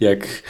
jak... 0.00 0.42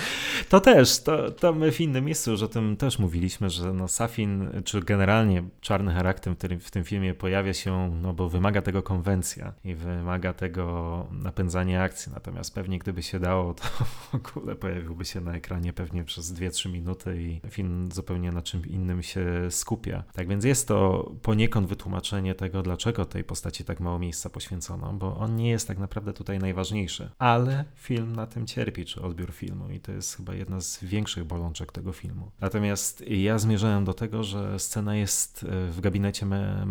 To 0.48 0.60
też, 0.60 1.02
to, 1.02 1.30
to 1.30 1.52
my 1.52 1.72
w 1.72 1.80
innym 1.80 2.04
miejscu 2.04 2.30
już 2.30 2.42
o 2.42 2.48
tym 2.48 2.76
też 2.76 2.98
mówiliśmy, 2.98 3.50
że 3.50 3.72
no 3.72 3.88
Safin, 3.88 4.48
czy 4.64 4.80
generalnie 4.80 5.42
czarny 5.60 5.92
charakter, 5.92 6.36
który 6.36 6.58
w 6.58 6.70
tym 6.70 6.84
filmie 6.84 7.14
pojawia 7.14 7.54
się, 7.54 7.90
no 8.02 8.12
bo 8.12 8.28
wymaga 8.28 8.62
tego 8.62 8.82
konwencja 8.82 9.52
i 9.64 9.74
wymaga 9.74 10.32
tego 10.32 11.06
napędzania 11.12 11.82
akcji, 11.82 12.12
natomiast 12.12 12.54
pewnie 12.54 12.78
gdyby 12.78 13.02
się 13.02 13.20
dało, 13.20 13.54
to 13.54 13.64
w 13.88 14.14
ogóle 14.14 14.54
pojawiłby 14.54 15.04
się 15.04 15.20
na 15.20 15.34
ekranie 15.34 15.72
pewnie 15.72 16.04
przez 16.04 16.32
2-3 16.32 16.72
minuty 16.72 17.22
i 17.22 17.40
film 17.50 17.88
zupełnie 17.92 18.32
na 18.32 18.42
czym 18.42 18.66
innym 18.66 19.02
się 19.02 19.26
skupia. 19.50 20.04
Tak 20.12 20.28
więc 20.28 20.44
jest 20.44 20.68
to 20.68 21.10
poniekąd 21.22 21.68
wytłumaczenie 21.68 22.34
tego, 22.34 22.62
dlaczego 22.62 23.04
tej 23.04 23.24
postaci 23.24 23.64
tak 23.64 23.80
mało 23.80 23.98
miejsca 23.98 24.30
poświęcono, 24.30 24.92
bo 24.92 25.16
on 25.16 25.36
nie 25.36 25.50
jest 25.50 25.68
tak 25.68 25.78
naprawdę 25.78 26.12
tutaj 26.12 26.38
najważniejszy, 26.38 27.10
ale 27.18 27.64
film 27.74 28.16
na 28.16 28.26
tym 28.26 28.46
cierpi, 28.56 28.84
czy 28.84 29.02
odbiór 29.02 29.32
filmu 29.32 29.70
i 29.70 29.80
to 29.80 29.92
jest 29.92 30.16
chyba 30.16 30.34
jedna 30.34 30.60
z 30.60 30.84
większych 30.84 31.24
bolączek 31.24 31.72
tego 31.72 31.92
filmu. 31.92 32.30
Natomiast 32.40 33.04
ja 33.08 33.38
zmierzałem 33.38 33.84
do 33.84 33.94
tego, 33.94 34.24
że 34.24 34.58
scena 34.58 34.96
jest 34.96 35.44
e, 35.44 35.70
w 35.70 35.80
gabinecie 35.80 36.26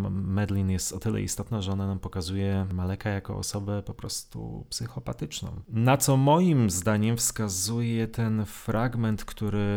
Medlin 0.09 0.69
jest 0.69 0.93
o 0.93 0.99
tyle 0.99 1.21
istotna, 1.21 1.61
że 1.61 1.71
ona 1.71 1.87
nam 1.87 1.99
pokazuje 1.99 2.67
Maleka 2.73 3.09
jako 3.09 3.37
osobę 3.37 3.83
po 3.83 3.93
prostu 3.93 4.65
psychopatyczną. 4.69 5.61
Na 5.67 5.97
co 5.97 6.17
moim 6.17 6.69
zdaniem 6.69 7.17
wskazuje 7.17 8.07
ten 8.07 8.45
fragment, 8.45 9.25
który 9.25 9.67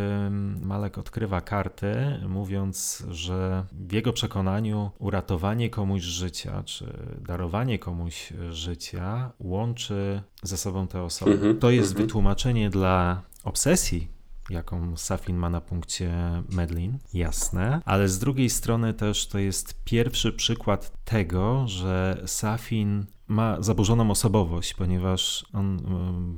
Malek 0.62 0.98
odkrywa 0.98 1.40
karty, 1.40 1.94
mówiąc, 2.28 3.06
że 3.10 3.64
w 3.72 3.92
jego 3.92 4.12
przekonaniu 4.12 4.90
uratowanie 4.98 5.70
komuś 5.70 6.02
życia, 6.02 6.62
czy 6.62 6.92
darowanie 7.20 7.78
komuś 7.78 8.32
życia 8.50 9.32
łączy 9.40 10.22
ze 10.42 10.56
sobą 10.56 10.86
te 10.86 11.02
osoby. 11.02 11.32
Mm 11.32 11.42
-hmm, 11.42 11.58
to 11.58 11.70
jest 11.70 11.90
mm 11.90 11.96
-hmm. 11.96 12.06
wytłumaczenie 12.06 12.70
dla 12.70 13.22
obsesji, 13.44 14.08
jaką 14.50 14.96
Safin 14.96 15.36
ma 15.36 15.50
na 15.50 15.60
punkcie 15.60 16.12
Medlin, 16.48 16.98
jasne, 17.14 17.80
ale 17.84 18.08
z 18.08 18.18
drugiej 18.18 18.50
strony 18.50 18.94
też 18.94 19.26
to 19.26 19.38
jest 19.38 19.84
pierwszy 19.84 20.32
przykład 20.32 20.92
tego, 21.08 21.68
że 21.68 22.22
Safin 22.26 23.06
ma 23.28 23.62
zaburzoną 23.62 24.10
osobowość, 24.10 24.74
ponieważ 24.74 25.46
on 25.52 25.78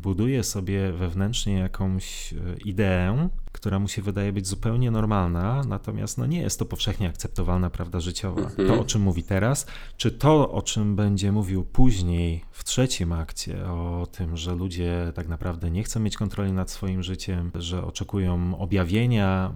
buduje 0.02 0.44
sobie 0.44 0.92
wewnętrznie 0.92 1.54
jakąś 1.54 2.34
ideę, 2.64 3.28
która 3.52 3.78
mu 3.78 3.88
się 3.88 4.02
wydaje 4.02 4.32
być 4.32 4.46
zupełnie 4.46 4.90
normalna, 4.90 5.62
natomiast 5.68 6.18
no 6.18 6.26
nie 6.26 6.40
jest 6.40 6.58
to 6.58 6.64
powszechnie 6.64 7.08
akceptowalna 7.08 7.70
prawda 7.70 8.00
życiowa. 8.00 8.40
Mhm. 8.40 8.68
To, 8.68 8.80
o 8.80 8.84
czym 8.84 9.02
mówi 9.02 9.22
teraz, 9.22 9.66
czy 9.96 10.12
to, 10.12 10.52
o 10.52 10.62
czym 10.62 10.96
będzie 10.96 11.32
mówił 11.32 11.64
później 11.64 12.44
w 12.50 12.64
trzecim 12.64 13.12
akcie, 13.12 13.66
o 13.66 14.06
tym, 14.12 14.36
że 14.36 14.54
ludzie 14.54 15.12
tak 15.14 15.28
naprawdę 15.28 15.70
nie 15.70 15.82
chcą 15.82 16.00
mieć 16.00 16.16
kontroli 16.16 16.52
nad 16.52 16.70
swoim 16.70 17.02
życiem, 17.02 17.50
że 17.54 17.84
oczekują 17.84 18.58
objawienia, 18.58 19.54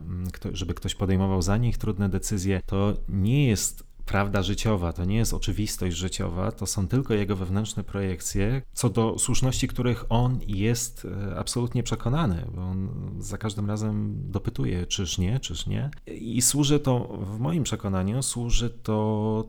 żeby 0.53 0.75
ktoś 0.75 0.95
podejmował 0.95 1.43
za 1.43 1.57
nich 1.57 1.79
trudne 1.79 2.09
decyzje, 2.09 2.61
to 2.67 2.95
nie 3.09 3.47
jest 3.47 3.94
prawda 4.07 4.43
życiowa, 4.43 4.93
to 4.93 5.05
nie 5.05 5.17
jest 5.17 5.35
oczywistość 5.35 5.97
życiowa, 5.97 6.53
to 6.53 6.67
są 6.67 6.89
tylko 6.89 7.15
jego 7.15 7.37
wewnętrzne 7.37 7.85
projekcje, 7.85 8.63
co 8.73 8.91
do 8.91 9.19
słuszności 9.19 9.69
których 9.69 10.05
on 10.09 10.39
jest 10.47 11.07
e, 11.31 11.37
absolutnie 11.39 11.83
przekonany, 11.83 12.47
bo 12.55 12.63
on 12.63 12.91
za 13.19 13.39
każdym 13.39 13.67
razem 13.67 14.15
dopytuje, 14.31 14.87
czyż 14.87 15.19
nie, 15.19 15.41
czyż 15.41 15.67
nie. 15.67 15.91
I 16.07 16.43
służy 16.43 16.81
to, 16.81 17.19
w 17.21 17.39
moim 17.39 17.63
przekonaniu, 17.63 18.23
służy 18.23 18.71
to 18.71 19.49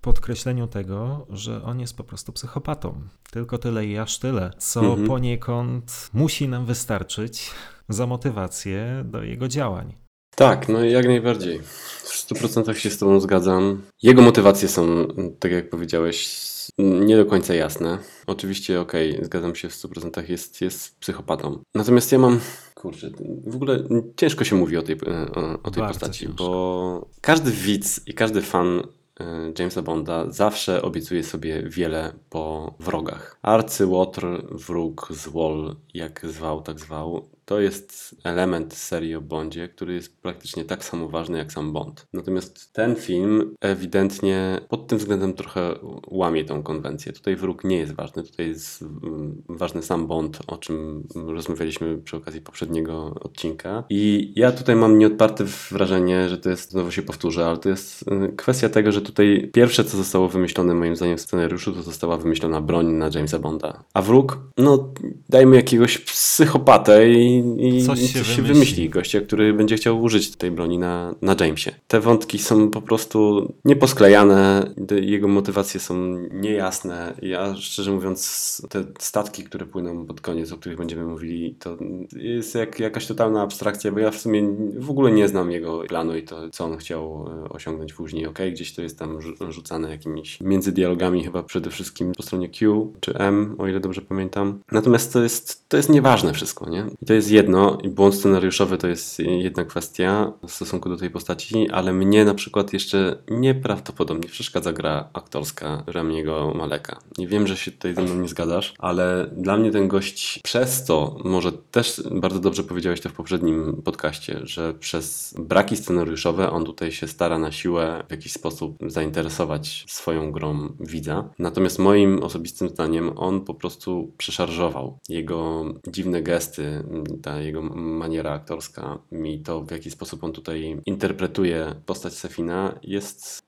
podkreśleniu 0.00 0.66
tego, 0.66 1.26
że 1.30 1.62
on 1.62 1.80
jest 1.80 1.96
po 1.96 2.04
prostu 2.04 2.32
psychopatą. 2.32 3.00
Tylko 3.30 3.58
tyle 3.58 3.86
i 3.86 3.98
aż 3.98 4.18
tyle, 4.18 4.50
co 4.58 4.80
mhm. 4.80 5.08
poniekąd 5.08 6.10
musi 6.12 6.48
nam 6.48 6.66
wystarczyć 6.66 7.50
za 7.88 8.06
motywację 8.06 9.04
do 9.04 9.22
jego 9.22 9.48
działań. 9.48 10.03
Tak, 10.36 10.68
no 10.68 10.84
jak 10.84 11.06
najbardziej. 11.06 11.60
W 12.02 12.28
100% 12.28 12.74
się 12.74 12.90
z 12.90 12.98
Tobą 12.98 13.20
zgadzam. 13.20 13.82
Jego 14.02 14.22
motywacje 14.22 14.68
są, 14.68 15.06
tak 15.38 15.52
jak 15.52 15.70
powiedziałeś, 15.70 16.44
nie 16.78 17.16
do 17.16 17.26
końca 17.26 17.54
jasne. 17.54 17.98
Oczywiście, 18.26 18.80
okej, 18.80 19.12
okay, 19.12 19.24
zgadzam 19.24 19.54
się 19.54 19.68
w 19.68 19.72
100%, 19.72 20.30
jest, 20.30 20.60
jest 20.60 20.98
psychopatą. 20.98 21.58
Natomiast 21.74 22.12
ja 22.12 22.18
mam, 22.18 22.40
kurczę, 22.74 23.10
w 23.46 23.56
ogóle 23.56 23.78
ciężko 24.16 24.44
się 24.44 24.56
mówi 24.56 24.76
o 24.76 24.82
tej, 24.82 24.96
o, 25.34 25.62
o 25.62 25.70
tej 25.70 25.82
postaci, 25.82 26.20
ciężko. 26.20 26.44
bo 26.44 27.08
każdy 27.20 27.50
widz 27.50 28.00
i 28.06 28.14
każdy 28.14 28.42
fan 28.42 28.82
e, 29.20 29.52
Jamesa 29.58 29.82
Bonda 29.82 30.30
zawsze 30.30 30.82
obiecuje 30.82 31.24
sobie 31.24 31.62
wiele 31.62 32.12
po 32.30 32.74
wrogach. 32.80 33.38
Arcyłotr, 33.42 34.26
wróg, 34.50 35.08
złol, 35.10 35.76
jak 35.94 36.26
zwał, 36.26 36.62
tak 36.62 36.80
zwał, 36.80 37.28
to 37.44 37.60
jest 37.60 38.16
element 38.24 38.74
serii 38.74 39.14
o 39.14 39.20
Bondzie, 39.20 39.68
który 39.68 39.94
jest 39.94 40.16
praktycznie 40.22 40.64
tak 40.64 40.84
samo 40.84 41.08
ważny 41.08 41.38
jak 41.38 41.52
sam 41.52 41.72
Bond. 41.72 42.06
Natomiast 42.12 42.72
ten 42.72 42.96
film 42.96 43.54
ewidentnie 43.60 44.60
pod 44.68 44.86
tym 44.86 44.98
względem 44.98 45.32
trochę 45.32 45.74
łamie 46.08 46.44
tą 46.44 46.62
konwencję. 46.62 47.12
Tutaj 47.12 47.36
wróg 47.36 47.64
nie 47.64 47.76
jest 47.76 47.92
ważny, 47.92 48.22
tutaj 48.22 48.48
jest 48.48 48.82
mm, 48.82 49.42
ważny 49.48 49.82
sam 49.82 50.06
Bond, 50.06 50.38
o 50.46 50.56
czym 50.56 51.06
rozmawialiśmy 51.14 51.98
przy 51.98 52.16
okazji 52.16 52.40
poprzedniego 52.40 53.14
odcinka. 53.20 53.84
I 53.90 54.32
ja 54.36 54.52
tutaj 54.52 54.76
mam 54.76 54.98
nieodparte 54.98 55.44
wrażenie, 55.70 56.28
że 56.28 56.38
to 56.38 56.50
jest, 56.50 56.70
znowu 56.70 56.90
się 56.90 57.02
powtórzę, 57.02 57.46
ale 57.46 57.58
to 57.58 57.68
jest 57.68 58.02
y, 58.02 58.32
kwestia 58.36 58.68
tego, 58.68 58.92
że 58.92 59.02
tutaj 59.02 59.50
pierwsze, 59.52 59.84
co 59.84 59.96
zostało 59.96 60.28
wymyślone 60.28 60.74
moim 60.74 60.96
zdaniem 60.96 61.16
w 61.16 61.20
scenariuszu, 61.20 61.72
to 61.72 61.82
została 61.82 62.16
wymyślona 62.16 62.60
broń 62.60 62.86
na 62.92 63.10
Jamesa 63.14 63.38
Bonda. 63.38 63.84
A 63.94 64.02
wróg, 64.02 64.38
no 64.58 64.92
dajmy 65.28 65.56
jakiegoś 65.56 65.98
psychopatę 65.98 67.10
i 67.10 67.33
i, 67.38 67.82
coś, 67.86 68.00
się, 68.00 68.18
coś 68.18 68.26
się 68.26 68.42
wymyśli. 68.42 68.52
wymyśli. 68.52 68.90
Gościa, 68.90 69.20
który 69.20 69.52
będzie 69.52 69.76
chciał 69.76 70.02
użyć 70.02 70.36
tej 70.36 70.50
broni 70.50 70.78
na, 70.78 71.14
na 71.22 71.36
Jamesie. 71.40 71.72
Te 71.88 72.00
wątki 72.00 72.38
są 72.38 72.70
po 72.70 72.82
prostu 72.82 73.52
nieposklejane, 73.64 74.70
jego 75.02 75.28
motywacje 75.28 75.80
są 75.80 76.18
niejasne. 76.32 77.14
Ja 77.22 77.56
szczerze 77.56 77.92
mówiąc, 77.92 78.62
te 78.68 78.84
statki, 78.98 79.44
które 79.44 79.66
płyną 79.66 80.06
pod 80.06 80.20
koniec, 80.20 80.52
o 80.52 80.56
których 80.56 80.78
będziemy 80.78 81.04
mówili, 81.04 81.54
to 81.58 81.76
jest 82.16 82.54
jak, 82.54 82.80
jakaś 82.80 83.06
totalna 83.06 83.42
abstrakcja, 83.42 83.92
bo 83.92 83.98
ja 83.98 84.10
w 84.10 84.16
sumie 84.16 84.42
w 84.76 84.90
ogóle 84.90 85.12
nie 85.12 85.28
znam 85.28 85.50
jego 85.50 85.82
planu 85.88 86.16
i 86.16 86.22
to, 86.22 86.50
co 86.50 86.64
on 86.64 86.76
chciał 86.76 87.26
e, 87.44 87.48
osiągnąć 87.48 87.92
później. 87.92 88.26
Ok, 88.26 88.38
gdzieś 88.52 88.74
to 88.74 88.82
jest 88.82 88.98
tam 88.98 89.18
rzucane 89.48 89.90
jakimiś 89.90 90.40
między 90.40 90.72
dialogami, 90.72 91.24
chyba 91.24 91.42
przede 91.42 91.70
wszystkim 91.70 92.12
po 92.12 92.22
stronie 92.22 92.48
Q 92.48 92.92
czy 93.00 93.14
M, 93.14 93.54
o 93.58 93.68
ile 93.68 93.80
dobrze 93.80 94.02
pamiętam. 94.02 94.58
Natomiast 94.72 95.12
to 95.12 95.22
jest, 95.22 95.68
to 95.68 95.76
jest 95.76 95.88
nieważne 95.88 96.32
wszystko, 96.32 96.70
nie? 96.70 96.84
I 97.02 97.06
to 97.06 97.14
jest 97.14 97.23
jedno 97.30 97.78
i 97.82 97.88
błąd 97.88 98.14
scenariuszowy 98.14 98.78
to 98.78 98.88
jest 98.88 99.18
jedna 99.18 99.64
kwestia 99.64 100.32
w 100.46 100.52
stosunku 100.52 100.88
do 100.88 100.96
tej 100.96 101.10
postaci, 101.10 101.70
ale 101.70 101.92
mnie 101.92 102.24
na 102.24 102.34
przykład 102.34 102.72
jeszcze 102.72 103.16
nieprawdopodobnie 103.30 104.28
przeszkadza 104.28 104.72
gra 104.72 105.08
aktorska 105.12 105.82
Ramiego 105.86 106.52
Maleka. 106.54 106.98
Nie 107.18 107.28
wiem, 107.28 107.46
że 107.46 107.56
się 107.56 107.70
tutaj 107.70 107.94
ze 107.94 108.02
mną 108.02 108.14
nie 108.14 108.28
zgadzasz, 108.28 108.74
ale 108.78 109.30
dla 109.36 109.56
mnie 109.56 109.70
ten 109.70 109.88
gość 109.88 110.40
przez 110.44 110.84
to, 110.84 111.16
może 111.24 111.52
też 111.52 112.02
bardzo 112.10 112.40
dobrze 112.40 112.64
powiedziałeś 112.64 113.00
to 113.00 113.08
w 113.08 113.12
poprzednim 113.12 113.82
podcaście, 113.84 114.40
że 114.42 114.74
przez 114.74 115.34
braki 115.38 115.76
scenariuszowe 115.76 116.50
on 116.50 116.64
tutaj 116.64 116.92
się 116.92 117.08
stara 117.08 117.38
na 117.38 117.52
siłę 117.52 118.04
w 118.08 118.10
jakiś 118.10 118.32
sposób 118.32 118.76
zainteresować 118.86 119.84
swoją 119.88 120.32
grą 120.32 120.68
widza. 120.80 121.28
Natomiast 121.38 121.78
moim 121.78 122.22
osobistym 122.22 122.68
zdaniem 122.68 123.18
on 123.18 123.40
po 123.40 123.54
prostu 123.54 124.12
przeszarżował. 124.18 124.98
Jego 125.08 125.64
dziwne 125.88 126.22
gesty, 126.22 126.84
ta 127.22 127.40
jego 127.40 127.62
maniera 127.62 128.32
aktorska 128.32 128.98
mi 129.12 129.42
to, 129.42 129.60
w 129.60 129.70
jaki 129.70 129.90
sposób 129.90 130.24
on 130.24 130.32
tutaj 130.32 130.80
interpretuje 130.86 131.74
postać 131.86 132.12
Sefina, 132.12 132.78
jest 132.82 133.44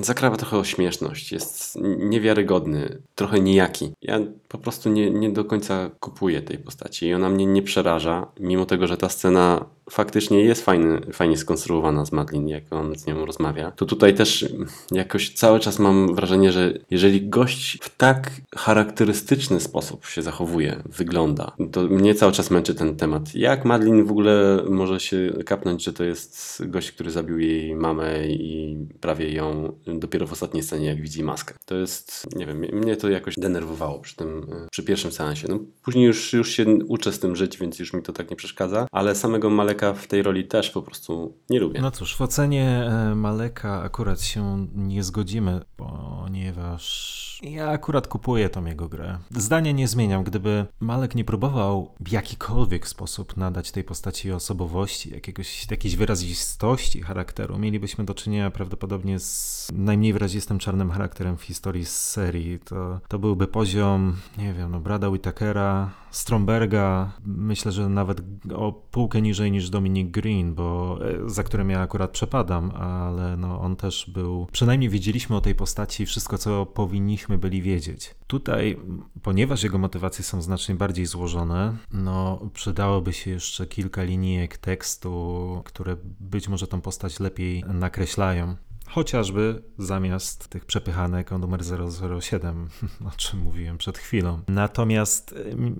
zakrawa 0.00 0.36
trochę 0.36 0.58
o 0.58 0.64
śmieszność, 0.64 1.32
jest 1.32 1.78
niewiarygodny, 1.98 3.02
trochę 3.14 3.40
nijaki. 3.40 3.92
Ja 4.02 4.18
po 4.48 4.58
prostu 4.58 4.88
nie, 4.88 5.10
nie 5.10 5.32
do 5.32 5.44
końca 5.44 5.90
kupuję 6.00 6.42
tej 6.42 6.58
postaci 6.58 7.06
i 7.06 7.14
ona 7.14 7.28
mnie 7.28 7.46
nie 7.46 7.62
przeraża, 7.62 8.32
mimo 8.40 8.66
tego, 8.66 8.86
że 8.86 8.96
ta 8.96 9.08
scena 9.08 9.64
faktycznie 9.90 10.40
jest 10.44 10.64
fajny, 10.64 11.00
fajnie 11.12 11.36
skonstruowana 11.36 12.04
z 12.04 12.12
Madlin, 12.12 12.48
jak 12.48 12.64
on 12.70 12.96
z 12.98 13.06
nią 13.06 13.26
rozmawia, 13.26 13.70
to 13.70 13.86
tutaj 13.86 14.14
też 14.14 14.48
jakoś 14.90 15.34
cały 15.34 15.60
czas 15.60 15.78
mam 15.78 16.14
wrażenie, 16.14 16.52
że 16.52 16.74
jeżeli 16.90 17.28
gość 17.28 17.78
w 17.82 17.96
tak 17.96 18.30
charakterystyczny 18.56 19.60
sposób 19.60 20.06
się 20.06 20.22
zachowuje, 20.22 20.82
wygląda, 20.86 21.52
to 21.72 21.82
mnie 21.82 22.14
cały 22.14 22.32
czas 22.32 22.50
męczy 22.50 22.74
ten 22.74 22.96
temat. 22.96 23.34
Jak 23.34 23.64
Madlin 23.64 24.04
w 24.04 24.10
ogóle 24.10 24.64
może 24.68 25.00
się 25.00 25.32
kapnąć, 25.46 25.84
że 25.84 25.92
to 25.92 26.04
jest 26.04 26.62
gość, 26.66 26.92
który 26.92 27.10
zabił 27.10 27.38
jej 27.38 27.74
mamę 27.76 28.28
i 28.28 28.76
prawie 29.00 29.32
ją 29.32 29.72
dopiero 29.86 30.26
w 30.26 30.32
ostatniej 30.32 30.62
scenie, 30.62 30.86
jak 30.86 31.00
widzi 31.00 31.24
maskę. 31.24 31.54
To 31.66 31.74
jest, 31.74 32.26
nie 32.36 32.46
wiem, 32.46 32.58
mnie 32.58 32.96
to 32.96 33.08
jakoś 33.08 33.34
denerwowało 33.38 33.98
przy 33.98 34.16
tym, 34.16 34.46
przy 34.70 34.82
pierwszym 34.82 35.12
seansie. 35.12 35.48
No, 35.48 35.58
później 35.82 36.04
już, 36.04 36.32
już 36.32 36.50
się 36.50 36.64
uczę 36.88 37.12
z 37.12 37.18
tym 37.18 37.36
żyć, 37.36 37.58
więc 37.58 37.78
już 37.78 37.92
mi 37.92 38.02
to 38.02 38.12
tak 38.12 38.30
nie 38.30 38.36
przeszkadza, 38.36 38.86
ale 38.92 39.14
samego 39.14 39.50
Maleka 39.50 39.79
Maleka 39.82 40.00
w 40.02 40.06
tej 40.06 40.22
roli 40.22 40.44
też 40.44 40.70
po 40.70 40.82
prostu 40.82 41.38
nie 41.50 41.60
lubię. 41.60 41.80
No 41.80 41.90
cóż, 41.90 42.16
w 42.16 42.20
ocenie 42.20 42.68
e, 42.68 43.14
Maleka 43.14 43.82
akurat 43.82 44.22
się 44.22 44.66
nie 44.74 45.04
zgodzimy, 45.04 45.60
ponieważ 45.76 47.29
ja 47.42 47.68
akurat 47.68 48.08
kupuję 48.08 48.48
tą 48.48 48.64
jego 48.64 48.88
grę. 48.88 49.18
Zdania 49.30 49.72
nie 49.72 49.88
zmieniam. 49.88 50.24
Gdyby 50.24 50.66
Malek 50.80 51.14
nie 51.14 51.24
próbował 51.24 51.94
w 52.00 52.12
jakikolwiek 52.12 52.88
sposób 52.88 53.36
nadać 53.36 53.70
tej 53.70 53.84
postaci 53.84 54.32
osobowości, 54.32 55.10
jakiegoś, 55.10 55.70
jakiejś 55.70 55.96
wyrazistości 55.96 57.02
charakteru, 57.02 57.58
mielibyśmy 57.58 58.04
do 58.04 58.14
czynienia 58.14 58.50
prawdopodobnie 58.50 59.18
z 59.18 59.68
najmniej 59.72 60.12
wyrazistym 60.12 60.58
czarnym 60.58 60.90
charakterem 60.90 61.36
w 61.36 61.42
historii 61.42 61.84
serii. 61.84 62.58
To, 62.58 63.00
to 63.08 63.18
byłby 63.18 63.46
poziom, 63.46 64.16
nie 64.38 64.54
wiem, 64.54 64.70
no 64.70 64.80
Brada 64.80 65.08
Whitakera, 65.08 65.90
Stromberga, 66.10 67.12
myślę, 67.24 67.72
że 67.72 67.88
nawet 67.88 68.20
o 68.54 68.72
półkę 68.72 69.22
niżej 69.22 69.52
niż 69.52 69.70
Dominic 69.70 70.10
Green, 70.10 70.54
bo 70.54 70.98
e, 71.26 71.30
za 71.30 71.42
którym 71.42 71.70
ja 71.70 71.80
akurat 71.80 72.10
przepadam, 72.10 72.70
ale 72.70 73.36
no 73.36 73.60
on 73.60 73.76
też 73.76 74.10
był, 74.14 74.46
przynajmniej 74.52 74.90
wiedzieliśmy 74.90 75.36
o 75.36 75.40
tej 75.40 75.54
postaci 75.54 76.06
wszystko, 76.06 76.38
co 76.38 76.66
powinniśmy 76.66 77.29
byli 77.38 77.62
wiedzieć. 77.62 78.14
Tutaj, 78.26 78.78
ponieważ 79.22 79.62
jego 79.62 79.78
motywacje 79.78 80.24
są 80.24 80.42
znacznie 80.42 80.74
bardziej 80.74 81.06
złożone, 81.06 81.76
no 81.92 82.40
przydałoby 82.54 83.12
się 83.12 83.30
jeszcze 83.30 83.66
kilka 83.66 84.02
linijek 84.02 84.58
tekstu, 84.58 85.62
które 85.64 85.96
być 86.20 86.48
może 86.48 86.66
tą 86.66 86.80
postać 86.80 87.20
lepiej 87.20 87.64
nakreślają. 87.74 88.56
Chociażby 88.90 89.62
zamiast 89.78 90.48
tych 90.48 90.64
przepychanek 90.64 91.32
o 91.32 91.38
numer 91.38 91.60
007, 92.20 92.68
o 93.08 93.10
czym 93.16 93.40
mówiłem 93.40 93.78
przed 93.78 93.98
chwilą. 93.98 94.42
Natomiast 94.48 95.34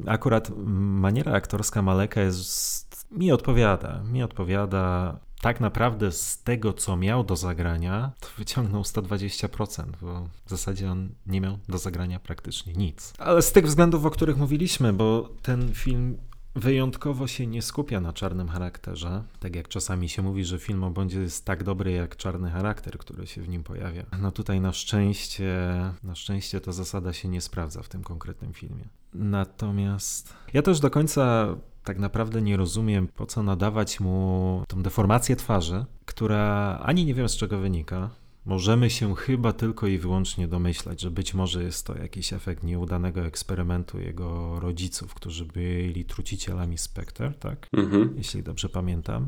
akurat 0.07 0.51
maniera 0.77 1.33
aktorska 1.33 1.83
Maleka 1.83 2.21
jest, 2.21 3.07
mi 3.11 3.33
odpowiada. 3.33 4.03
Mi 4.03 4.23
odpowiada 4.23 5.19
tak 5.41 5.61
naprawdę 5.61 6.13
z 6.13 6.43
tego, 6.43 6.73
co 6.73 6.97
miał 6.97 7.25
do 7.25 7.37
zagrania, 7.37 8.13
to 8.21 8.29
wyciągnął 8.39 8.83
120%, 8.83 9.85
bo 10.03 10.29
w 10.47 10.51
zasadzie 10.51 10.91
on 10.91 11.09
nie 11.27 11.41
miał 11.41 11.59
do 11.69 11.79
zagrania 11.79 12.21
praktycznie 12.21 12.73
nic. 12.73 13.13
Ale 13.19 13.43
z 13.43 13.53
tych 13.53 13.67
względów, 13.67 14.07
o 14.07 14.11
których 14.11 14.37
mówiliśmy, 14.37 14.93
bo 14.93 15.29
ten 15.43 15.75
film 15.75 16.19
wyjątkowo 16.55 17.27
się 17.27 17.47
nie 17.47 17.63
skupia 17.63 18.01
na 18.01 18.13
czarnym 18.13 18.49
charakterze. 18.49 19.23
Tak 19.41 19.57
jak 19.57 19.69
czasami 19.69 20.09
się 20.09 20.23
mówi, 20.23 20.45
że 20.45 20.59
film 20.59 20.85
o 20.85 20.91
Bondzie 20.91 21.21
jest 21.21 21.45
tak 21.45 21.65
dobry 21.65 21.93
jak 21.93 22.17
czarny 22.17 22.51
charakter, 22.51 22.99
który 22.99 23.27
się 23.27 23.43
w 23.43 23.49
nim 23.49 23.63
pojawia. 23.63 24.07
No 24.21 24.33
tutaj 24.33 24.61
na 24.61 24.73
szczęście, 24.73 25.55
na 26.03 26.15
szczęście 26.15 26.61
ta 26.61 26.73
zasada 26.73 27.13
się 27.13 27.29
nie 27.29 27.41
sprawdza 27.41 27.83
w 27.83 27.89
tym 27.89 28.03
konkretnym 28.03 28.53
filmie. 28.53 28.85
Natomiast 29.15 30.35
ja 30.53 30.63
też 30.63 30.81
do 30.81 30.91
końca 30.91 31.55
tak 31.85 31.99
naprawdę 31.99 32.43
nie 32.43 32.57
rozumiem, 32.57 33.09
po 33.09 33.27
co 33.27 33.43
nadawać 33.43 34.01
mu 34.01 34.65
tą 34.69 34.83
deformację 34.83 35.37
twarzy, 35.37 35.85
która 36.05 36.79
ani 36.83 37.05
nie 37.05 37.15
wiem 37.15 37.29
z 37.29 37.37
czego 37.37 37.59
wynika, 37.59 38.11
Możemy 38.45 38.91
się 38.91 39.15
chyba 39.15 39.53
tylko 39.53 39.87
i 39.87 39.99
wyłącznie 39.99 40.49
domyślać, 40.49 41.01
że 41.01 41.11
być 41.11 41.35
może 41.35 41.63
jest 41.63 41.87
to 41.87 41.99
jakiś 41.99 42.33
efekt 42.33 42.63
nieudanego 42.63 43.21
eksperymentu 43.21 44.01
jego 44.01 44.61
rodziców, 44.61 45.15
którzy 45.15 45.45
byli 45.45 46.05
trucicielami 46.05 46.79
Spectre, 46.79 47.33
tak? 47.33 47.67
Mhm. 47.73 48.15
Jeśli 48.17 48.43
dobrze 48.43 48.69
pamiętam. 48.69 49.27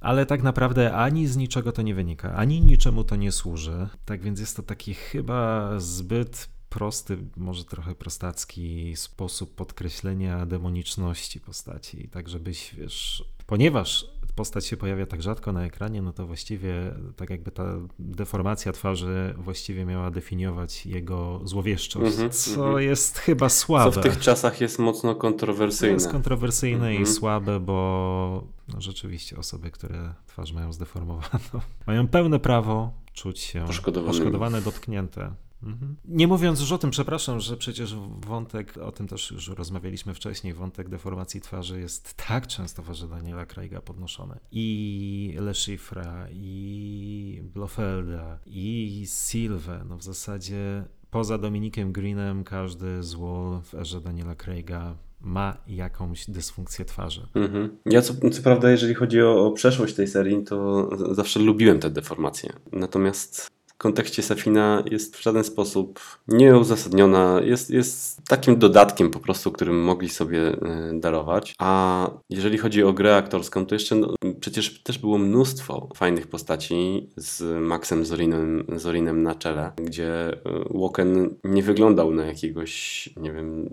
Ale 0.00 0.26
tak 0.26 0.42
naprawdę 0.42 0.94
ani 0.94 1.26
z 1.26 1.36
niczego 1.36 1.72
to 1.72 1.82
nie 1.82 1.94
wynika, 1.94 2.34
ani 2.34 2.60
niczemu 2.60 3.04
to 3.04 3.16
nie 3.16 3.32
służy. 3.32 3.88
Tak 4.04 4.22
więc 4.22 4.40
jest 4.40 4.56
to 4.56 4.62
taki 4.62 4.94
chyba 4.94 5.70
zbyt 5.80 6.48
prosty, 6.72 7.18
może 7.36 7.64
trochę 7.64 7.94
prostacki 7.94 8.96
sposób 8.96 9.54
podkreślenia 9.54 10.46
demoniczności 10.46 11.40
postaci, 11.40 12.08
tak 12.08 12.28
żebyś, 12.28 12.74
wiesz, 12.74 13.24
ponieważ 13.46 14.06
postać 14.34 14.66
się 14.66 14.76
pojawia 14.76 15.06
tak 15.06 15.22
rzadko 15.22 15.52
na 15.52 15.64
ekranie, 15.64 16.02
no 16.02 16.12
to 16.12 16.26
właściwie 16.26 16.94
tak 17.16 17.30
jakby 17.30 17.50
ta 17.50 17.64
deformacja 17.98 18.72
twarzy 18.72 19.34
właściwie 19.38 19.84
miała 19.84 20.10
definiować 20.10 20.86
jego 20.86 21.40
złowieszczość, 21.44 22.16
mm 22.16 22.30
-hmm, 22.30 22.54
co 22.54 22.64
mm 22.64 22.74
-hmm. 22.74 22.78
jest 22.78 23.18
chyba 23.18 23.48
słabe. 23.48 23.92
Co 23.92 24.00
w 24.00 24.02
tych 24.02 24.18
czasach 24.18 24.60
jest 24.60 24.78
mocno 24.78 25.14
kontrowersyjne. 25.14 25.96
To 25.96 26.02
jest 26.02 26.12
kontrowersyjne 26.12 26.86
mm 26.86 26.90
-hmm. 26.90 26.98
i 26.98 26.98
mhm. 26.98 27.16
słabe, 27.16 27.60
bo 27.60 28.44
no 28.68 28.80
rzeczywiście 28.80 29.36
osoby, 29.36 29.70
które 29.70 30.14
twarz 30.26 30.52
mają 30.52 30.72
zdeformowaną, 30.72 31.60
mają 31.86 32.08
pełne 32.08 32.38
prawo 32.40 32.92
czuć 33.12 33.38
się 33.40 33.66
poszkodowane, 34.06 34.62
dotknięte. 34.62 35.34
Mhm. 35.62 35.96
Nie 36.04 36.26
mówiąc 36.26 36.60
już 36.60 36.72
o 36.72 36.78
tym, 36.78 36.90
przepraszam, 36.90 37.40
że 37.40 37.56
przecież 37.56 37.96
wątek, 38.26 38.76
o 38.76 38.92
tym 38.92 39.08
też 39.08 39.30
już 39.30 39.48
rozmawialiśmy 39.48 40.14
wcześniej, 40.14 40.54
wątek 40.54 40.88
deformacji 40.88 41.40
twarzy 41.40 41.80
jest 41.80 42.14
tak 42.14 42.46
często 42.46 42.82
w 42.82 43.08
Daniela 43.08 43.46
Craiga 43.46 43.80
podnoszony. 43.80 44.38
I 44.52 45.34
Le 45.40 45.54
Chiffre, 45.54 46.28
i 46.32 47.42
Blofelda, 47.54 48.38
i 48.46 49.04
Silve, 49.06 49.84
no 49.88 49.96
w 49.96 50.02
zasadzie 50.02 50.84
poza 51.10 51.38
Dominikiem 51.38 51.92
Greenem 51.92 52.44
każdy 52.44 53.02
zło 53.02 53.60
w 53.64 53.74
erze 53.74 54.00
Daniela 54.00 54.34
Craiga 54.34 54.96
ma 55.20 55.56
jakąś 55.66 56.30
dysfunkcję 56.30 56.84
twarzy. 56.84 57.26
Mhm. 57.34 57.78
Ja 57.86 58.02
co, 58.02 58.30
co, 58.30 58.42
prawda, 58.42 58.70
jeżeli 58.70 58.94
chodzi 58.94 59.22
o, 59.22 59.46
o 59.46 59.50
przeszłość 59.50 59.94
tej 59.94 60.06
serii, 60.06 60.44
to 60.44 60.88
zawsze 61.14 61.40
lubiłem 61.40 61.78
te 61.78 61.90
deformacje. 61.90 62.52
Natomiast 62.72 63.50
kontekście 63.78 64.22
Safina 64.22 64.82
jest 64.90 65.16
w 65.16 65.22
żaden 65.22 65.44
sposób 65.44 66.00
nieuzasadniona, 66.28 67.40
jest, 67.44 67.70
jest 67.70 68.24
takim 68.28 68.58
dodatkiem 68.58 69.10
po 69.10 69.20
prostu, 69.20 69.52
którym 69.52 69.84
mogli 69.84 70.08
sobie 70.08 70.48
e, 70.48 70.90
darować. 70.94 71.54
A 71.58 72.10
jeżeli 72.30 72.58
chodzi 72.58 72.82
o 72.82 72.92
grę 72.92 73.16
aktorską, 73.16 73.66
to 73.66 73.74
jeszcze 73.74 73.94
no, 73.94 74.14
przecież 74.40 74.82
też 74.82 74.98
było 74.98 75.18
mnóstwo 75.18 75.88
fajnych 75.96 76.26
postaci 76.26 77.10
z 77.16 77.60
Maxem 77.60 78.04
Zorinem, 78.04 78.64
Zorinem 78.76 79.22
na 79.22 79.34
czele, 79.34 79.72
gdzie 79.76 80.28
e, 80.28 80.38
Woken 80.70 81.34
nie 81.44 81.62
wyglądał 81.62 82.14
na 82.14 82.26
jakiegoś, 82.26 83.08
nie 83.16 83.32
wiem, 83.32 83.68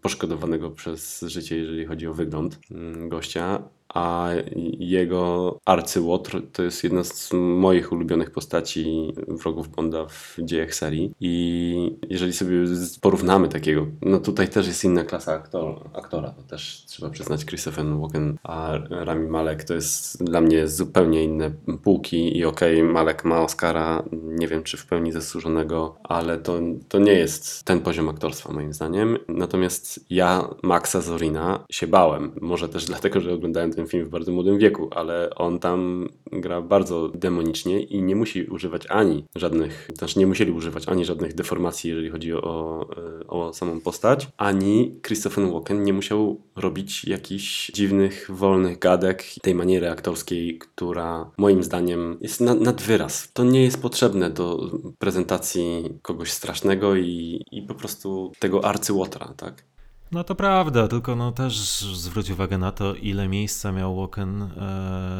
poszkodowanego 0.00 0.70
przez 0.70 1.20
życie, 1.20 1.56
jeżeli 1.56 1.86
chodzi 1.86 2.06
o 2.06 2.14
wygląd 2.14 2.58
mm, 2.70 3.08
gościa, 3.08 3.62
a 3.94 4.28
jego 4.78 5.58
arcyłotr 5.64 6.42
to 6.52 6.62
jest 6.62 6.84
jedna 6.84 7.04
z 7.04 7.32
moich 7.32 7.92
ulubionych 7.92 8.30
postaci 8.30 9.12
wrogów 9.28 9.68
Bonda 9.68 10.06
w 10.06 10.36
dziejach 10.38 10.74
serii. 10.74 11.12
I 11.20 11.96
jeżeli 12.10 12.32
sobie 12.32 12.56
porównamy 13.00 13.48
takiego, 13.48 13.86
no 14.02 14.18
tutaj 14.18 14.48
też 14.48 14.66
jest 14.66 14.84
inna 14.84 15.04
klasa 15.04 15.32
aktor, 15.32 15.90
aktora, 15.94 16.30
to 16.30 16.42
też 16.42 16.84
trzeba 16.86 17.10
przyznać 17.10 17.44
Christopher 17.44 17.86
Walken, 17.86 18.38
a 18.42 18.72
Rami 18.90 19.28
Malek 19.28 19.64
to 19.64 19.74
jest 19.74 20.24
dla 20.24 20.40
mnie 20.40 20.68
zupełnie 20.68 21.24
inne 21.24 21.50
półki. 21.82 22.38
I 22.38 22.44
okej, 22.44 22.80
okay, 22.80 22.92
Malek 22.92 23.24
ma 23.24 23.42
Oscara, 23.42 24.02
nie 24.12 24.48
wiem 24.48 24.62
czy 24.62 24.76
w 24.76 24.86
pełni 24.86 25.12
zasłużonego, 25.12 25.96
ale 26.02 26.38
to, 26.38 26.60
to 26.88 26.98
nie 26.98 27.12
jest 27.12 27.64
ten 27.64 27.80
poziom 27.80 28.08
aktorstwa 28.08 28.52
moim 28.52 28.72
zdaniem, 28.72 29.18
natomiast 29.28 30.00
ja 30.10 30.48
Maxa 30.62 31.00
Zorina 31.00 31.64
się 31.70 31.86
bałem, 31.86 32.32
może 32.40 32.68
też 32.68 32.84
dlatego, 32.84 33.20
że 33.20 33.34
oglądałem 33.34 33.72
ten 33.72 33.79
ten 33.80 33.88
film 33.88 34.04
w 34.04 34.08
bardzo 34.08 34.32
młodym 34.32 34.58
wieku, 34.58 34.88
ale 34.90 35.30
on 35.34 35.58
tam 35.58 36.08
gra 36.32 36.62
bardzo 36.62 37.08
demonicznie 37.08 37.82
i 37.82 38.02
nie 38.02 38.16
musi 38.16 38.44
używać 38.44 38.86
ani 38.88 39.24
żadnych, 39.34 39.88
też 39.98 40.16
nie 40.16 40.26
musieli 40.26 40.52
używać 40.52 40.88
ani 40.88 41.04
żadnych 41.04 41.34
deformacji, 41.34 41.90
jeżeli 41.90 42.10
chodzi 42.10 42.34
o, 42.34 42.86
o 43.28 43.52
samą 43.52 43.80
postać, 43.80 44.28
ani 44.36 45.00
Christopher 45.06 45.52
Walken 45.52 45.82
nie 45.82 45.92
musiał 45.92 46.40
robić 46.56 47.04
jakichś 47.04 47.72
dziwnych, 47.72 48.30
wolnych 48.32 48.78
gadek 48.78 49.24
tej 49.42 49.54
maniery 49.54 49.90
aktorskiej, 49.90 50.58
która 50.58 51.30
moim 51.38 51.62
zdaniem 51.62 52.18
jest 52.20 52.40
na, 52.40 52.54
nad 52.54 52.82
wyraz. 52.82 53.32
To 53.32 53.44
nie 53.44 53.62
jest 53.62 53.82
potrzebne 53.82 54.30
do 54.30 54.70
prezentacji 54.98 55.98
kogoś 56.02 56.30
strasznego 56.32 56.96
i, 56.96 57.44
i 57.50 57.62
po 57.62 57.74
prostu 57.74 58.32
tego 58.38 58.64
arcyłotra, 58.64 59.34
tak? 59.36 59.69
No 60.12 60.24
to 60.24 60.34
prawda, 60.34 60.88
tylko 60.88 61.16
no 61.16 61.32
też 61.32 61.80
zwróć 61.80 62.30
uwagę 62.30 62.58
na 62.58 62.72
to, 62.72 62.94
ile 62.94 63.28
miejsca 63.28 63.72
miał 63.72 63.96
Woken 63.96 64.42
e, 64.42 64.48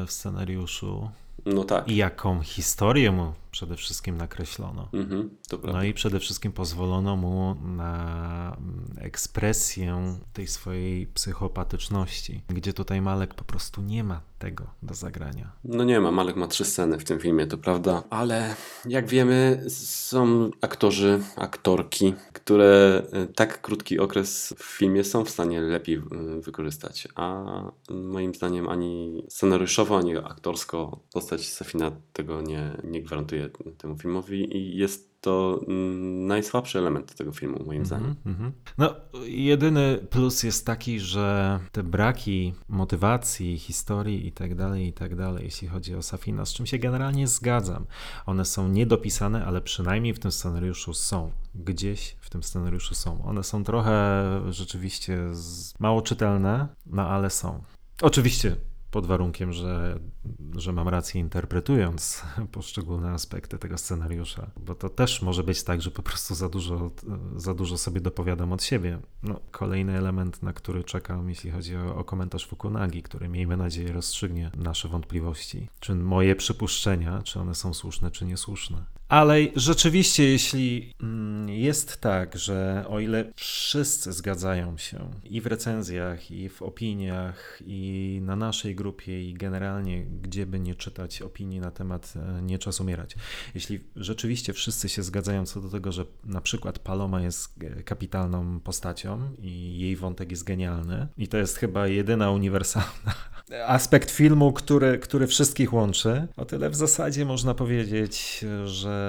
w 0.07 0.13
scenariuszu. 0.13 1.11
No 1.47 1.65
tak. 1.65 1.89
I 1.89 1.97
jaką 1.97 2.41
historię 2.41 3.13
mu 3.13 3.33
przede 3.51 3.77
wszystkim 3.77 4.17
nakreślono. 4.17 4.89
Mhm, 4.93 5.31
no 5.63 5.83
i 5.83 5.95
przede 5.95 6.21
wszystkim 6.21 6.53
pozwolono 6.53 7.17
mu 7.17 7.57
na 7.65 8.57
mm, 8.59 8.95
ekspresję 8.99 10.19
tej 10.33 10.47
swojej 10.47 11.07
psychopatyczności, 11.07 12.43
gdzie 12.49 12.73
tutaj 12.73 13.03
Malek 13.03 13.35
po 13.35 13.45
prostu 13.45 13.83
nie 13.83 14.05
ma 14.05 14.21
tego 14.39 14.67
do 14.83 14.95
zagrania. 14.95 15.53
No 15.65 15.85
nie 15.85 16.01
ma, 16.01 16.11
Malek 16.11 16.37
ma 16.37 16.47
trzy 16.47 16.65
sceny 16.65 16.99
w 16.99 17.05
tym 17.05 17.21
filmie, 17.21 17.47
to 17.47 17.59
prawda, 17.59 18.03
ale 18.11 18.55
jak 18.89 19.09
wiemy, 19.09 19.65
są 19.69 20.51
aktorzy, 20.61 21.21
aktorki, 21.37 22.15
które 22.33 23.03
e, 23.13 23.27
tak 23.27 23.61
krótki 23.61 23.99
okres 23.99 24.55
w 24.59 24.65
filmie 24.65 25.05
są 25.05 25.25
w 25.25 25.31
stanie 25.31 25.61
lepiej 25.61 25.97
e, 25.97 26.01
wykorzystać, 26.41 27.09
a 27.15 27.45
moim 27.91 28.35
zdaniem 28.35 28.69
ani 28.69 29.23
scenariuszowo, 29.29 29.99
ani 29.99 30.17
aktorsko 30.17 31.01
postać 31.13 31.49
Safina 31.49 31.93
tego 32.13 32.43
nie, 32.43 32.77
nie 32.85 33.03
gwarantuje 33.03 33.40
temu 33.79 33.99
filmowi 33.99 34.57
i 34.57 34.77
jest 34.77 35.11
to 35.21 35.61
mm, 35.69 36.27
najsłabszy 36.27 36.79
element 36.79 37.15
tego 37.15 37.33
filmu, 37.33 37.65
moim 37.67 37.83
-hmm, 37.83 37.87
zdaniem. 37.87 38.15
Mm 38.27 38.39
-hmm. 38.39 38.51
No, 38.79 38.95
jedyny 39.25 39.99
plus 40.11 40.43
jest 40.43 40.67
taki, 40.67 41.01
że 41.01 41.59
te 41.73 41.83
braki 41.83 42.55
motywacji, 42.69 43.59
historii 43.59 44.27
i 44.27 44.33
tak 44.33 44.55
dalej, 44.55 44.87
i 44.87 44.93
tak 44.93 45.17
dalej, 45.17 45.45
jeśli 45.45 45.69
chodzi 45.69 45.95
o 45.95 46.03
Safina, 46.03 46.45
z 46.45 46.53
czym 46.53 46.67
się 46.67 46.79
generalnie 46.79 47.27
zgadzam, 47.27 47.87
one 48.27 48.45
są 48.45 48.69
niedopisane, 48.69 49.45
ale 49.45 49.61
przynajmniej 49.61 50.15
w 50.15 50.19
tym 50.19 50.33
scenariuszu 50.33 50.95
są. 50.95 51.31
Gdzieś 51.55 52.17
w 52.21 52.31
tym 52.31 52.43
scenariuszu 52.43 52.95
są. 52.95 53.25
One 53.25 53.45
są 53.45 53.65
trochę 53.65 54.23
rzeczywiście 54.51 55.19
mało 55.79 56.03
czytelne, 56.03 56.69
no 56.87 57.09
ale 57.09 57.31
są. 57.31 57.63
Oczywiście 58.03 58.57
pod 58.91 59.07
warunkiem, 59.07 59.53
że, 59.53 59.99
że 60.57 60.73
mam 60.73 60.89
rację 60.89 61.21
interpretując 61.21 62.23
poszczególne 62.53 63.11
aspekty 63.11 63.59
tego 63.59 63.79
scenariusza, 63.79 64.51
bo 64.57 64.75
to 64.75 64.89
też 64.89 65.23
może 65.23 65.45
być 65.45 65.63
tak, 65.63 65.83
że 65.83 65.91
po 65.91 66.03
prostu 66.03 66.35
za 66.35 66.49
dużo, 66.49 66.91
za 67.37 67.55
dużo 67.55 67.79
sobie 67.79 68.01
dopowiadam 68.01 68.53
od 68.53 68.63
siebie. 68.63 68.99
No, 69.23 69.41
kolejny 69.51 69.99
element, 69.99 70.43
na 70.43 70.53
który 70.53 70.85
czekam, 70.85 71.29
jeśli 71.29 71.51
chodzi 71.51 71.77
o, 71.77 71.97
o 71.97 72.05
komentarz 72.05 72.47
Fukunagi, 72.47 73.03
który 73.03 73.29
miejmy 73.29 73.57
nadzieję 73.57 73.93
rozstrzygnie 73.93 74.51
nasze 74.57 74.89
wątpliwości. 74.89 75.69
Czy 75.81 75.95
moje 75.95 76.37
przypuszczenia, 76.37 77.23
czy 77.23 77.41
one 77.41 77.55
są 77.55 77.75
słuszne, 77.75 78.11
czy 78.11 78.25
niesłuszne. 78.25 78.85
Ale 79.11 79.37
rzeczywiście, 79.57 80.25
jeśli 80.25 80.95
mm, 81.03 81.49
jest 81.49 82.01
tak, 82.01 82.39
że 82.39 82.85
o 82.89 83.01
ile 83.01 83.33
wszyscy 83.37 84.13
zgadzają 84.13 84.77
się 84.77 85.11
i 85.25 85.41
w 85.41 85.47
recenzjach, 85.47 86.31
i 86.31 86.49
w 86.49 86.63
opiniach, 86.63 87.63
i 87.67 88.21
na 88.23 88.37
naszej 88.37 88.75
grupie, 88.75 89.31
i 89.31 89.35
generalnie, 89.35 90.05
gdzie 90.05 90.47
by 90.47 90.61
nie 90.61 90.75
czytać 90.75 91.23
opinii 91.23 91.61
na 91.61 91.71
temat 91.71 92.15
e, 92.17 92.43
Nie 92.43 92.59
czas 92.59 92.81
umierać, 92.81 93.17
jeśli 93.55 93.81
rzeczywiście 93.97 94.53
wszyscy 94.53 94.89
się 94.89 95.03
zgadzają 95.03 95.47
co 95.47 95.61
do 95.61 95.69
tego, 95.69 95.93
że 95.93 96.05
na 96.25 96.41
przykład 96.41 96.79
Paloma 96.79 97.21
jest 97.21 97.55
e, 97.63 97.83
kapitalną 97.83 98.61
postacią 98.61 99.31
i 99.39 99.79
jej 99.79 99.97
wątek 99.97 100.31
jest 100.31 100.45
genialny, 100.45 101.09
i 101.19 101.29
to 101.29 101.37
jest 101.37 101.57
chyba 101.57 101.87
jedyna 101.87 102.31
uniwersalna 102.31 103.15
aspekt 103.67 104.11
filmu, 104.11 104.53
który, 104.53 104.99
który 104.99 105.27
wszystkich 105.27 105.73
łączy, 105.73 106.27
o 106.37 106.45
tyle 106.45 106.71
w 106.71 106.75
zasadzie 106.75 107.25
można 107.25 107.55
powiedzieć, 107.55 108.45
że, 108.65 109.00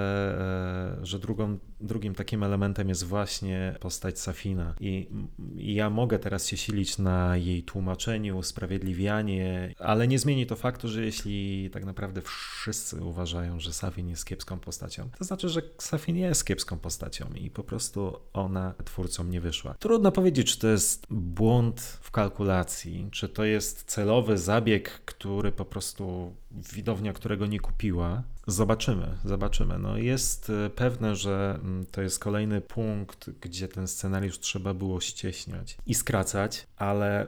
że 1.02 1.20
drugą 1.20 1.58
drugim 1.82 2.16
takim 2.16 2.44
elementem 2.44 2.90
jest 2.90 3.04
właśnie 3.04 3.76
postać 3.80 4.20
Safina. 4.20 4.76
I, 4.80 5.08
ja 5.56 5.90
mogę 5.90 6.20
teraz 6.20 6.48
się 6.48 6.58
silić 6.58 6.98
na 6.98 7.38
jej 7.38 7.64
tłumaczeniu, 7.64 8.38
usprawiedliwianie, 8.38 9.74
ale 9.80 10.08
nie 10.08 10.20
zmieni 10.20 10.46
to 10.46 10.56
faktu, 10.56 10.88
że 10.88 11.06
jeśli 11.06 11.70
tak 11.70 11.86
naprawdę 11.86 12.22
wszyscy 12.22 13.04
uważają, 13.04 13.60
że 13.60 13.74
Safin 13.74 14.10
jest 14.10 14.26
kiepską 14.26 14.60
postacią, 14.60 15.10
to 15.18 15.24
znaczy, 15.24 15.50
że 15.50 15.62
Safin 15.78 16.18
jest 16.18 16.46
kiepską 16.46 16.80
postacią 16.80 17.26
i 17.36 17.50
po 17.50 17.64
prostu 17.64 18.20
ona 18.34 18.74
twórcom 18.86 19.30
nie 19.30 19.42
wyszła. 19.42 19.76
Trudno 19.80 20.12
powiedzieć, 20.12 20.52
czy 20.52 20.60
to 20.60 20.68
jest 20.68 21.08
błąd 21.10 21.82
w 21.82 22.12
kalkulacji, 22.12 23.08
czy 23.12 23.30
to 23.30 23.44
jest 23.44 23.84
celowy 23.84 24.38
zabieg, 24.38 24.90
który 25.06 25.52
po 25.52 25.66
prostu 25.66 26.34
widownia, 26.52 27.14
którego 27.14 27.46
nie 27.46 27.60
kupiła. 27.60 28.24
Zobaczymy, 28.48 29.18
zobaczymy. 29.26 29.80
No 29.80 29.98
jest 29.98 30.50
e, 30.50 30.70
pewne, 30.70 31.16
że 31.16 31.60
to 31.92 32.02
jest 32.02 32.20
kolejny 32.20 32.62
punkt, 32.62 33.30
gdzie 33.30 33.68
ten 33.68 33.88
scenariusz 33.88 34.40
trzeba 34.40 34.74
było 34.74 35.02
ścieśniać 35.02 35.78
i 35.86 35.94
skracać, 35.94 36.68
ale 36.76 37.28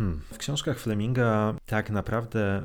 Hmm. 0.00 0.20
W 0.32 0.38
książkach 0.38 0.78
Fleminga 0.78 1.54
tak 1.66 1.90
naprawdę 1.90 2.62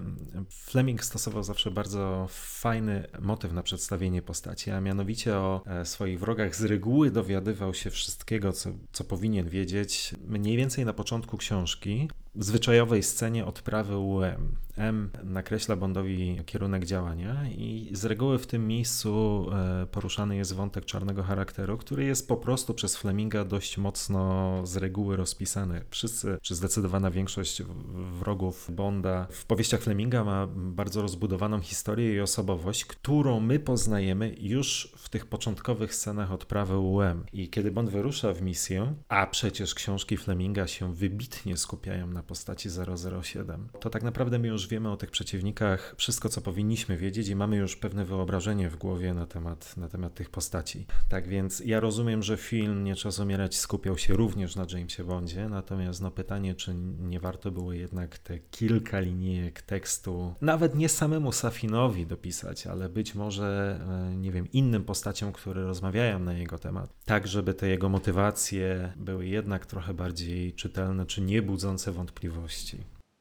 Fleming 0.49 1.03
stosował 1.03 1.43
zawsze 1.43 1.71
bardzo 1.71 2.27
fajny 2.29 3.07
motyw 3.19 3.53
na 3.53 3.63
przedstawienie 3.63 4.21
postaci, 4.21 4.71
a 4.71 4.81
mianowicie 4.81 5.37
o 5.37 5.61
e, 5.67 5.85
swoich 5.85 6.19
wrogach 6.19 6.55
z 6.55 6.63
reguły 6.63 7.11
dowiadywał 7.11 7.73
się 7.73 7.89
wszystkiego, 7.89 8.53
co, 8.53 8.69
co 8.91 9.03
powinien 9.03 9.49
wiedzieć 9.49 10.15
mniej 10.27 10.57
więcej 10.57 10.85
na 10.85 10.93
początku 10.93 11.37
książki, 11.37 12.09
zwyczajowej 12.37 13.03
scenie 13.03 13.45
odprawy 13.45 13.97
UM. 13.97 14.55
M 14.77 15.09
nakreśla 15.23 15.75
Bondowi 15.75 16.39
kierunek 16.45 16.85
działania 16.85 17.49
i 17.49 17.89
z 17.91 18.05
reguły 18.05 18.39
w 18.39 18.47
tym 18.47 18.67
miejscu 18.67 19.45
e, 19.51 19.85
poruszany 19.85 20.35
jest 20.35 20.53
wątek 20.53 20.85
czarnego 20.85 21.23
charakteru, 21.23 21.77
który 21.77 22.03
jest 22.03 22.27
po 22.27 22.37
prostu 22.37 22.73
przez 22.73 22.97
Fleminga 22.97 23.45
dość 23.45 23.77
mocno 23.77 24.61
z 24.67 24.77
reguły 24.77 25.15
rozpisany. 25.15 25.81
Wszyscy, 25.89 26.37
czy 26.41 26.55
zdecydowana 26.55 27.11
większość 27.11 27.63
wrogów 28.19 28.69
Bonda 28.71 29.27
w 29.31 29.45
powieściach 29.45 29.81
Fleminga 29.81 30.23
ma 30.23 30.47
bardzo 30.55 31.01
rozbudowaną 31.01 31.59
historię 31.59 32.13
i 32.13 32.19
osobowość, 32.19 32.85
którą 32.85 33.39
my 33.39 33.59
poznajemy 33.59 34.35
już 34.39 34.93
w 34.97 35.09
tych 35.09 35.25
początkowych 35.25 35.95
scenach 35.95 36.31
odprawy 36.31 36.77
UM. 36.77 37.25
I 37.33 37.49
kiedy 37.49 37.71
Bond 37.71 37.89
wyrusza 37.89 38.33
w 38.33 38.41
misję, 38.41 38.93
a 39.09 39.27
przecież 39.27 39.75
książki 39.75 40.17
Fleminga 40.17 40.67
się 40.67 40.93
wybitnie 40.93 41.57
skupiają 41.57 42.07
na 42.07 42.23
postaci 42.25 42.69
007, 43.23 43.67
to 43.79 43.89
tak 43.89 44.03
naprawdę 44.03 44.39
my 44.39 44.47
już 44.47 44.67
wiemy 44.67 44.91
o 44.91 44.97
tych 44.97 45.11
przeciwnikach 45.11 45.95
wszystko, 45.97 46.29
co 46.29 46.41
powinniśmy 46.41 46.97
wiedzieć 46.97 47.27
i 47.27 47.35
mamy 47.35 47.57
już 47.57 47.75
pewne 47.75 48.05
wyobrażenie 48.05 48.69
w 48.69 48.75
głowie 48.75 49.13
na 49.13 49.25
temat, 49.25 49.77
na 49.77 49.89
temat 49.89 50.13
tych 50.13 50.29
postaci. 50.29 50.85
Tak 51.09 51.27
więc 51.27 51.59
ja 51.59 51.79
rozumiem, 51.79 52.23
że 52.23 52.37
film 52.37 52.83
Nie 52.83 52.95
czas 52.95 53.19
umierać 53.19 53.57
skupiał 53.57 53.97
się 53.97 54.13
również 54.13 54.55
na 54.55 54.65
Jamesie 54.73 55.03
Bondzie, 55.03 55.49
natomiast 55.49 56.01
no 56.01 56.11
pytanie, 56.11 56.55
czy 56.55 56.73
nie 56.99 57.19
warto 57.19 57.51
było 57.51 57.73
jednak 57.73 58.17
te 58.17 58.39
kilka 58.39 58.99
linijek 58.99 59.61
tekstu, 59.61 60.35
nawet 60.41 60.75
nie 60.75 60.89
samemu 60.89 61.31
Safinowi 61.31 62.05
dopisać, 62.05 62.67
ale 62.67 62.89
być 62.89 63.15
może, 63.15 63.79
e, 64.11 64.15
nie 64.17 64.31
wiem, 64.31 64.51
innym 64.51 64.83
postaciom, 64.83 65.31
które 65.31 65.63
rozmawiają 65.63 66.19
na 66.19 66.33
jego 66.33 66.57
temat, 66.57 66.93
tak 67.05 67.27
żeby 67.27 67.53
te 67.53 67.67
jego 67.67 67.89
motywacje 67.89 68.93
były 68.95 69.27
jednak 69.27 69.65
trochę 69.65 69.93
bardziej 69.93 70.53
czytelne, 70.53 71.05
czy 71.05 71.21
nie 71.21 71.41
budzące 71.41 71.91
wątpliwości. 71.91 72.14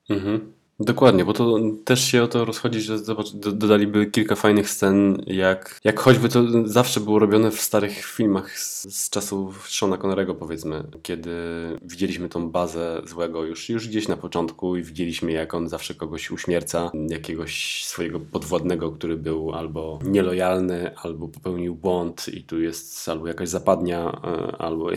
Mhm. 0.08 0.54
Dokładnie, 0.80 1.24
bo 1.24 1.32
to 1.32 1.58
też 1.84 2.04
się 2.04 2.22
o 2.22 2.28
to 2.28 2.44
rozchodzi, 2.44 2.80
że 2.80 2.98
dodaliby 3.34 4.06
kilka 4.06 4.34
fajnych 4.34 4.70
scen, 4.70 5.22
jak, 5.26 5.80
jak 5.84 6.00
choćby 6.00 6.28
to 6.28 6.44
zawsze 6.64 7.00
było 7.00 7.18
robione 7.18 7.50
w 7.50 7.60
starych 7.60 8.04
filmach 8.04 8.58
z, 8.58 8.96
z 8.96 9.10
czasów 9.10 9.68
Shona 9.68 9.98
Connerego 9.98 10.34
powiedzmy, 10.34 10.84
kiedy 11.02 11.30
widzieliśmy 11.82 12.28
tą 12.28 12.50
bazę 12.50 13.02
złego 13.06 13.44
już, 13.44 13.68
już 13.68 13.88
gdzieś 13.88 14.08
na 14.08 14.16
początku 14.16 14.76
i 14.76 14.82
widzieliśmy 14.82 15.32
jak 15.32 15.54
on 15.54 15.68
zawsze 15.68 15.94
kogoś 15.94 16.30
uśmierca, 16.30 16.90
jakiegoś 17.08 17.84
swojego 17.84 18.20
podwładnego, 18.20 18.92
który 18.92 19.16
był 19.16 19.52
albo 19.52 19.98
nielojalny, 20.04 20.96
albo 20.96 21.28
popełnił 21.28 21.74
błąd 21.74 22.26
i 22.28 22.42
tu 22.42 22.60
jest 22.60 23.08
albo 23.08 23.28
jakaś 23.28 23.48
zapadnia, 23.48 24.20
e, 24.24 24.56
albo 24.56 24.90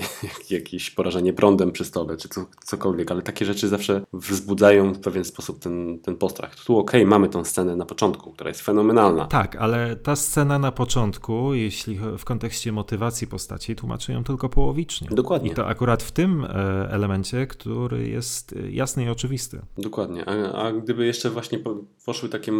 jakieś 0.49 0.91
porażenie 0.91 1.33
prądem 1.33 1.71
przy 1.71 1.85
stole, 1.85 2.17
czy 2.17 2.29
cokolwiek, 2.65 3.11
ale 3.11 3.21
takie 3.21 3.45
rzeczy 3.45 3.67
zawsze 3.67 4.01
wzbudzają 4.13 4.93
w 4.93 4.99
pewien 4.99 5.25
sposób 5.25 5.66
ten, 5.67 5.99
ten 5.99 6.15
postrach. 6.15 6.55
Tu 6.55 6.77
okej, 6.77 7.01
okay, 7.01 7.09
mamy 7.09 7.29
tą 7.29 7.45
scenę 7.45 7.75
na 7.75 7.85
początku, 7.85 8.31
która 8.31 8.49
jest 8.49 8.61
fenomenalna. 8.61 9.25
Tak, 9.25 9.55
ale 9.55 9.95
ta 9.95 10.15
scena 10.15 10.59
na 10.59 10.71
początku, 10.71 11.53
jeśli 11.53 11.99
w 12.17 12.25
kontekście 12.25 12.71
motywacji 12.71 13.27
postaci, 13.27 13.75
tłumaczy 13.75 14.11
ją 14.11 14.23
tylko 14.23 14.49
połowicznie. 14.49 15.07
Dokładnie. 15.11 15.51
I 15.51 15.53
to 15.53 15.67
akurat 15.67 16.03
w 16.03 16.11
tym 16.11 16.45
e, 16.45 16.47
elemencie, 16.91 17.47
który 17.47 18.07
jest 18.07 18.55
jasny 18.69 19.03
i 19.03 19.09
oczywisty. 19.09 19.61
Dokładnie. 19.77 20.29
A, 20.29 20.53
a 20.53 20.71
gdyby 20.71 21.05
jeszcze 21.05 21.29
właśnie 21.29 21.59
poszły 22.05 22.29
takie 22.29 22.51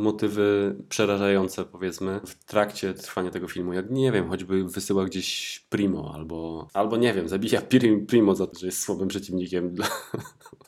motywy 0.00 0.76
przerażające, 0.88 1.64
powiedzmy, 1.64 2.20
w 2.26 2.44
trakcie 2.44 2.94
trwania 2.94 3.30
tego 3.30 3.48
filmu, 3.48 3.72
jak 3.72 3.90
nie 3.90 4.12
wiem, 4.12 4.28
choćby 4.28 4.64
wysyła 4.64 5.04
gdzieś 5.04 5.60
Primo, 5.68 6.12
albo, 6.14 6.68
albo 6.74 6.96
nie 6.96 7.14
wiem, 7.14 7.28
zabija 7.28 7.62
Primo 8.08 8.34
za 8.34 8.46
to, 8.46 8.58
że 8.58 8.66
jest 8.66 8.80
słabym 8.80 9.08
przeciwnikiem 9.08 9.74
dla, 9.74 9.86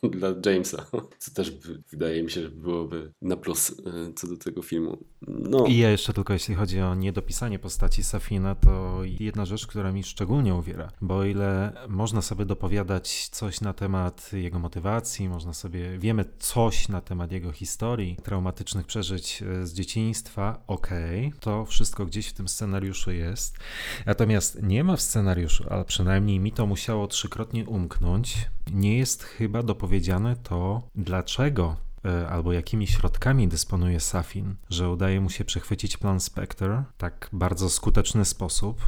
dla 0.19 0.29
Jamesa, 0.53 0.87
co 1.19 1.31
też 1.31 1.53
wydaje 1.91 2.23
mi 2.23 2.31
się, 2.31 2.43
że 2.43 2.51
byłoby 2.51 3.13
na 3.23 3.37
plus 3.37 3.71
e, 3.71 4.13
co 4.15 4.27
do 4.27 4.37
tego 4.37 4.63
filmu. 4.63 4.99
No. 5.29 5.67
I 5.67 5.77
ja 5.77 5.91
jeszcze 5.91 6.13
tylko 6.13 6.33
jeśli 6.33 6.55
chodzi 6.55 6.81
o 6.81 6.95
niedopisanie 6.95 7.59
postaci 7.59 8.05
Safina, 8.05 8.55
to 8.55 9.01
jedna 9.05 9.45
rzecz, 9.45 9.67
która 9.67 9.93
mi 9.93 10.05
szczególnie 10.05 10.55
uwiera, 10.55 10.93
bo 11.01 11.17
o 11.17 11.25
ile 11.25 11.73
można 11.89 12.23
sobie 12.23 12.45
dopowiadać 12.45 13.29
coś 13.29 13.61
na 13.61 13.73
temat 13.73 14.33
jego 14.33 14.59
motywacji, 14.59 15.29
można 15.29 15.55
sobie, 15.55 15.99
wiemy 15.99 16.25
coś 16.39 16.89
na 16.89 17.01
temat 17.01 17.33
jego 17.33 17.53
historii, 17.53 18.17
traumatycznych 18.23 18.87
przeżyć 18.87 19.43
e, 19.43 19.67
z 19.67 19.73
dzieciństwa, 19.75 20.63
okej, 20.67 21.27
okay, 21.27 21.41
to 21.41 21.65
wszystko 21.65 22.07
gdzieś 22.07 22.29
w 22.29 22.33
tym 22.33 22.49
scenariuszu 22.49 23.11
jest. 23.11 23.59
Natomiast 24.07 24.63
nie 24.63 24.85
ma 24.85 24.97
w 24.97 25.03
scenariuszu, 25.03 25.65
ale 25.71 25.85
przynajmniej 25.85 26.41
mi 26.41 26.53
to 26.53 26.67
musiało 26.67 27.07
trzykrotnie 27.07 27.67
umknąć, 27.67 28.37
nie 28.73 28.99
jest 28.99 29.23
chyba 29.23 29.63
dopowiedziane 29.63 30.37
to, 30.37 30.83
dlaczego 30.95 31.68
albo 32.29 32.53
jakimi 32.53 32.87
środkami 32.87 33.49
dysponuje 33.49 34.01
Safin, 34.01 34.55
że 34.71 34.91
udaje 34.91 35.21
mu 35.21 35.31
się 35.31 35.45
przechwycić 35.45 35.97
plan 35.97 36.21
Spectre 36.21 36.85
tak 36.99 37.29
bardzo 37.33 37.71
skuteczny 37.71 38.25
sposób, 38.25 38.85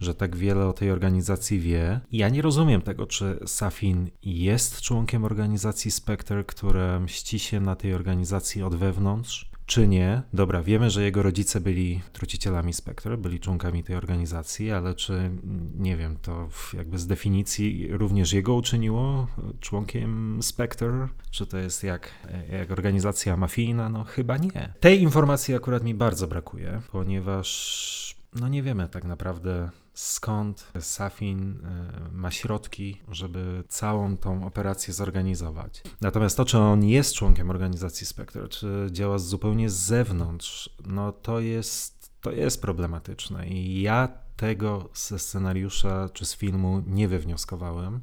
że 0.00 0.14
tak 0.14 0.36
wiele 0.36 0.66
o 0.66 0.72
tej 0.72 0.90
organizacji 0.90 1.60
wie. 1.60 2.00
Ja 2.12 2.28
nie 2.28 2.42
rozumiem 2.42 2.82
tego, 2.82 3.06
czy 3.06 3.38
Safin 3.46 4.10
jest 4.22 4.80
członkiem 4.80 5.24
organizacji 5.24 5.90
Spectre, 5.90 6.44
która 6.44 7.00
mści 7.00 7.38
się 7.38 7.60
na 7.60 7.76
tej 7.76 7.94
organizacji 7.94 8.62
od 8.62 8.74
wewnątrz, 8.74 9.50
czy 9.66 9.88
nie. 9.88 10.22
Dobra, 10.32 10.62
wiemy, 10.62 10.90
że 10.90 11.02
jego 11.02 11.22
rodzice 11.22 11.60
byli 11.60 12.00
trucicielami 12.12 12.72
Spectre, 12.72 13.16
byli 13.16 13.40
członkami 13.40 13.84
tej 13.84 13.96
organizacji, 13.96 14.72
ale 14.72 14.94
czy, 14.94 15.30
nie 15.78 15.96
wiem, 15.96 16.16
to 16.22 16.48
jakby 16.74 16.98
z 16.98 17.06
definicji 17.06 17.88
również 17.90 18.32
jego 18.32 18.54
uczyniło 18.54 19.26
członkiem 19.60 20.38
Spectre? 20.42 21.08
Czy 21.30 21.46
to 21.46 21.58
jest 21.58 21.84
jak, 21.84 22.10
jak 22.52 22.70
organizacja 22.70 23.36
mafijna? 23.36 23.88
No 23.88 24.04
chyba 24.04 24.36
nie. 24.36 24.72
Tej 24.80 25.02
informacji 25.02 25.54
akurat 25.54 25.84
mi 25.84 25.94
bardzo 25.94 26.26
brakuje, 26.26 26.80
ponieważ 26.92 28.15
no 28.40 28.48
nie 28.48 28.62
wiemy 28.62 28.88
tak 28.88 29.04
naprawdę 29.04 29.70
skąd 29.94 30.72
Safin 30.80 31.60
e, 31.64 32.08
ma 32.12 32.30
środki, 32.30 33.02
żeby 33.08 33.64
całą 33.68 34.16
tą 34.16 34.46
operację 34.46 34.94
zorganizować. 34.94 35.82
Natomiast 36.00 36.36
to, 36.36 36.44
czy 36.44 36.58
on 36.58 36.84
jest 36.84 37.14
członkiem 37.14 37.50
organizacji 37.50 38.06
Spectre, 38.06 38.48
czy 38.48 38.88
działa 38.90 39.18
zupełnie 39.18 39.70
z 39.70 39.74
zewnątrz, 39.74 40.70
no 40.86 41.12
to 41.12 41.40
jest, 41.40 42.10
to 42.20 42.32
jest 42.32 42.62
problematyczne 42.62 43.48
i 43.48 43.82
ja 43.82 44.08
tego 44.36 44.88
ze 44.94 45.18
scenariusza 45.18 46.08
czy 46.12 46.24
z 46.24 46.36
filmu 46.36 46.82
nie 46.86 47.08
wywnioskowałem 47.08 48.00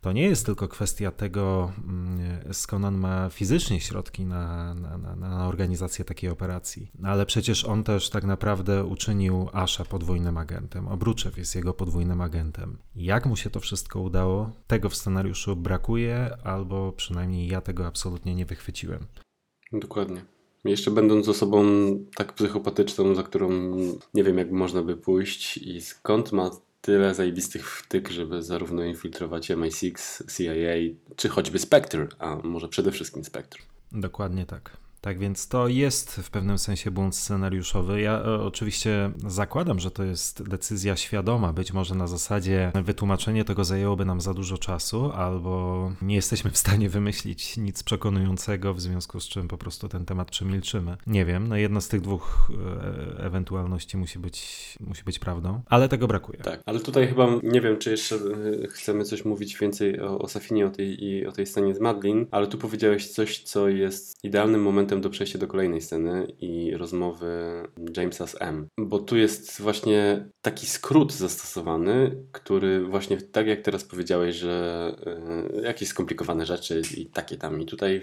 to 0.00 0.12
nie 0.12 0.22
jest 0.22 0.46
tylko 0.46 0.68
kwestia 0.68 1.10
tego, 1.10 1.72
mm, 1.84 2.20
skąd 2.52 2.84
on 2.84 2.98
ma 2.98 3.30
fizycznie 3.30 3.80
środki 3.80 4.24
na, 4.24 4.74
na, 4.74 4.98
na, 4.98 5.16
na 5.16 5.48
organizację 5.48 6.04
takiej 6.04 6.30
operacji, 6.30 6.90
ale 7.02 7.26
przecież 7.26 7.64
on 7.64 7.84
też 7.84 8.10
tak 8.10 8.24
naprawdę 8.24 8.84
uczynił 8.84 9.48
Asha 9.52 9.84
podwójnym 9.84 10.38
agentem. 10.38 10.88
Obruczew 10.88 11.38
jest 11.38 11.54
jego 11.54 11.74
podwójnym 11.74 12.20
agentem. 12.20 12.78
Jak 12.96 13.26
mu 13.26 13.36
się 13.36 13.50
to 13.50 13.60
wszystko 13.60 14.00
udało, 14.00 14.50
tego 14.66 14.88
w 14.88 14.96
scenariuszu 14.96 15.56
brakuje, 15.56 16.36
albo 16.44 16.92
przynajmniej 16.92 17.48
ja 17.48 17.60
tego 17.60 17.86
absolutnie 17.86 18.34
nie 18.34 18.46
wychwyciłem. 18.46 19.06
Dokładnie. 19.72 20.24
Jeszcze 20.64 20.90
będąc 20.90 21.28
osobą 21.28 21.64
tak 22.14 22.32
psychopatyczną, 22.32 23.14
za 23.14 23.22
którą 23.22 23.50
nie 24.14 24.24
wiem, 24.24 24.38
jak 24.38 24.50
można 24.50 24.82
by 24.82 24.96
pójść 24.96 25.56
i 25.56 25.80
skąd 25.80 26.32
ma 26.32 26.50
tyle 26.80 27.14
zajebistych 27.14 27.70
wtyk, 27.70 28.08
żeby 28.08 28.42
zarówno 28.42 28.84
infiltrować 28.84 29.50
MI6, 29.50 29.94
CIA, 30.36 30.96
czy 31.16 31.28
choćby 31.28 31.58
Spectre, 31.58 32.08
a 32.18 32.36
może 32.36 32.68
przede 32.68 32.92
wszystkim 32.92 33.24
Spectre. 33.24 33.62
Dokładnie 33.92 34.46
tak. 34.46 34.76
Tak 35.00 35.18
więc 35.18 35.48
to 35.48 35.68
jest 35.68 36.16
w 36.16 36.30
pewnym 36.30 36.58
sensie 36.58 36.90
błąd 36.90 37.16
scenariuszowy. 37.16 38.00
Ja 38.00 38.22
e, 38.22 38.40
oczywiście 38.40 39.10
zakładam, 39.26 39.80
że 39.80 39.90
to 39.90 40.04
jest 40.04 40.42
decyzja 40.42 40.96
świadoma. 40.96 41.52
Być 41.52 41.72
może 41.72 41.94
na 41.94 42.06
zasadzie 42.06 42.72
wytłumaczenie 42.84 43.44
tego 43.44 43.64
zajęłoby 43.64 44.04
nam 44.04 44.20
za 44.20 44.34
dużo 44.34 44.58
czasu, 44.58 45.12
albo 45.12 45.92
nie 46.02 46.14
jesteśmy 46.14 46.50
w 46.50 46.58
stanie 46.58 46.88
wymyślić 46.88 47.56
nic 47.56 47.82
przekonującego, 47.82 48.74
w 48.74 48.80
związku 48.80 49.20
z 49.20 49.28
czym 49.28 49.48
po 49.48 49.58
prostu 49.58 49.88
ten 49.88 50.04
temat 50.04 50.30
przemilczymy. 50.30 50.96
Nie 51.06 51.24
wiem, 51.24 51.48
no 51.48 51.56
jedna 51.56 51.80
z 51.80 51.88
tych 51.88 52.00
dwóch 52.00 52.50
e, 53.18 53.24
ewentualności 53.24 53.96
musi 53.96 54.18
być, 54.18 54.74
musi 54.80 55.04
być 55.04 55.18
prawdą, 55.18 55.60
ale 55.66 55.88
tego 55.88 56.06
brakuje. 56.06 56.38
Tak, 56.38 56.62
ale 56.66 56.80
tutaj 56.80 57.08
chyba 57.08 57.28
nie 57.42 57.60
wiem, 57.60 57.78
czy 57.78 57.90
jeszcze 57.90 58.16
e, 58.16 58.68
chcemy 58.68 59.04
coś 59.04 59.24
mówić 59.24 59.58
więcej 59.58 60.00
o, 60.00 60.18
o 60.18 60.28
Safinie, 60.28 60.66
o 60.66 60.70
tej, 60.70 61.04
i 61.04 61.26
o 61.26 61.32
tej 61.32 61.46
scenie 61.46 61.74
z 61.74 61.80
Madlin, 61.80 62.26
ale 62.30 62.46
tu 62.46 62.58
powiedziałeś 62.58 63.08
coś, 63.08 63.38
co 63.38 63.68
jest 63.68 64.24
idealnym 64.24 64.62
momentem 64.62 64.89
do 64.96 65.10
przejścia 65.10 65.38
do 65.38 65.46
kolejnej 65.46 65.80
sceny 65.80 66.26
i 66.40 66.76
rozmowy 66.76 67.28
Jamesa 67.96 68.26
z 68.26 68.36
M. 68.40 68.66
Bo 68.78 68.98
tu 68.98 69.16
jest 69.16 69.60
właśnie 69.60 70.28
taki 70.42 70.66
skrót 70.66 71.12
zastosowany, 71.12 72.24
który 72.32 72.84
właśnie 72.84 73.16
tak 73.16 73.46
jak 73.46 73.60
teraz 73.60 73.84
powiedziałeś, 73.84 74.36
że 74.36 74.96
y, 75.58 75.62
jakieś 75.62 75.88
skomplikowane 75.88 76.46
rzeczy 76.46 76.82
i 76.96 77.06
takie 77.06 77.36
tam 77.36 77.60
i 77.60 77.66
tutaj 77.66 78.02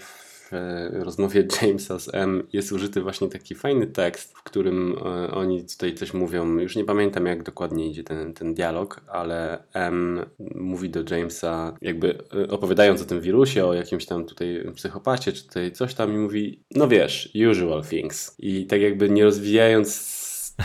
rozmowie 0.91 1.48
Jamesa 1.62 2.00
z 2.00 2.14
M 2.14 2.43
jest 2.54 2.72
użyty 2.72 3.02
właśnie 3.02 3.28
taki 3.28 3.56
fajny 3.56 3.88
tekst, 3.88 4.38
w 4.38 4.43
którym 4.43 4.95
e, 5.06 5.32
oni 5.32 5.66
tutaj 5.66 5.93
coś 5.93 6.14
mówią. 6.14 6.58
Już 6.58 6.76
nie 6.76 6.86
pamiętam, 6.86 7.26
jak 7.26 7.43
dokładnie 7.43 7.88
idzie 7.88 8.04
ten, 8.04 8.34
ten 8.34 8.54
dialog, 8.54 9.02
ale 9.08 9.64
M 9.74 10.26
mówi 10.56 10.89
do 10.89 11.16
Jamesa, 11.16 11.78
jakby 11.82 12.24
e, 12.34 12.48
opowiadając 12.48 13.02
o 13.02 13.06
tym 13.06 13.22
wirusie, 13.22 13.66
o 13.66 13.74
jakimś 13.74 14.06
tam 14.06 14.26
tutaj 14.26 14.66
psychopacie, 14.76 15.32
czy 15.32 15.48
tutaj 15.48 15.72
coś 15.72 15.93
tam, 15.93 16.14
i 16.14 16.18
mówi: 16.18 16.64
No 16.76 16.88
wiesz, 16.88 17.34
usual 17.52 17.84
things. 17.84 18.36
I 18.39 18.66
tak 18.66 18.82
jakby 18.82 19.10
nie 19.10 19.24
rozwijając 19.24 20.18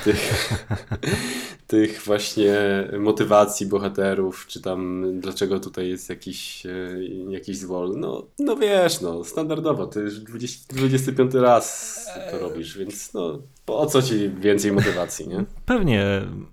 tych, 0.04 0.54
tych 1.72 2.02
właśnie 2.02 2.54
motywacji 2.98 3.66
bohaterów, 3.66 4.46
czy 4.46 4.60
tam 4.60 5.04
dlaczego 5.20 5.60
tutaj 5.60 5.88
jest 5.88 6.08
jakiś, 6.08 6.66
e, 6.66 7.04
jakiś 7.28 7.56
zwol. 7.56 7.94
No, 7.96 8.26
no 8.38 8.56
wiesz, 8.56 9.00
no, 9.00 9.24
standardowo, 9.24 9.86
ty 9.86 10.00
już 10.00 10.20
20, 10.20 10.74
25 10.74 11.34
raz 11.34 11.96
to 12.30 12.38
robisz, 12.38 12.78
więc 12.78 13.14
no, 13.14 13.38
po 13.64 13.86
co 13.86 14.02
ci 14.02 14.30
więcej 14.30 14.72
motywacji, 14.72 15.28
nie? 15.28 15.44
Pewnie, 15.66 16.04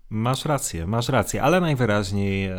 masz 0.09 0.45
rację, 0.45 0.87
masz 0.87 1.09
rację, 1.09 1.43
ale 1.43 1.61
najwyraźniej 1.61 2.45
e, 2.45 2.55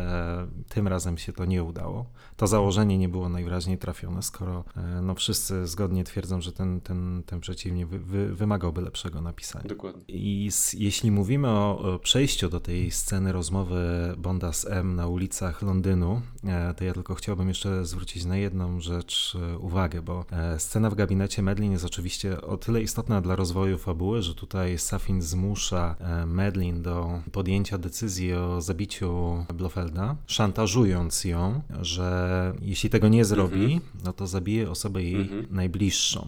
tym 0.69 0.87
razem 0.87 1.17
się 1.17 1.33
to 1.33 1.45
nie 1.45 1.63
udało 1.63 2.05
to 2.41 2.47
założenie 2.47 2.97
nie 2.97 3.09
było 3.09 3.29
najwyraźniej 3.29 3.77
trafione, 3.77 4.21
skoro 4.21 4.63
e, 4.77 5.01
no, 5.01 5.15
wszyscy 5.15 5.67
zgodnie 5.67 6.03
twierdzą, 6.03 6.41
że 6.41 6.51
ten, 6.51 6.81
ten, 6.81 7.23
ten 7.25 7.39
przeciwnik 7.39 7.87
wy, 7.87 7.99
wy, 7.99 8.35
wymagałby 8.35 8.81
lepszego 8.81 9.21
napisania. 9.21 9.67
Dokładnie. 9.67 10.03
I 10.07 10.49
jeśli 10.73 11.11
mówimy 11.11 11.49
o, 11.49 11.99
przejściu 12.03 12.49
do 12.51 12.59
tej 12.59 12.91
sceny 12.91 13.31
rozmowy 13.31 14.13
Bonda 14.17 14.53
z 14.53 14.65
M 14.65 14.95
na 14.95 15.07
ulicach 15.07 15.61
Londynu, 15.61 16.21
e, 16.43 16.73
to 16.73 16.83
ja 16.83 16.93
tylko 16.93 17.15
chciałbym 17.15 17.47
jeszcze 17.47 17.85
zwrócić 17.85 18.25
na 18.25 18.37
jedną 18.37 18.79
rzecz 18.79 19.37
e, 19.53 19.57
uwagę, 19.57 20.01
bo 20.01 20.25
scena 20.57 20.89
w 20.89 20.95
gabinecie 20.95 21.41
Medlin 21.41 21.71
jest 21.71 21.85
oczywiście 21.85 22.41
o 22.41 22.57
tyle 22.57 22.81
istotna 22.81 23.21
dla 23.21 23.35
rozwoju 23.35 23.77
fabuły, 23.77 24.21
że 24.21 24.35
tutaj 24.35 24.77
Safin 24.77 25.21
zmusza 25.21 25.95
Medlin 26.27 26.81
do 26.81 27.21
podjęcia 27.31 27.77
decyzji 27.77 28.33
o 28.33 28.61
zabiciu 28.61 29.45
Blofelda, 29.53 30.15
szantażując 30.27 31.23
ją, 31.23 31.61
że 31.81 32.53
jeśli 32.61 32.89
tego 32.89 33.07
nie 33.07 33.25
zrobi, 33.25 33.67
-hmm. 33.67 34.03
no 34.03 34.13
to 34.13 34.27
zabije 34.27 34.71
osobę 34.71 35.03
jej 35.03 35.29
-hmm. 35.29 35.51
najbliższą. 35.51 36.27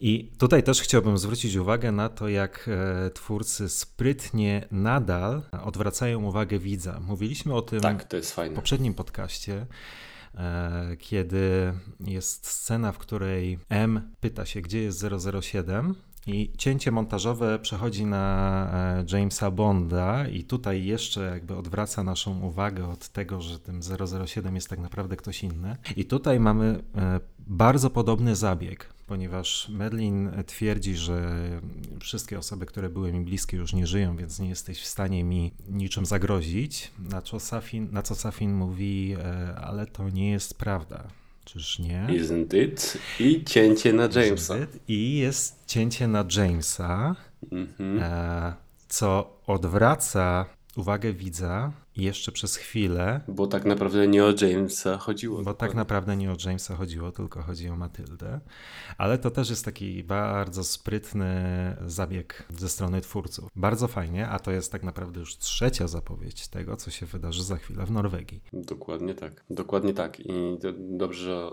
I 0.00 0.30
tutaj 0.38 0.62
też 0.62 0.80
chciałbym 0.80 1.18
zwrócić 1.18 1.56
uwagę 1.56 1.92
na 1.92 2.08
to, 2.08 2.28
jak 2.28 2.68
e, 2.68 3.10
twórcy 3.10 3.68
sprytnie 3.68 4.68
nadal 4.70 5.42
odwracają 5.62 6.24
uwagę 6.24 6.58
widza. 6.58 7.00
Mówiliśmy 7.00 7.54
o 7.54 7.62
tym 7.62 7.80
tak, 7.80 8.08
w 8.22 8.54
poprzednim 8.54 8.94
podcaście 8.94 9.66
e, 10.34 10.96
kiedy 10.98 11.72
jest 12.00 12.46
scena, 12.46 12.92
w 12.92 12.98
której 12.98 13.58
M 13.68 14.12
pyta 14.20 14.46
się, 14.46 14.60
gdzie 14.60 14.82
jest 14.82 15.06
007, 15.40 15.94
i 16.26 16.52
cięcie 16.58 16.90
montażowe 16.90 17.58
przechodzi 17.58 18.06
na 18.06 18.66
e, 18.72 19.04
Jamesa 19.12 19.50
Bonda 19.50 20.28
i 20.28 20.44
tutaj 20.44 20.84
jeszcze 20.84 21.20
jakby 21.20 21.56
odwraca 21.56 22.04
naszą 22.04 22.40
uwagę 22.40 22.88
od 22.88 23.08
tego, 23.08 23.40
że 23.40 23.58
tym 23.58 23.80
007 24.26 24.54
jest 24.54 24.68
tak 24.68 24.78
naprawdę 24.78 25.16
ktoś 25.16 25.44
inny. 25.44 25.76
I 25.96 26.04
tutaj 26.04 26.40
mamy 26.40 26.82
e, 26.96 27.20
bardzo 27.38 27.90
podobny 27.90 28.36
zabieg, 28.36 28.92
ponieważ 29.10 29.68
Medlin 29.68 30.30
twierdzi, 30.46 30.96
że 30.96 31.20
wszystkie 32.00 32.38
osoby, 32.38 32.66
które 32.66 32.88
były 32.88 33.12
mi 33.12 33.20
bliskie 33.20 33.56
już 33.56 33.72
nie 33.72 33.86
żyją, 33.86 34.16
więc 34.16 34.38
nie 34.38 34.48
jesteś 34.48 34.80
w 34.80 34.86
stanie 34.86 35.24
mi 35.24 35.52
niczym 35.68 36.06
zagrozić, 36.06 36.90
na 37.10 37.22
co 37.22 37.40
Safin, 37.40 37.88
na 37.92 38.02
co 38.02 38.14
Safin 38.14 38.54
mówi, 38.54 39.16
e, 39.18 39.54
ale 39.56 39.86
to 39.86 40.08
nie 40.08 40.30
jest 40.30 40.58
prawda. 40.58 41.08
Czyż 41.44 41.78
nie? 41.78 42.06
Isn't 42.10 42.64
it? 42.64 42.98
I 43.20 43.44
cięcie 43.44 43.92
na 43.92 44.08
Jamesa. 44.14 44.54
I 44.88 45.16
jest 45.16 45.58
cięcie 45.66 46.08
na 46.08 46.24
Jamesa, 46.36 47.16
mm-hmm. 47.52 48.00
e, 48.00 48.54
co 48.88 49.40
odwraca 49.46 50.46
uwagę 50.76 51.12
widza 51.12 51.72
jeszcze 51.96 52.32
przez 52.32 52.56
chwilę. 52.56 53.20
Bo 53.28 53.46
tak 53.46 53.64
naprawdę 53.64 54.08
nie 54.08 54.24
o 54.24 54.32
Jamesa 54.42 54.98
chodziło. 54.98 55.42
Bo 55.42 55.54
tak 55.54 55.74
naprawdę 55.74 56.16
nie 56.16 56.30
o 56.30 56.36
Jamesa 56.44 56.76
chodziło, 56.76 57.12
tylko 57.12 57.42
chodzi 57.42 57.68
o 57.68 57.76
Matyldę. 57.76 58.40
Ale 58.98 59.18
to 59.18 59.30
też 59.30 59.50
jest 59.50 59.64
taki 59.64 60.04
bardzo 60.04 60.64
sprytny 60.64 61.30
zabieg 61.86 62.46
ze 62.58 62.68
strony 62.68 63.00
twórców. 63.00 63.50
Bardzo 63.56 63.88
fajnie, 63.88 64.28
a 64.28 64.38
to 64.38 64.50
jest 64.50 64.72
tak 64.72 64.82
naprawdę 64.82 65.20
już 65.20 65.36
trzecia 65.36 65.88
zapowiedź 65.88 66.48
tego, 66.48 66.76
co 66.76 66.90
się 66.90 67.06
wydarzy 67.06 67.44
za 67.44 67.56
chwilę 67.56 67.86
w 67.86 67.90
Norwegii. 67.90 68.40
Dokładnie 68.52 69.14
tak. 69.14 69.44
Dokładnie 69.50 69.94
tak. 69.94 70.20
I 70.20 70.58
do, 70.60 70.72
dobrze, 70.78 71.20
że 71.20 71.50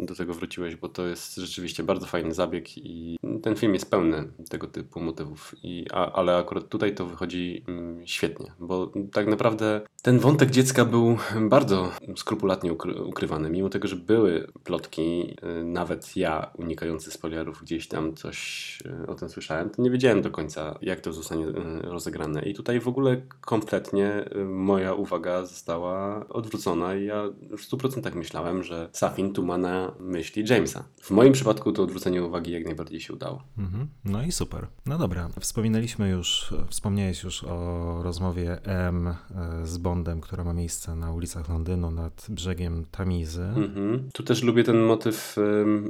e, 0.00 0.04
do 0.06 0.14
tego 0.14 0.34
wróciłeś, 0.34 0.76
bo 0.76 0.88
to 0.88 1.06
jest 1.06 1.36
rzeczywiście 1.36 1.82
bardzo 1.82 2.06
fajny 2.06 2.34
zabieg 2.34 2.78
i 2.78 3.16
ten 3.42 3.56
film 3.56 3.74
jest 3.74 3.90
pełny 3.90 4.32
tego 4.50 4.66
typu 4.66 5.00
motywów. 5.00 5.54
I, 5.62 5.86
a, 5.92 6.12
ale 6.12 6.36
akurat 6.36 6.68
tutaj 6.68 6.94
to 6.94 7.06
wychodzi 7.06 7.64
mm, 7.68 8.06
świetnie, 8.06 8.52
bo 8.60 8.92
tak 9.12 9.26
naprawdę 9.26 9.33
naprawdę 9.34 9.80
ten 10.04 10.18
wątek 10.18 10.50
dziecka 10.50 10.84
był 10.84 11.16
bardzo 11.40 11.90
skrupulatnie 12.16 12.72
ukrywany, 13.06 13.50
mimo 13.50 13.68
tego, 13.68 13.88
że 13.88 13.96
były 13.96 14.46
plotki, 14.64 15.36
y, 15.60 15.64
nawet 15.64 16.16
ja 16.16 16.50
unikający 16.58 17.10
spoilerów 17.10 17.62
gdzieś 17.62 17.88
tam 17.88 18.14
coś 18.14 18.78
y, 19.02 19.06
o 19.06 19.14
tym 19.14 19.28
słyszałem, 19.28 19.70
to 19.70 19.82
nie 19.82 19.90
wiedziałem 19.90 20.22
do 20.22 20.30
końca, 20.30 20.78
jak 20.82 21.00
to 21.00 21.12
zostanie 21.12 21.46
y, 21.46 21.52
rozegrane. 21.82 22.42
I 22.42 22.54
tutaj 22.54 22.80
w 22.80 22.88
ogóle 22.88 23.22
kompletnie 23.40 24.24
moja 24.46 24.94
uwaga 24.94 25.46
została 25.46 26.28
odwrócona 26.28 26.94
i 26.94 27.04
ja 27.04 27.22
w 27.58 27.70
100% 27.70 28.14
myślałem, 28.14 28.62
że 28.62 28.88
Safin 28.92 29.32
tu 29.32 29.46
ma 29.46 29.58
na 29.58 29.92
myśli 30.00 30.44
Jamesa. 30.48 30.84
W 31.02 31.10
moim 31.10 31.32
przypadku 31.32 31.72
to 31.72 31.82
odwrócenie 31.82 32.24
uwagi 32.24 32.52
jak 32.52 32.64
najbardziej 32.64 33.00
się 33.00 33.12
udało. 33.12 33.42
Mhm. 33.58 33.88
No 34.04 34.22
i 34.22 34.32
super. 34.32 34.66
No 34.86 34.98
dobra, 34.98 35.28
wspominaliśmy 35.40 36.10
już, 36.10 36.54
wspomniałeś 36.68 37.22
już 37.22 37.44
o 37.44 38.00
rozmowie 38.02 38.58
M 38.64 39.14
z 39.64 39.78
Bondem, 39.78 40.20
która 40.20 40.44
ma 40.44 40.52
miejsce 40.52 40.94
na 40.94 41.12
ulicach 41.12 41.48
Londynu 41.48 41.90
nad 41.90 42.26
brzegiem 42.28 42.84
Tamizy. 42.90 43.42
Mhm. 43.42 44.08
Tu 44.12 44.22
też 44.22 44.42
lubię 44.42 44.64
ten 44.64 44.80
motyw 44.80 45.36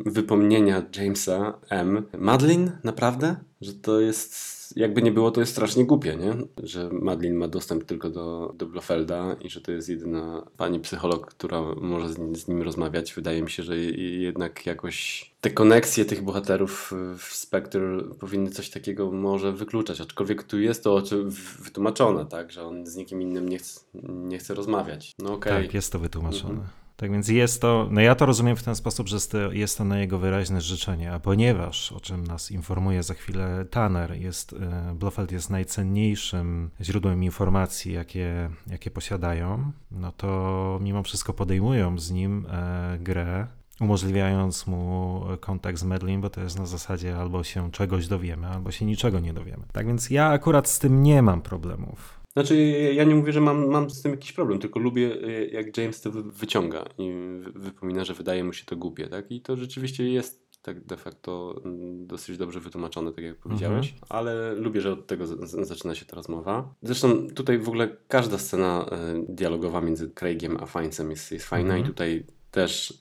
wypomnienia 0.07 0.83
Jamesa 0.97 1.55
M. 1.71 2.03
Madeline, 2.19 2.71
naprawdę? 2.85 3.37
Że 3.65 3.75
to 3.75 4.01
jest 4.01 4.55
jakby 4.77 5.03
nie 5.03 5.13
było, 5.13 5.31
to 5.31 5.41
jest 5.41 5.53
strasznie 5.53 5.85
głupie, 5.85 6.17
nie? 6.17 6.37
Że 6.67 6.89
Madeline 6.93 7.37
ma 7.37 7.49
dostęp 7.49 7.85
tylko 7.85 8.11
do, 8.11 8.55
do 8.59 8.67
Blofelda 8.67 9.37
i 9.41 9.51
że 9.51 9.61
to 9.61 9.73
jest 9.73 9.89
jedyna 9.89 10.47
pani 10.57 10.81
psycholog, 10.81 11.27
która 11.27 11.63
może 11.81 12.13
z 12.13 12.19
nim, 12.19 12.37
z 12.37 12.49
nim 12.49 12.63
rozmawiać. 12.63 13.15
Wydaje 13.15 13.43
mi 13.43 13.51
się, 13.51 13.63
że 13.63 13.79
jednak 13.79 14.67
jakoś 14.67 15.31
te 15.41 15.51
koneksje 15.51 16.05
tych 16.05 16.23
bohaterów 16.23 16.93
w 17.19 17.25
Spectre 17.25 18.03
powinny 18.21 18.51
coś 18.51 18.71
takiego 18.71 19.11
może 19.11 19.53
wykluczać, 19.53 20.01
aczkolwiek 20.01 20.43
tu 20.43 20.61
jest 20.61 20.85
to 20.85 21.03
wytłumaczone, 21.59 22.27
tak, 22.27 22.53
że 22.53 22.65
on 22.65 22.87
z 22.87 22.97
nikim 22.97 23.23
innym 23.23 23.49
nie 23.49 23.59
chce, 23.59 23.81
nie 24.09 24.39
chce 24.39 24.55
rozmawiać. 24.55 25.13
No 25.19 25.33
okay. 25.33 25.63
Tak, 25.63 25.75
jest 25.75 25.93
to 25.93 25.99
wytłumaczone. 25.99 26.51
Mhm. 26.51 26.84
Tak 26.97 27.13
więc 27.13 27.29
jest 27.29 27.61
to, 27.61 27.89
no 27.91 28.01
ja 28.01 28.15
to 28.15 28.27
rozumiem 28.27 28.57
w 28.57 28.63
ten 28.63 28.75
sposób, 28.75 29.09
że 29.09 29.17
jest 29.53 29.79
to 29.79 29.85
na 29.85 29.99
jego 29.99 30.19
wyraźne 30.19 30.61
życzenie, 30.61 31.13
a 31.13 31.21
ponieważ, 31.21 31.93
o 31.93 32.01
czym 32.01 32.27
nas 32.27 32.51
informuje 32.51 33.03
za 33.03 33.15
chwilę 33.15 33.65
Tanner, 33.71 34.17
jest, 34.17 34.53
e, 34.53 34.95
Blofeld 34.95 35.33
jest 35.33 35.51
najcenniejszym 35.51 36.71
źródłem 36.81 37.25
informacji, 37.25 37.93
jakie, 37.93 38.51
jakie 38.67 38.91
posiadają, 38.91 39.73
no 39.91 40.13
to 40.13 40.79
mimo 40.83 41.03
wszystko 41.03 41.33
podejmują 41.33 41.99
z 41.99 42.11
nim 42.11 42.47
e, 42.51 42.99
grę, 42.99 43.47
umożliwiając 43.81 44.67
mu 44.67 45.23
kontakt 45.41 45.79
z 45.79 45.85
Medlin, 45.85 46.21
bo 46.21 46.31
to 46.31 46.41
jest 46.41 46.59
na 46.59 46.67
zasadzie 46.67 47.17
albo 47.17 47.45
się 47.45 47.71
czegoś 47.71 48.09
dowiemy, 48.09 48.47
albo 48.47 48.71
się 48.71 48.85
niczego 48.85 49.21
nie 49.21 49.33
dowiemy. 49.33 49.65
Tak 49.73 49.87
więc 49.87 50.11
ja 50.11 50.29
akurat 50.29 50.69
z 50.69 50.79
tym 50.79 51.03
nie 51.03 51.23
mam 51.23 51.43
problemów. 51.43 52.24
Znaczy, 52.37 52.57
ja 52.95 53.05
nie 53.05 53.15
mówię, 53.15 53.33
że 53.33 53.41
mam, 53.41 53.69
mam 53.69 53.91
z 53.91 54.03
tym 54.03 54.11
jakiś 54.13 54.33
problem, 54.33 54.59
tylko 54.59 54.81
lubię, 54.81 55.09
jak 55.53 55.77
James 55.77 56.01
to 56.01 56.11
wyciąga 56.13 56.85
i 56.99 57.13
wypomina, 57.55 58.05
że 58.05 58.15
wydaje 58.15 58.45
mu 58.45 58.53
się 58.53 58.65
to 58.65 58.77
głupie, 58.77 59.09
tak? 59.09 59.31
I 59.31 59.41
to 59.41 59.57
rzeczywiście 59.57 60.09
jest 60.09 60.45
tak 60.63 60.85
de 60.85 60.97
facto 60.97 61.61
mm, 61.65 62.07
dosyć 62.07 62.39
dobrze 62.39 62.61
wytłumaczone, 62.61 63.13
tak 63.13 63.25
jak 63.25 63.37
powiedziałeś, 63.37 63.93
mhm. 63.93 64.07
ale 64.09 64.55
lubię, 64.55 64.81
że 64.81 64.93
od 64.93 65.07
tego 65.07 65.27
zaczyna 65.47 65.95
się 65.95 66.05
ta 66.05 66.17
rozmowa. 66.17 66.75
Zresztą 66.83 67.29
tutaj 67.29 67.59
w 67.59 67.69
ogóle 67.69 67.97
każda 68.09 68.39
scena 68.39 68.87
y, 69.29 69.35
dialogowa 69.35 69.81
między 69.81 70.11
Craigiem 70.11 70.57
a 70.61 70.67
Finesem 70.67 71.11
jest, 71.11 71.33
jest 71.33 71.47
fajna 71.47 71.75
mhm. 71.75 71.85
i 71.85 71.87
tutaj 71.87 72.25
też 72.55 72.91
y, 72.91 72.95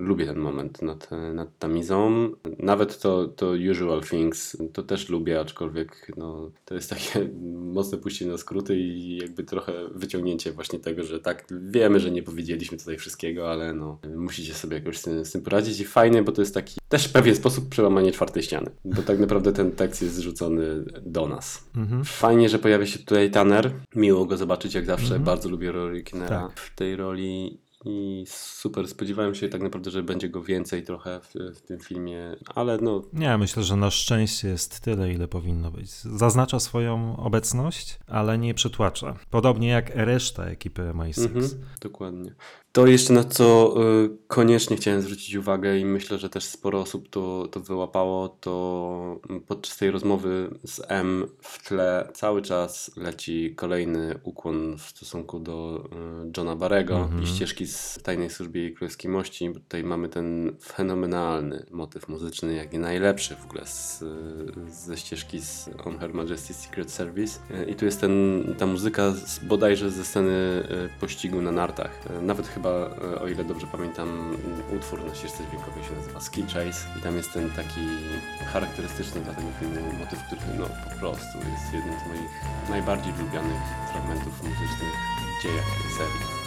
lubię 0.00 0.26
ten 0.26 0.38
moment 0.38 0.82
nad, 0.82 1.08
nad 1.34 1.58
tamizą. 1.58 2.30
Nawet 2.58 2.98
to, 3.00 3.28
to 3.28 3.52
Usual 3.70 4.00
Things 4.02 4.56
to 4.72 4.82
też 4.82 5.08
lubię, 5.08 5.40
aczkolwiek 5.40 6.12
no, 6.16 6.50
to 6.64 6.74
jest 6.74 6.90
takie 6.90 7.28
mocne 7.76 7.98
pójście 7.98 8.26
na 8.26 8.38
skróty 8.38 8.76
i 8.76 9.16
jakby 9.16 9.44
trochę 9.44 9.72
wyciągnięcie 9.94 10.52
właśnie 10.52 10.78
tego, 10.78 11.04
że 11.04 11.20
tak, 11.20 11.44
wiemy, 11.50 12.00
że 12.00 12.10
nie 12.10 12.22
powiedzieliśmy 12.22 12.78
tutaj 12.78 12.96
wszystkiego, 12.96 13.50
ale 13.50 13.72
no, 13.72 13.98
musicie 14.16 14.54
sobie 14.54 14.76
jakoś 14.76 14.98
z 14.98 15.02
tym, 15.02 15.24
z 15.24 15.32
tym 15.32 15.42
poradzić 15.42 15.80
i 15.80 15.84
fajnie, 15.84 16.22
bo 16.22 16.32
to 16.32 16.42
jest 16.42 16.54
taki 16.54 16.80
też 16.88 17.08
w 17.08 17.12
pewien 17.12 17.34
sposób 17.34 17.68
przełamanie 17.68 18.12
czwartej 18.12 18.42
ściany, 18.42 18.70
bo 18.84 19.02
tak 19.02 19.18
naprawdę 19.18 19.52
ten 19.52 19.72
tekst 19.72 20.02
jest 20.02 20.14
zrzucony 20.14 20.84
do 21.02 21.28
nas. 21.28 21.64
Mhm. 21.76 22.04
Fajnie, 22.04 22.48
że 22.48 22.58
pojawia 22.58 22.86
się 22.86 22.98
tutaj 22.98 23.30
Tanner. 23.30 23.72
Miło 23.94 24.26
go 24.26 24.36
zobaczyć 24.36 24.74
jak 24.74 24.86
zawsze. 24.86 25.04
Mhm. 25.04 25.24
Bardzo 25.24 25.48
lubię 25.48 25.72
Rory 25.72 26.02
Kinnera 26.02 26.48
tak. 26.48 26.60
w 26.60 26.74
tej 26.74 26.96
roli 26.96 27.60
i 27.88 28.24
super. 28.28 28.88
Spodziewałem 28.88 29.34
się 29.34 29.48
tak 29.48 29.62
naprawdę, 29.62 29.90
że 29.90 30.02
będzie 30.02 30.28
go 30.28 30.42
więcej 30.42 30.82
trochę 30.82 31.20
w, 31.20 31.34
w, 31.56 31.60
tym 31.60 31.80
filmie, 31.80 32.36
ale 32.54 32.78
no. 32.78 33.02
Nie, 33.12 33.38
myślę, 33.38 33.62
że 33.62 33.76
na 33.76 33.90
szczęście 33.90 34.48
jest 34.48 34.80
tyle, 34.80 35.12
ile 35.12 35.28
powinno 35.28 35.70
być. 35.70 35.90
Zaznacza 35.90 36.60
swoją 36.60 37.16
obecność, 37.16 37.98
ale 38.06 38.38
nie 38.38 38.54
przytłacza. 38.54 39.16
Podobnie 39.30 39.68
jak 39.68 39.90
reszta 39.94 40.44
ekipy 40.44 40.82
MI6. 40.82 41.26
Mhm, 41.26 41.48
dokładnie. 41.80 42.34
To 42.72 42.86
jeszcze 42.86 43.12
na 43.12 43.24
co 43.24 43.74
y, 44.04 44.10
koniecznie 44.26 44.76
chciałem 44.76 45.02
zwrócić 45.02 45.34
uwagę 45.34 45.78
i 45.78 45.84
myślę, 45.84 46.18
że 46.18 46.30
też 46.30 46.44
sporo 46.44 46.80
osób 46.80 47.08
to, 47.08 47.48
to 47.50 47.60
wyłapało, 47.60 48.28
to 48.28 49.20
podczas 49.46 49.76
tej 49.76 49.90
rozmowy 49.90 50.50
z 50.64 50.80
M 50.88 51.26
w 51.42 51.68
tle 51.68 52.08
cały 52.14 52.42
czas 52.42 52.90
leci 52.96 53.54
kolejny 53.56 54.18
ukłon 54.22 54.76
w 54.78 54.82
stosunku 54.82 55.40
do 55.40 55.84
y, 56.26 56.30
Johna 56.36 56.56
Barego 56.56 56.96
mm 56.96 57.08
-hmm. 57.08 57.22
i 57.22 57.26
ścieżki 57.26 57.66
z 57.66 57.98
Tajnej 58.02 58.30
Służby 58.30 58.58
i 58.58 58.74
Królewskiej 58.74 59.10
Mości. 59.10 59.52
Tutaj 59.52 59.84
mamy 59.84 60.08
ten 60.08 60.56
fenomenalny 60.64 61.66
motyw 61.70 62.08
muzyczny, 62.08 62.54
jak 62.54 62.72
nie 62.72 62.78
najlepszy 62.78 63.36
w 63.36 63.44
ogóle 63.44 63.66
z, 63.66 64.04
ze 64.68 64.96
ścieżki 64.96 65.40
z 65.40 65.70
On 65.84 65.98
Her 65.98 66.12
Majesty's 66.12 66.54
Secret 66.54 66.90
Service. 66.90 67.40
I 67.68 67.74
tu 67.74 67.84
jest 67.84 68.00
ten, 68.00 68.44
ta 68.58 68.66
muzyka 68.66 69.10
z, 69.10 69.38
bodajże 69.38 69.90
ze 69.90 70.04
sceny 70.04 70.30
y, 70.96 71.00
pościgu 71.00 71.42
na 71.42 71.52
nartach. 71.52 71.90
Nawet 72.22 72.46
chyba 72.46 72.57
chyba, 72.58 72.90
e, 73.14 73.20
o 73.20 73.28
ile 73.28 73.44
dobrze 73.44 73.66
pamiętam, 73.66 74.36
utwór 74.76 75.04
na 75.04 75.14
ścieżce 75.14 75.44
dźwiękowej 75.46 75.84
się 75.84 75.94
nazywa 75.94 76.20
Ski 76.20 76.42
Chase 76.42 76.88
i 76.98 77.02
tam 77.02 77.16
jest 77.16 77.32
ten 77.32 77.50
taki 77.50 77.80
charakterystyczny 78.52 79.20
dla 79.20 79.34
tego 79.34 79.48
filmu 79.60 79.92
motyw, 79.98 80.22
który 80.26 80.40
no 80.58 80.66
po 80.66 80.98
prostu 81.00 81.38
jest 81.38 81.74
jednym 81.74 81.94
z 82.00 82.08
moich 82.08 82.30
najbardziej 82.70 83.12
lubianych 83.12 83.62
fragmentów 83.92 84.42
muzycznych 84.42 84.94
w 85.38 85.42
dziejach 85.42 85.66
serii. 85.98 86.37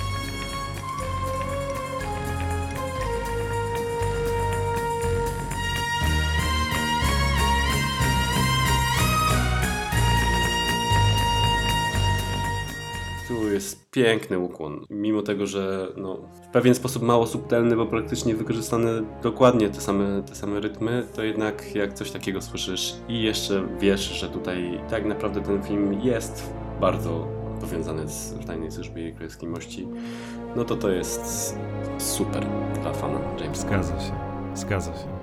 Piękny 13.92 14.40
ukłon. 14.40 14.86
Mimo 14.90 15.22
tego, 15.22 15.48
że 15.48 15.88
no, 15.98 16.18
w 16.44 16.48
pewien 16.48 16.76
sposób 16.76 17.04
mało 17.04 17.28
subtelny, 17.28 17.76
bo 17.76 17.86
praktycznie 17.86 18.36
wykorzystane 18.36 19.04
dokładnie 19.24 19.70
te 19.70 19.82
same, 19.82 20.24
te 20.24 20.36
same 20.36 20.60
rytmy, 20.60 21.08
to 21.14 21.24
jednak 21.24 21.76
jak 21.76 21.94
coś 21.94 22.12
takiego 22.12 22.42
słyszysz 22.42 22.96
i 23.08 23.22
jeszcze 23.22 23.68
wiesz, 23.80 24.02
że 24.02 24.30
tutaj 24.30 24.82
tak 24.90 25.06
naprawdę 25.06 25.42
ten 25.42 25.64
film 25.64 26.02
jest 26.02 26.54
bardzo 26.82 27.28
powiązany 27.62 28.08
z 28.08 28.46
Tajnej 28.48 28.72
Służbie 28.72 29.10
i 29.10 29.14
Królewskiej 29.14 29.50
Mości, 29.50 29.88
no 30.56 30.66
to 30.66 30.76
to 30.76 30.90
jest 30.90 31.56
super 31.98 32.46
dla 32.82 32.94
fana 32.94 33.20
Jamesa. 33.40 33.68
Zgadza 33.68 34.00
się, 34.00 34.14
zgadza 34.56 34.94
się. 34.94 35.21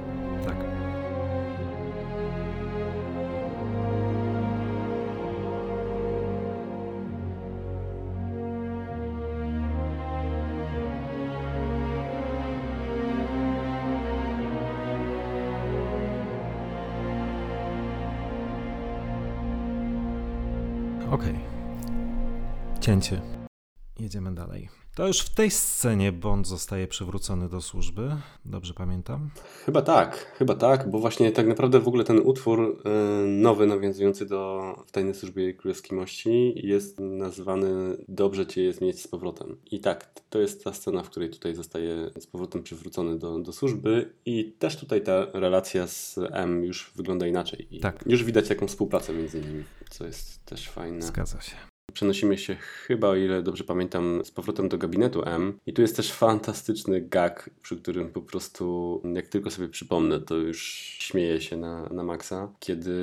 Jedziemy 24.01 24.35
dalej. 24.35 24.69
To 24.97 25.07
już 25.07 25.21
w 25.21 25.35
tej 25.35 25.51
scenie 25.51 26.13
Bond 26.13 26.47
zostaje 26.47 26.87
przywrócony 26.87 27.49
do 27.49 27.61
służby, 27.61 28.11
dobrze 28.45 28.75
pamiętam? 28.75 29.31
Chyba 29.65 29.83
tak, 29.83 30.35
chyba 30.39 30.55
tak, 30.55 30.91
bo 30.91 30.99
właśnie 30.99 31.33
tak 31.33 31.47
naprawdę 31.47 31.81
w 31.81 31.89
ogóle 31.89 32.05
ten 32.05 32.19
utwór 32.19 32.61
y, 32.61 33.27
nowy, 33.27 33.67
nawiązujący 33.67 34.27
do 34.27 34.63
w 34.87 34.93
Tajnej 34.93 35.15
Służbie 35.15 35.55
Królewskiej 35.55 35.99
Mości 35.99 36.67
jest 36.67 37.01
nazywany 37.01 37.97
Dobrze 38.09 38.47
Cię 38.47 38.63
jest 38.63 38.81
mieć 38.81 39.03
z 39.03 39.09
powrotem. 39.09 39.57
I 39.71 39.81
tak, 39.81 40.11
to 40.31 40.39
jest 40.39 40.65
ta 40.65 40.73
scena, 40.73 41.03
w 41.03 41.11
której 41.11 41.31
tutaj 41.31 41.55
zostaje 41.55 42.11
z 42.19 42.27
powrotem 42.27 42.63
przywrócony 42.63 43.19
do, 43.19 43.39
do 43.39 43.53
służby 43.53 44.13
i 44.27 44.53
też 44.59 44.77
tutaj 44.77 45.03
ta 45.03 45.27
relacja 45.33 45.87
z 45.87 46.19
M 46.33 46.65
już 46.65 46.93
wygląda 46.97 47.27
inaczej. 47.27 47.77
I 47.77 47.81
tak. 47.81 48.05
Już 48.07 48.25
widać 48.25 48.49
taką 48.49 48.67
współpracę 48.67 49.13
między 49.13 49.41
nimi, 49.41 49.65
co 49.91 50.07
jest 50.07 50.45
też 50.45 50.69
fajne. 50.69 51.03
Zgadza 51.03 51.41
się. 51.41 51.57
Przenosimy 51.93 52.39
się 52.39 52.57
chyba, 52.57 53.09
o 53.09 53.17
ile 53.17 53.43
dobrze 53.43 53.65
pamiętam, 53.65 54.21
z 54.25 54.31
powrotem 54.31 54.69
do 54.69 54.79
gabinetu 54.79 55.23
M. 55.25 55.59
I 55.67 55.73
tu 55.73 55.83
jest 55.83 55.97
też 55.97 56.13
fantastyczny 56.13 57.01
gag, 57.01 57.51
przy 57.63 57.77
którym 57.77 58.09
po 58.13 58.23
prostu, 58.23 59.03
jak 59.15 59.29
tylko 59.29 59.51
sobie 59.51 59.69
przypomnę, 59.69 60.21
to 60.21 60.35
już 60.35 60.63
śmieję 60.99 61.41
się 61.41 61.57
na, 61.57 61.89
na 61.89 62.03
maksa. 62.03 62.53
Kiedy 62.61 62.95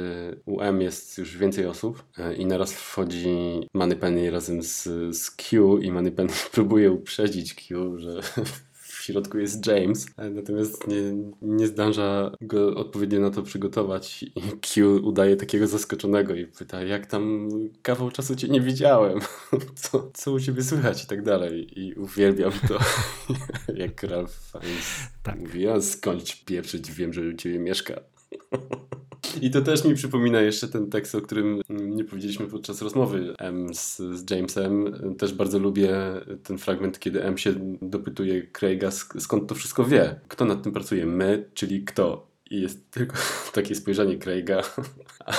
u 0.46 0.62
M 0.62 0.82
jest 0.82 1.18
już 1.18 1.38
więcej 1.38 1.66
osób 1.66 2.04
e, 2.18 2.36
i 2.36 2.46
naraz 2.46 2.74
wchodzi 2.74 3.28
Moneypenny 3.74 4.32
razem 4.32 4.64
z, 4.64 4.84
z 5.18 5.32
Q 5.32 5.78
i 5.78 5.92
Moneypenny 5.92 6.34
próbuje 6.52 6.92
uprzedzić 6.92 7.54
Q, 7.54 7.98
że 7.98 8.22
środku 9.06 9.40
jest 9.40 9.68
James, 9.68 10.06
natomiast 10.32 10.88
nie, 10.88 11.02
nie 11.42 11.68
zdąża 11.68 12.32
go 12.42 12.76
odpowiednio 12.76 13.20
na 13.20 13.30
to 13.30 13.44
przygotować 13.44 14.24
i 14.24 14.42
Q 14.62 14.96
udaje 15.04 15.36
takiego 15.36 15.68
zaskoczonego 15.68 16.36
i 16.36 16.46
pyta, 16.46 16.84
jak 16.84 17.06
tam 17.06 17.50
kawał 17.82 18.12
czasu 18.12 18.36
cię 18.36 18.48
nie 18.48 18.62
widziałem, 18.62 19.20
co, 19.82 20.12
co 20.14 20.32
u 20.32 20.40
ciebie 20.40 20.64
słychać 20.64 21.04
i 21.04 21.08
tak 21.08 21.24
dalej. 21.24 21.80
I 21.80 21.94
uwielbiam 21.94 22.52
to, 22.68 22.80
jak 23.84 24.04
Ralph 24.04 24.52
Fiennes 24.52 24.86
tak. 25.24 25.40
mówi, 25.40 25.68
a 25.68 25.82
skądś 25.82 26.36
pieprzyć, 26.36 26.92
wiem, 26.92 27.14
że 27.14 27.22
u 27.22 27.34
ciebie 27.34 27.60
mieszka. 27.60 28.02
I 29.42 29.52
to 29.52 29.62
też 29.62 29.86
mi 29.86 29.96
przypomina 29.96 30.42
jeszcze 30.42 30.68
ten 30.68 30.90
tekst, 30.90 31.16
o 31.16 31.22
którym 31.22 31.62
nie 31.70 32.04
powiedzieliśmy 32.04 32.48
podczas 32.48 32.82
rozmowy 32.82 33.34
M 33.38 33.74
z, 33.74 33.98
z 33.98 34.32
Jamesem. 34.32 34.94
Też 35.18 35.34
bardzo 35.34 35.60
lubię 35.60 35.98
ten 36.44 36.58
fragment, 36.58 37.00
kiedy 37.00 37.24
M 37.24 37.38
się 37.38 37.54
dopytuje 37.82 38.48
Craiga, 38.48 38.92
skąd 39.20 39.50
to 39.50 39.56
wszystko 39.56 39.84
wie. 39.84 40.20
Kto 40.28 40.46
nad 40.46 40.64
tym 40.64 40.72
pracuje? 40.72 41.06
My, 41.06 41.50
czyli 41.54 41.84
kto? 41.84 42.36
I 42.52 42.62
jest 42.62 42.92
tylko 42.92 43.16
takie 43.54 43.76
spojrzenie 43.76 44.18
Craiga, 44.18 44.62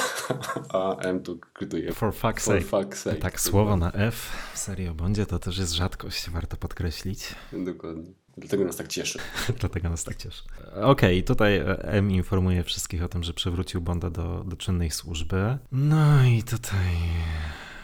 a 0.69 0.97
M 0.97 1.23
tu 1.23 1.39
krytuje. 1.53 1.93
For 1.93 2.13
fuck's 2.13 2.41
sake. 2.41 2.61
For 2.61 2.85
fuck's 2.85 2.95
sake. 2.95 3.17
Tak, 3.17 3.41
słowo 3.41 3.77
na 3.77 3.93
F 3.93 4.33
w 4.55 4.59
serii 4.59 4.89
o 4.89 4.95
Bondzie 4.95 5.27
to 5.27 5.39
też 5.39 5.59
jest 5.59 5.73
rzadkość, 5.73 6.31
warto 6.31 6.57
podkreślić. 6.57 7.35
Dokładnie. 7.53 8.26
Dlatego 8.37 8.65
nas 8.65 8.77
tak 8.77 8.89
cieszy. 8.89 9.19
Dlatego 9.61 9.89
nas 9.91 10.05
tak 10.05 10.17
cieszy. 10.17 10.43
Okej, 10.73 11.19
okay, 11.19 11.23
tutaj 11.23 11.63
M 11.81 12.11
informuje 12.11 12.65
wszystkich 12.65 13.03
o 13.03 13.09
tym, 13.09 13.23
że 13.23 13.33
przywrócił 13.33 13.81
Bonda 13.81 14.11
do, 14.11 14.45
do 14.47 14.57
czynnej 14.57 14.91
służby. 14.91 15.59
No 15.73 16.25
i 16.25 16.43
tutaj... 16.43 16.97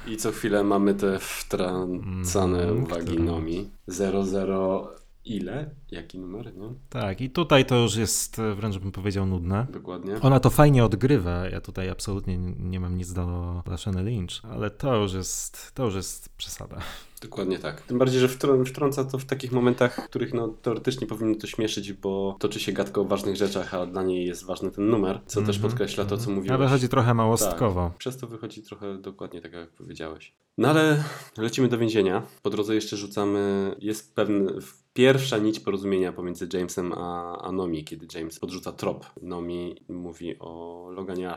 I 0.07 0.17
co 0.17 0.33
chwilę 0.33 0.65
mamy 0.65 0.95
te 0.95 1.19
wtrącane 1.19 2.63
mm, 2.63 2.83
uwagi. 2.83 3.19
Nomi. 3.19 3.71
00 3.89 5.02
ile? 5.25 5.71
Jaki 5.91 6.19
numer, 6.19 6.57
nie? 6.57 6.69
Tak, 6.91 7.21
i 7.21 7.31
tutaj 7.31 7.65
to 7.67 7.77
już 7.77 7.97
jest 7.97 8.41
wręcz 8.57 8.79
bym 8.79 8.93
powiedział 8.93 9.27
nudne. 9.27 9.67
Dokładnie. 9.73 10.21
Ona 10.21 10.41
to 10.41 10.51
fajnie 10.51 10.85
odgrywa. 10.85 11.49
Ja 11.49 11.61
tutaj 11.61 11.91
absolutnie 11.91 12.39
nie 12.59 12.81
mam 12.81 12.97
nic 12.99 13.13
do 13.13 13.63
Lashany 13.67 14.03
Lynch, 14.03 14.45
ale 14.51 14.71
to 14.71 14.97
już 14.97 15.13
jest, 15.13 15.73
to 15.75 15.85
już 15.85 15.95
jest 15.95 16.29
przesada. 16.29 16.79
Dokładnie 17.23 17.59
tak. 17.59 17.81
Tym 17.81 17.99
bardziej, 17.99 18.21
że 18.21 18.29
wtrą- 18.29 18.65
wtrąca 18.65 19.05
to 19.05 19.19
w 19.19 19.25
takich 19.25 19.53
momentach, 19.53 19.97
w 19.97 20.09
których 20.09 20.35
no, 20.35 20.49
teoretycznie 20.49 21.07
powinno 21.07 21.35
to 21.35 21.47
śmieszyć, 21.47 21.93
bo 21.93 22.37
toczy 22.41 22.61
się 22.61 22.73
gadka 22.73 23.01
o 23.01 23.05
ważnych 23.05 23.37
rzeczach, 23.37 23.75
a 23.75 23.87
dla 23.87 24.03
niej 24.03 24.27
jest 24.27 24.45
ważny 24.45 24.71
ten 24.71 24.89
numer, 24.89 25.21
co 25.27 25.41
też 25.41 25.57
Mhm, 25.57 25.71
podkreśla 25.71 26.05
to, 26.05 26.17
co 26.17 26.23
mhm. 26.23 26.37
mówiłeś. 26.37 26.61
Ale 26.61 26.69
chodzi 26.69 26.89
trochę 26.89 27.15
małostkowo. 27.15 27.89
Tak, 27.89 27.99
przez 27.99 28.17
to 28.17 28.27
wychodzi 28.27 28.63
trochę 28.63 28.99
dokładnie 28.99 29.41
tak, 29.41 29.53
jak 29.53 29.71
powiedziałeś. 29.71 30.35
No 30.59 30.69
ale 30.69 31.05
lecimy 31.39 31.69
do 31.69 31.79
więzienia. 31.79 32.23
Po 32.43 32.51
drodze 32.51 32.75
jeszcze 32.75 32.97
rzucamy, 32.97 33.75
jest 33.79 34.15
pewna 34.15 34.51
pierwsza 34.93 35.39
nić 35.39 35.61
porozumienia 35.61 36.13
pomiędzy 36.13 36.49
Jamesem 36.53 36.93
a, 36.93 37.39
a 37.39 37.53
Nomi, 37.53 37.85
kiedy 37.85 38.07
James 38.15 38.39
podrzuca 38.39 38.73
trop. 38.73 39.07
Nomi 39.23 39.85
mówi 39.89 40.39
o 40.39 40.89
Loganie 40.91 41.35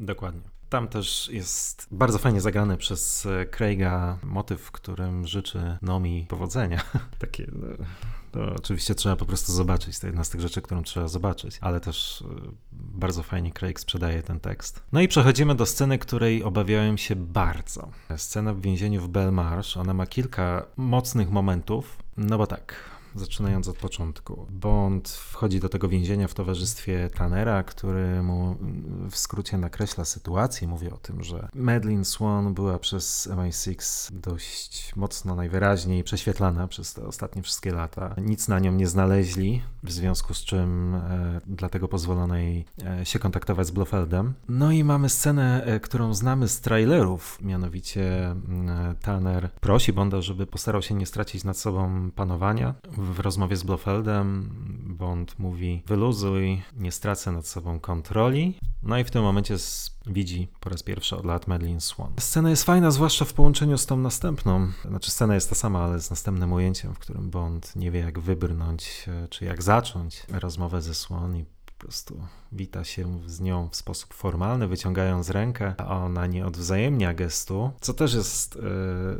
Dokładnie. 0.00 0.40
Tam 0.68 0.88
też 0.88 1.30
jest 1.32 1.86
bardzo 1.90 2.18
fajnie 2.18 2.40
zagrany 2.40 2.76
przez 2.76 3.26
e, 3.26 3.46
Craiga 3.46 4.18
motyw, 4.22 4.70
którym 4.70 5.26
życzy 5.26 5.78
Nomi 5.82 6.26
powodzenia. 6.28 6.82
Takie, 7.18 7.46
no, 7.52 7.66
to 8.32 8.54
oczywiście 8.54 8.94
trzeba 8.94 9.16
po 9.16 9.24
prostu 9.26 9.52
zobaczyć. 9.52 9.98
To 9.98 10.06
jedna 10.06 10.24
z 10.24 10.30
tych 10.30 10.40
rzeczy, 10.40 10.62
którą 10.62 10.82
trzeba 10.82 11.08
zobaczyć, 11.08 11.58
ale 11.60 11.80
też 11.80 12.22
e, 12.22 12.50
bardzo 12.72 13.22
fajnie 13.22 13.52
Craig 13.52 13.80
sprzedaje 13.80 14.22
ten 14.22 14.40
tekst. 14.40 14.82
No 14.92 15.00
i 15.00 15.08
przechodzimy 15.08 15.54
do 15.54 15.66
sceny, 15.66 15.98
której 15.98 16.44
obawiałem 16.44 16.98
się 16.98 17.16
bardzo. 17.16 17.90
Scena 18.16 18.54
w 18.54 18.60
więzieniu 18.60 19.00
w 19.00 19.08
Belmarsh. 19.08 19.76
Ona 19.76 19.94
ma 19.94 20.06
kilka 20.06 20.66
mocnych 20.76 21.30
momentów. 21.30 22.02
No 22.16 22.38
bo 22.38 22.46
tak, 22.46 22.89
zaczynając 23.14 23.68
od 23.68 23.76
początku. 23.76 24.46
Bond 24.50 25.08
wchodzi 25.08 25.60
do 25.60 25.68
tego 25.68 25.88
więzienia 25.88 26.28
w 26.28 26.34
towarzystwie 26.34 27.10
Tannera, 27.14 27.62
który 27.62 28.22
mu 28.22 28.56
w 29.10 29.16
skrócie 29.16 29.58
nakreśla 29.58 30.04
sytuację. 30.04 30.68
Mówi 30.68 30.90
o 30.90 30.96
tym, 30.96 31.22
że 31.22 31.48
Madeline 31.54 32.04
Swan 32.04 32.54
była 32.54 32.78
przez 32.78 33.28
MI6 33.32 34.08
dość 34.12 34.96
mocno 34.96 35.34
najwyraźniej 35.34 36.04
prześwietlana 36.04 36.68
przez 36.68 36.94
te 36.94 37.06
ostatnie 37.06 37.42
wszystkie 37.42 37.72
lata. 37.72 38.14
Nic 38.18 38.48
na 38.48 38.58
nią 38.58 38.72
nie 38.72 38.86
znaleźli, 38.86 39.62
w 39.82 39.92
związku 39.92 40.34
z 40.34 40.44
czym 40.44 40.94
e, 40.94 41.40
dlatego 41.46 41.88
pozwolono 41.88 42.36
jej 42.36 42.64
e, 42.84 43.06
się 43.06 43.18
kontaktować 43.18 43.66
z 43.66 43.70
Blofeldem. 43.70 44.34
No 44.48 44.72
i 44.72 44.84
mamy 44.84 45.08
scenę, 45.08 45.64
e, 45.64 45.80
którą 45.80 46.14
znamy 46.14 46.48
z 46.48 46.60
trailerów, 46.60 47.38
mianowicie 47.42 48.30
mm, 48.30 48.96
Tanner 48.96 49.50
prosi 49.60 49.92
Bonda, 49.92 50.22
żeby 50.22 50.46
postarał 50.46 50.82
się 50.82 50.94
nie 50.94 51.06
stracić 51.06 51.44
nad 51.44 51.58
sobą 51.58 52.10
panowania. 52.10 52.74
W 53.00 53.20
rozmowie 53.20 53.56
z 53.56 53.62
Blofeldem 53.62 54.50
Bond 54.98 55.38
mówi: 55.38 55.82
Wyluzuj, 55.86 56.62
nie 56.76 56.92
stracę 56.92 57.32
nad 57.32 57.46
sobą 57.46 57.80
kontroli. 57.80 58.58
No 58.82 58.98
i 58.98 59.04
w 59.04 59.10
tym 59.10 59.22
momencie 59.22 59.56
widzi 60.06 60.48
po 60.60 60.70
raz 60.70 60.82
pierwszy 60.82 61.16
od 61.16 61.24
lat 61.24 61.46
Madeline 61.46 61.80
Swan. 61.80 62.12
Scena 62.18 62.50
jest 62.50 62.64
fajna, 62.64 62.90
zwłaszcza 62.90 63.24
w 63.24 63.32
połączeniu 63.32 63.78
z 63.78 63.86
tą 63.86 63.96
następną. 63.96 64.68
Znaczy, 64.84 65.10
scena 65.10 65.34
jest 65.34 65.48
ta 65.48 65.54
sama, 65.54 65.82
ale 65.84 66.00
z 66.00 66.10
następnym 66.10 66.52
ujęciem, 66.52 66.94
w 66.94 66.98
którym 66.98 67.30
Bond 67.30 67.76
nie 67.76 67.90
wie, 67.90 68.00
jak 68.00 68.18
wybrnąć, 68.18 69.04
e, 69.08 69.28
czy 69.28 69.44
jak 69.44 69.62
zacząć 69.62 70.26
rozmowę 70.28 70.82
ze 70.82 70.94
Swan 70.94 71.36
i 71.36 71.44
po 71.80 71.84
prostu 71.86 72.22
wita 72.52 72.84
się 72.84 73.20
z 73.26 73.40
nią 73.40 73.68
w 73.68 73.76
sposób 73.76 74.14
formalny, 74.14 74.66
wyciągając 74.66 75.30
rękę, 75.30 75.74
a 75.78 75.96
ona 75.96 76.26
nie 76.26 76.46
odwzajemnia 76.46 77.14
gestu, 77.14 77.70
co 77.80 77.94
też 77.94 78.14
jest 78.14 78.56
e, 78.56 78.60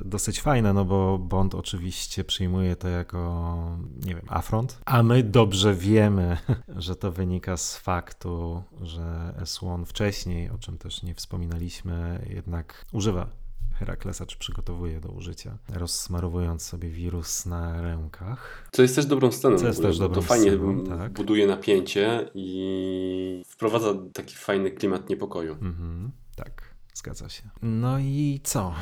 dosyć 0.05 0.41
fajne, 0.41 0.73
no 0.73 0.85
bo 0.85 1.19
Bond 1.19 1.55
oczywiście 1.55 2.25
przyjmuje 2.25 2.77
to 2.77 2.89
jako, 2.89 3.79
nie 4.05 4.15
wiem, 4.15 4.25
afront, 4.29 4.79
a 4.85 5.03
my 5.03 5.23
dobrze 5.23 5.75
wiemy, 5.75 6.39
że 6.77 6.97
to 6.97 7.13
wynika 7.13 7.57
z 7.57 7.77
faktu, 7.77 8.63
że 8.83 9.35
Swan 9.45 9.87
wcześniej, 9.87 10.51
o 10.51 10.59
czym 10.59 10.79
też 10.79 11.03
nie 11.03 11.15
wspominaliśmy, 11.15 12.27
jednak 12.31 12.85
używa 12.93 13.40
Heraklesa, 13.81 14.27
czy 14.27 14.39
przygotowuje 14.39 15.01
do 15.01 15.09
użycia, 15.09 15.59
rozsmarowując 15.69 16.63
sobie 16.63 16.89
wirus 16.89 17.47
na 17.47 17.83
rękach. 17.83 18.69
Co 18.73 18.83
jest 18.83 18.97
też 18.97 19.07
dobrą 19.07 19.33
sceną. 19.33 19.59
Co 19.59 19.67
jest 19.67 19.83
też 19.83 19.99
dobrą 19.99 20.21
to 20.23 20.29
fajnie 20.29 20.51
sceną, 20.51 20.85
tak. 20.85 21.13
buduje 21.13 21.47
napięcie 21.47 22.31
i 22.35 23.43
wprowadza 23.49 23.95
taki 24.13 24.37
fajny 24.37 24.71
klimat 24.71 25.09
niepokoju. 25.09 25.53
Mhm, 25.53 26.11
tak, 26.37 26.75
zgadza 26.95 27.29
się. 27.29 27.43
No 27.63 27.99
i 27.99 28.41
co? 28.45 28.75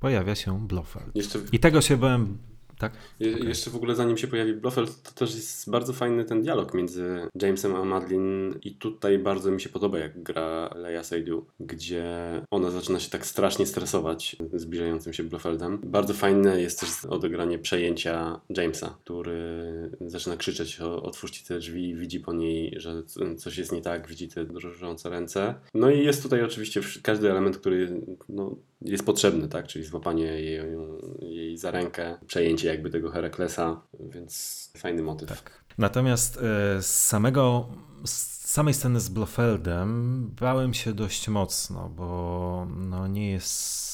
Pojawia 0.00 0.34
się 0.34 0.66
Blofeld. 0.66 1.16
Jeszcze, 1.16 1.38
I 1.52 1.58
tego 1.58 1.80
się 1.80 1.96
byłem. 1.96 2.38
Tak? 2.80 2.92
je, 3.20 3.34
Okej. 3.34 3.48
jeszcze 3.48 3.70
w 3.70 3.76
ogóle 3.76 3.94
zanim 3.94 4.16
się 4.16 4.26
pojawi 4.26 4.52
Blofeld, 4.52 5.02
to 5.02 5.10
też 5.12 5.34
jest 5.34 5.70
bardzo 5.70 5.92
fajny 5.92 6.24
ten 6.24 6.42
dialog 6.42 6.74
między 6.74 7.28
Jamesem 7.42 7.74
a 7.74 7.84
Madeline 7.84 8.54
i 8.62 8.74
tutaj 8.74 9.18
bardzo 9.18 9.50
mi 9.50 9.60
się 9.60 9.68
podoba, 9.68 9.98
jak 9.98 10.22
gra 10.22 10.70
Leia 10.74 11.02
Seydoux, 11.02 11.52
gdzie 11.60 12.06
ona 12.50 12.70
zaczyna 12.70 13.00
się 13.00 13.10
tak 13.10 13.26
strasznie 13.26 13.66
stresować 13.66 14.36
zbliżającym 14.52 15.12
się 15.12 15.24
Blofeldem. 15.24 15.78
Bardzo 15.84 16.14
fajne 16.14 16.60
jest 16.60 16.80
też 16.80 17.04
odegranie 17.04 17.58
przejęcia 17.58 18.40
Jamesa, 18.56 18.98
który 19.04 19.60
zaczyna 20.00 20.36
krzyczeć 20.36 20.80
otwórzcie 20.80 21.44
te 21.48 21.58
drzwi, 21.58 21.94
widzi 21.94 22.20
po 22.20 22.32
niej, 22.32 22.74
że 22.76 23.02
coś 23.36 23.58
jest 23.58 23.72
nie 23.72 23.82
tak, 23.82 24.08
widzi 24.08 24.28
te 24.28 24.44
drżące 24.44 25.10
ręce. 25.10 25.54
No 25.74 25.90
i 25.90 26.04
jest 26.04 26.22
tutaj 26.22 26.42
oczywiście 26.42 26.80
każdy 27.02 27.30
element, 27.30 27.58
który 27.58 28.00
no, 28.28 28.56
jest 28.82 29.04
potrzebny, 29.04 29.48
tak? 29.48 29.66
Czyli 29.66 29.84
złapanie 29.84 30.24
jej, 30.24 30.68
jej 31.20 31.58
za 31.58 31.70
rękę, 31.70 32.18
przejęcie 32.26 32.68
jakby 32.68 32.90
tego 32.90 33.10
Heraklesa, 33.10 33.82
więc 34.00 34.72
fajny 34.76 35.02
motyw. 35.02 35.28
Tak. 35.28 35.64
Natomiast 35.78 36.36
e, 36.36 36.82
z 36.82 37.06
samego, 37.06 37.68
z 38.04 38.40
samej 38.50 38.74
sceny 38.74 39.00
z 39.00 39.08
Blofeldem 39.08 40.30
bałem 40.40 40.74
się 40.74 40.92
dość 40.92 41.28
mocno, 41.28 41.88
bo 41.88 42.66
no, 42.76 43.06
nie 43.06 43.30
jest 43.30 43.89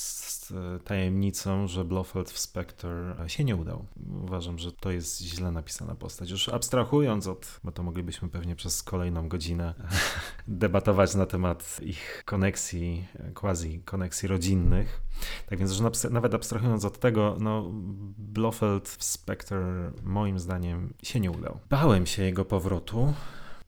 tajemnicą, 0.85 1.67
że 1.67 1.85
Blofeld 1.85 2.31
w 2.31 2.39
Spectre 2.39 3.17
się 3.27 3.45
nie 3.45 3.57
udał. 3.57 3.87
Uważam, 4.25 4.59
że 4.59 4.73
to 4.73 4.91
jest 4.91 5.21
źle 5.21 5.51
napisana 5.51 5.95
postać. 5.95 6.31
Już 6.31 6.49
abstrahując 6.49 7.27
od, 7.27 7.61
bo 7.65 7.73
to 7.73 7.83
moglibyśmy 7.83 8.29
pewnie 8.29 8.57
przez 8.57 8.83
kolejną 8.83 9.29
godzinę 9.29 9.75
debatować 10.49 11.15
na 11.15 11.27
temat 11.27 11.81
ich 11.83 12.23
koneksji, 12.25 13.07
quasi 13.35 13.81
koneksji 13.81 14.29
rodzinnych. 14.29 15.01
Tak 15.49 15.59
więc, 15.59 15.71
że 15.71 15.85
nawet 16.11 16.35
abstrahując 16.35 16.85
od 16.85 16.99
tego, 16.99 17.37
no 17.41 17.71
Blofeld 18.19 18.89
w 18.89 19.05
Spectre 19.05 19.93
moim 20.03 20.39
zdaniem 20.39 20.95
się 21.03 21.21
nie 21.21 21.31
udał. 21.31 21.59
Bałem 21.71 22.07
się 22.07 22.23
jego 22.23 22.45
powrotu. 22.45 23.15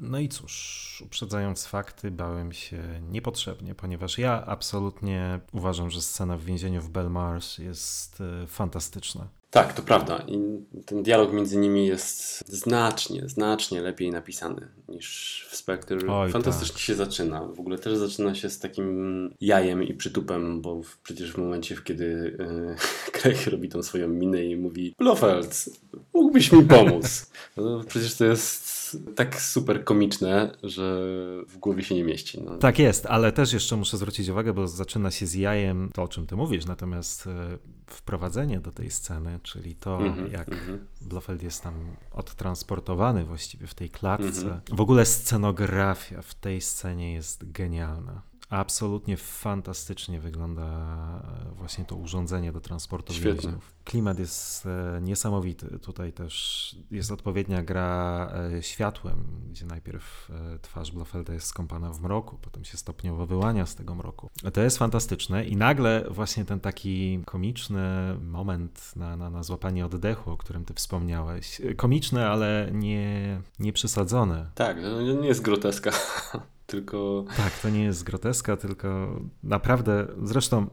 No 0.01 0.19
i 0.19 0.29
cóż, 0.29 1.03
uprzedzając 1.07 1.67
fakty, 1.67 2.11
bałem 2.11 2.53
się 2.53 2.83
niepotrzebnie, 3.11 3.75
ponieważ 3.75 4.19
ja 4.19 4.45
absolutnie 4.47 5.41
uważam, 5.53 5.91
że 5.91 6.03
scena 6.03 6.37
w 6.37 6.45
więzieniu 6.45 6.81
w 6.81 6.89
Belmarsh 6.89 7.59
jest 7.59 8.21
e, 8.21 8.47
fantastyczna. 8.47 9.29
Tak, 9.51 9.73
to 9.73 9.83
prawda. 9.83 10.25
I 10.27 10.39
ten 10.87 11.03
dialog 11.03 11.33
między 11.33 11.57
nimi 11.57 11.87
jest 11.87 12.45
znacznie, 12.49 13.29
znacznie 13.29 13.81
lepiej 13.81 14.11
napisany 14.11 14.69
niż 14.89 15.47
w 15.51 15.57
Spectre. 15.57 15.99
Oj, 16.09 16.31
Fantastycznie 16.31 16.75
tak. 16.75 16.83
się 16.83 16.95
zaczyna. 16.95 17.41
W 17.41 17.61
ogóle 17.61 17.79
też 17.79 17.97
zaczyna 17.97 18.35
się 18.35 18.51
z 18.51 18.59
takim 18.59 19.35
jajem 19.41 19.83
i 19.83 19.95
przytupem, 19.95 20.61
bo 20.61 20.81
przecież 21.03 21.33
w 21.33 21.39
momencie, 21.39 21.77
kiedy 21.85 22.37
e, 22.41 22.77
Craig 23.21 23.47
robi 23.47 23.69
tą 23.69 23.83
swoją 23.83 24.09
minę 24.09 24.45
i 24.45 24.57
mówi 24.57 24.95
Blofeld, 24.99 25.71
mógłbyś 26.15 26.53
mi 26.53 26.63
pomóc. 26.63 27.27
No, 27.57 27.85
przecież 27.89 28.15
to 28.15 28.25
jest 28.25 28.78
tak 29.15 29.41
super 29.41 29.85
komiczne, 29.85 30.57
że 30.63 31.03
w 31.49 31.59
głowie 31.59 31.85
się 31.85 31.95
nie 31.95 32.05
mieści. 32.05 32.41
No. 32.45 32.57
Tak 32.57 32.79
jest, 32.79 33.07
ale 33.07 33.33
też 33.33 33.53
jeszcze 33.53 33.77
muszę 33.77 33.97
zwrócić 33.97 34.29
uwagę, 34.29 34.53
bo 34.53 34.69
zaczyna 34.69 35.11
się 35.11 35.27
z 35.27 35.35
jajem 35.35 35.91
to, 35.95 36.03
o 36.03 36.09
czym 36.09 36.27
ty 36.27 36.37
mówisz, 36.37 36.67
natomiast 36.67 37.27
e, 37.27 37.59
wprowadzenie 37.87 38.61
do 38.61 38.73
tej 38.73 38.91
sceny, 38.91 39.41
czyli 39.43 39.75
to, 39.75 39.99
Mhm, 39.99 40.33
jak 40.33 40.49
mhm. 40.49 40.87
Blofeld 41.01 41.43
jest 41.43 41.63
tam 41.63 41.75
odtransportowany 42.13 43.25
właściwie 43.25 43.67
w 43.67 43.75
tej 43.75 43.91
klatce. 43.91 44.27
Mhm. 44.27 44.61
W 44.73 44.81
ogóle 44.81 45.07
scenografia 45.07 46.23
w 46.23 46.35
tej 46.35 46.61
scenie 46.61 47.13
jest 47.13 47.53
genialna. 47.53 48.23
Absolutnie 48.51 49.17
fantastycznie 49.17 50.21
wygląda 50.21 50.63
e, 50.63 51.55
właśnie 51.55 51.85
to 51.85 51.97
urządzenie 51.97 52.53
do 52.53 52.61
transportu 52.61 53.13
Świetnie. 53.13 53.33
więźniów. 53.43 53.75
Klimat 53.85 54.19
jest 54.19 54.67
e, 54.67 55.01
niesamowity. 55.03 55.79
Tutaj 55.79 56.13
też 56.13 56.77
jest 56.91 57.13
odpowiednia 57.13 57.63
gra 57.63 58.33
e, 58.57 58.63
światłem, 58.63 59.25
gdzie 59.51 59.67
najpierw 59.67 60.31
twarz 60.63 60.93
Blofelda 60.93 61.35
jest 61.35 61.47
skąpana 61.47 61.93
w 61.93 62.01
mroku, 62.01 62.39
potem 62.43 62.65
się 62.65 62.77
stopniowo 62.77 63.27
wyłania 63.27 63.67
z 63.67 63.75
tego 63.75 63.95
mroku. 63.95 64.31
To 64.53 64.61
jest 64.61 64.79
fantastyczne 64.79 65.45
i 65.45 65.57
nagle 65.57 66.05
właśnie 66.11 66.45
ten 66.45 66.61
taki 66.61 67.23
komiczny 67.27 68.15
moment 68.23 68.93
na, 68.97 69.17
na, 69.17 69.31
na 69.31 69.43
złapanie 69.43 69.87
oddechu, 69.87 70.31
o 70.31 70.37
którym 70.37 70.65
ty 70.65 70.75
wspomniałeś. 70.75 71.61
E, 71.61 71.75
Komiczny, 71.75 72.27
ale 72.27 72.71
nie, 72.73 73.41
nie 73.59 73.73
przesadzony. 73.73 74.47
Tak, 74.55 74.81
to 74.83 75.03
nie 75.03 75.29
jest 75.29 75.43
groteska, 75.43 75.91
tylko 76.69 77.25
Tak, 77.37 77.59
to 77.59 77.71
nie 77.71 77.83
jest 77.85 78.05
groteska, 78.05 78.57
tylko 78.57 79.21
naprawdę, 79.43 80.07
zresztą 80.23 80.67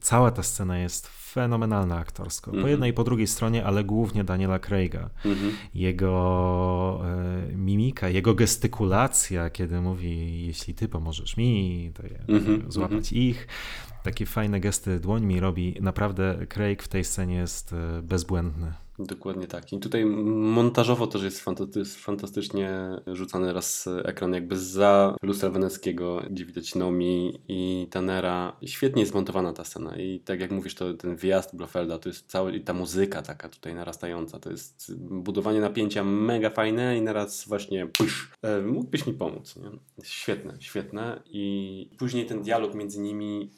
cała 0.00 0.30
ta 0.30 0.42
scena 0.42 0.78
jest 0.78 1.08
fenomenalna 1.08 1.96
aktorsko. 1.96 2.50
Po 2.50 2.56
Mhm. 2.56 2.70
jednej 2.70 2.90
i 2.90 2.94
po 2.94 3.04
drugiej 3.04 3.26
stronie, 3.26 3.64
ale 3.64 3.84
głównie 3.84 4.24
Daniela 4.24 4.58
Craiga. 4.58 5.10
Mhm. 5.24 5.52
Jego 5.74 7.00
e, 7.04 7.52
mimika, 7.56 8.08
jego 8.08 8.34
gestykulacja, 8.34 9.50
kiedy 9.50 9.80
mówi, 9.80 10.46
jeśli 10.46 10.74
ty 10.74 10.88
pomożesz 10.88 11.36
mi, 11.36 11.92
to 11.94 12.02
ja 12.02 12.18
Mhm, 12.36 12.72
złapać 12.72 13.12
ich. 13.12 13.48
Takie 14.02 14.26
fajne 14.26 14.60
gesty 14.60 15.00
dłońmi 15.00 15.40
robi. 15.40 15.76
Naprawdę 15.80 16.46
Craig 16.48 16.82
w 16.82 16.88
tej 16.88 17.04
scenie 17.04 17.34
jest 17.34 17.72
e, 17.72 18.02
bezbłędny. 18.02 18.72
Dokładnie 19.06 19.46
tak. 19.46 19.72
I 19.72 19.78
tutaj 19.78 20.04
montażowo 20.04 21.06
też 21.06 21.22
jest 21.22 21.44
fantasty- 21.44 21.98
fantastycznie 21.98 22.70
rzucany 23.06 23.52
raz 23.52 23.88
ekran 24.04 24.32
jakby 24.32 24.58
za 24.58 25.16
lustra 25.22 25.50
weneckiego, 25.50 26.22
gdzie 26.30 26.44
widać 26.44 26.74
Nomi 26.74 27.40
i 27.48 27.88
Tanera. 27.90 28.56
Świetnie 28.64 29.02
jest 29.02 29.12
zmontowana 29.12 29.52
ta 29.52 29.64
scena 29.64 29.96
i 29.96 30.20
tak 30.20 30.40
jak 30.40 30.50
mówisz, 30.50 30.74
to 30.74 30.94
ten 30.94 31.16
wjazd 31.16 31.56
Blofelda, 31.56 31.98
to 31.98 32.08
jest 32.08 32.26
cały, 32.26 32.56
i 32.56 32.60
ta 32.60 32.72
muzyka 32.72 33.22
taka 33.22 33.48
tutaj 33.48 33.74
narastająca, 33.74 34.38
to 34.38 34.50
jest 34.50 34.94
budowanie 34.98 35.60
napięcia 35.60 36.04
mega 36.04 36.50
fajne 36.50 36.98
i 36.98 37.02
naraz 37.02 37.48
właśnie 37.48 37.86
pysz, 37.86 38.30
e, 38.42 38.62
mógłbyś 38.62 39.06
mi 39.06 39.14
pomóc, 39.14 39.56
nie? 39.56 39.70
Świetne, 40.04 40.56
świetne 40.60 41.22
i 41.26 41.90
później 41.98 42.26
ten 42.26 42.42
dialog 42.42 42.74
między 42.74 43.00
nimi 43.00 43.50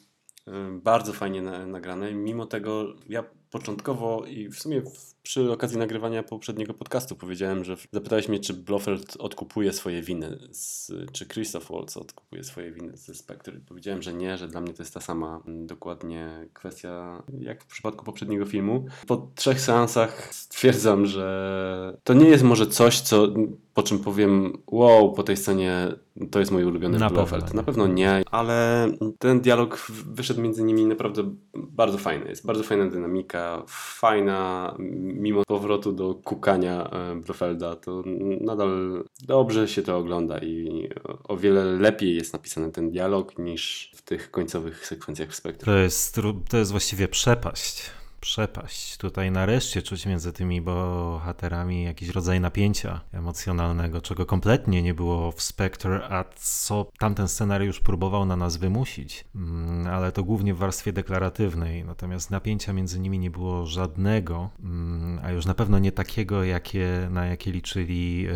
e, 0.47 0.51
bardzo 0.83 1.13
fajnie 1.13 1.41
na, 1.41 1.65
nagrany, 1.65 2.13
mimo 2.13 2.45
tego 2.45 2.93
ja 3.09 3.23
początkowo 3.51 4.25
i 4.25 4.49
w 4.49 4.59
sumie 4.59 4.81
przy 5.23 5.51
okazji 5.51 5.77
nagrywania 5.77 6.23
poprzedniego 6.23 6.73
podcastu 6.73 7.15
powiedziałem, 7.15 7.63
że 7.63 7.75
zapytałeś 7.91 8.29
mnie, 8.29 8.39
czy 8.39 8.53
Blofeld 8.53 9.15
odkupuje 9.19 9.73
swoje 9.73 10.01
winy, 10.01 10.39
z, 10.51 10.91
czy 11.11 11.25
Christoph 11.25 11.71
Waltz 11.71 11.97
odkupuje 11.97 12.43
swoje 12.43 12.71
winy 12.71 12.97
ze 12.97 13.15
Spectre. 13.15 13.53
Powiedziałem, 13.67 14.01
że 14.01 14.13
nie, 14.13 14.37
że 14.37 14.47
dla 14.47 14.61
mnie 14.61 14.73
to 14.73 14.83
jest 14.83 14.93
ta 14.93 14.99
sama 14.99 15.41
mm, 15.47 15.67
dokładnie 15.67 16.47
kwestia, 16.53 17.23
jak 17.39 17.63
w 17.63 17.67
przypadku 17.67 18.05
poprzedniego 18.05 18.45
filmu. 18.45 18.85
Po 19.07 19.27
trzech 19.35 19.61
seansach 19.61 20.33
stwierdzam, 20.33 21.05
że 21.05 21.97
to 22.03 22.13
nie 22.13 22.29
jest 22.29 22.43
może 22.43 22.67
coś, 22.67 23.01
co 23.01 23.27
po 23.73 23.83
czym 23.83 23.99
powiem, 23.99 24.57
wow, 24.67 25.13
po 25.13 25.23
tej 25.23 25.37
scenie 25.37 25.87
to 26.31 26.39
jest 26.39 26.51
mój 26.51 26.65
ulubiony 26.65 26.99
Na 26.99 27.09
Blofeld. 27.09 27.43
pewno. 27.43 27.61
Na 27.61 27.63
pewno 27.63 27.87
nie, 27.87 28.23
ale 28.31 28.87
ten 29.19 29.41
dialog 29.41 29.87
wyszedł 29.89 30.41
między 30.41 30.63
nimi 30.63 30.85
naprawdę 30.85 31.35
bardzo 31.53 31.97
fajny. 31.97 32.29
Jest 32.29 32.45
bardzo 32.45 32.63
fajna 32.63 32.87
dynamika, 32.87 33.63
fajna, 33.67 34.75
mimo 35.13 35.43
powrotu 35.47 35.91
do 35.91 36.15
kukania 36.15 36.89
e, 36.91 37.15
Blofelda, 37.15 37.75
to 37.75 38.03
nadal 38.41 39.03
dobrze 39.27 39.67
się 39.67 39.81
to 39.81 39.97
ogląda 39.97 40.37
i 40.37 40.89
o 41.23 41.37
wiele 41.37 41.63
lepiej 41.65 42.15
jest 42.15 42.33
napisany 42.33 42.71
ten 42.71 42.89
dialog 42.89 43.37
niż 43.37 43.91
w 43.95 44.01
tych 44.01 44.31
końcowych 44.31 44.87
sekwencjach 44.87 45.29
w 45.29 45.35
Spectre. 45.35 45.65
To 45.65 45.77
jest, 45.77 46.19
to 46.49 46.57
jest 46.57 46.71
właściwie 46.71 47.07
przepaść. 47.07 47.91
Przepaść. 48.23 48.97
Tutaj 48.97 49.31
nareszcie 49.31 49.81
czuć 49.81 50.05
między 50.05 50.33
tymi 50.33 50.61
bohaterami 50.61 51.83
jakiś 51.83 52.09
rodzaj 52.09 52.39
napięcia 52.41 53.01
emocjonalnego, 53.11 54.01
czego 54.01 54.25
kompletnie 54.25 54.81
nie 54.81 54.93
było 54.93 55.31
w 55.31 55.41
Spectre, 55.41 56.07
a 56.09 56.25
co 56.35 56.91
tamten 56.99 57.27
scenariusz 57.27 57.79
próbował 57.79 58.25
na 58.25 58.35
nas 58.35 58.57
wymusić. 58.57 59.25
Mm, 59.35 59.87
Ale 59.87 60.11
to 60.11 60.23
głównie 60.23 60.53
w 60.53 60.57
warstwie 60.57 60.93
deklaratywnej. 60.93 61.85
Natomiast 61.85 62.31
napięcia 62.31 62.73
między 62.73 62.99
nimi 62.99 63.19
nie 63.19 63.31
było 63.31 63.65
żadnego, 63.65 64.49
mm, 64.59 65.19
a 65.23 65.31
już 65.31 65.45
na 65.45 65.53
pewno 65.53 65.79
nie 65.79 65.91
takiego, 65.91 66.43
jakie, 66.43 67.07
na 67.11 67.25
jakie 67.25 67.51
liczyli 67.51 68.27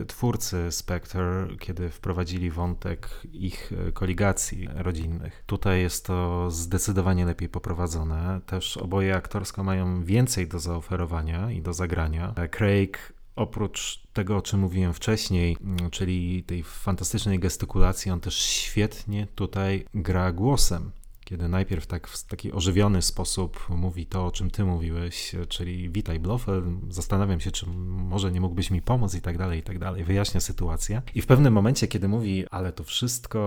e, 0.00 0.04
twórcy 0.04 0.72
Spectre, 0.72 1.48
kiedy 1.60 1.90
wprowadzili 1.90 2.50
wątek 2.50 3.08
ich 3.32 3.72
e, 3.88 3.92
koligacji 3.92 4.68
rodzinnych. 4.74 5.42
Tutaj 5.46 5.80
jest 5.80 6.06
to 6.06 6.50
zdecydowanie 6.50 7.24
lepiej 7.24 7.48
poprowadzone. 7.48 8.40
Też 8.46 8.78
oboje 8.90 9.16
aktorsko 9.16 9.64
mają 9.64 10.04
więcej 10.04 10.48
do 10.48 10.58
zaoferowania 10.58 11.50
i 11.50 11.62
do 11.62 11.72
zagrania. 11.72 12.34
E, 12.36 12.48
Craig 12.48 13.12
oprócz 13.36 14.02
tego, 14.12 14.36
o 14.36 14.42
czym 14.42 14.60
mówiłem 14.60 14.94
wcześniej, 14.94 15.56
mm, 15.60 15.90
czyli 15.90 16.44
tej 16.44 16.62
fantastycznej 16.62 17.38
gestykulacji, 17.38 18.10
on 18.10 18.20
też 18.20 18.36
świetnie 18.36 19.26
tutaj 19.34 19.84
gra 19.94 20.32
głosem. 20.32 20.90
Kiedy 21.24 21.48
najpierw 21.48 21.86
tak 21.86 22.08
w 22.08 22.24
taki 22.24 22.52
ożywiony 22.52 23.02
sposób 23.02 23.66
mówi 23.68 24.06
to, 24.06 24.26
o 24.26 24.30
czym 24.30 24.50
ty 24.50 24.64
mówiłeś, 24.64 25.36
czyli 25.48 25.90
witaj 25.90 26.20
Blofeld, 26.20 26.64
zastanawiam 26.88 27.40
się, 27.40 27.50
czy 27.50 27.66
może 27.86 28.32
nie 28.32 28.40
mógłbyś 28.40 28.70
mi 28.70 28.82
pomóc 28.82 29.14
i 29.14 29.20
tak 29.20 29.38
dalej, 29.38 29.58
i 29.58 29.62
tak 29.62 29.78
dalej, 29.78 30.04
wyjaśnia 30.04 30.40
sytuację. 30.40 31.02
I 31.14 31.22
w 31.22 31.26
pewnym 31.26 31.52
momencie, 31.52 31.88
kiedy 31.88 32.08
mówi, 32.08 32.44
ale 32.50 32.72
to 32.72 32.84
wszystko 32.84 33.40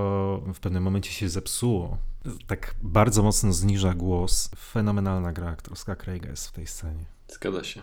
w 0.54 0.60
pewnym 0.60 0.84
momencie 0.84 1.12
się 1.12 1.30
zepsuło, 1.30 1.98
tak 2.48 2.76
bardzo 2.84 3.24
mocno 3.24 3.54
zniża 3.54 3.94
głos. 3.94 4.50
Fenomenalna 4.72 5.34
gra 5.34 5.50
aktorska 5.50 5.96
Craiga 5.96 6.30
jest 6.30 6.48
w 6.48 6.52
tej 6.52 6.68
scenie. 6.68 7.06
Zgadza 7.28 7.64
się. 7.64 7.82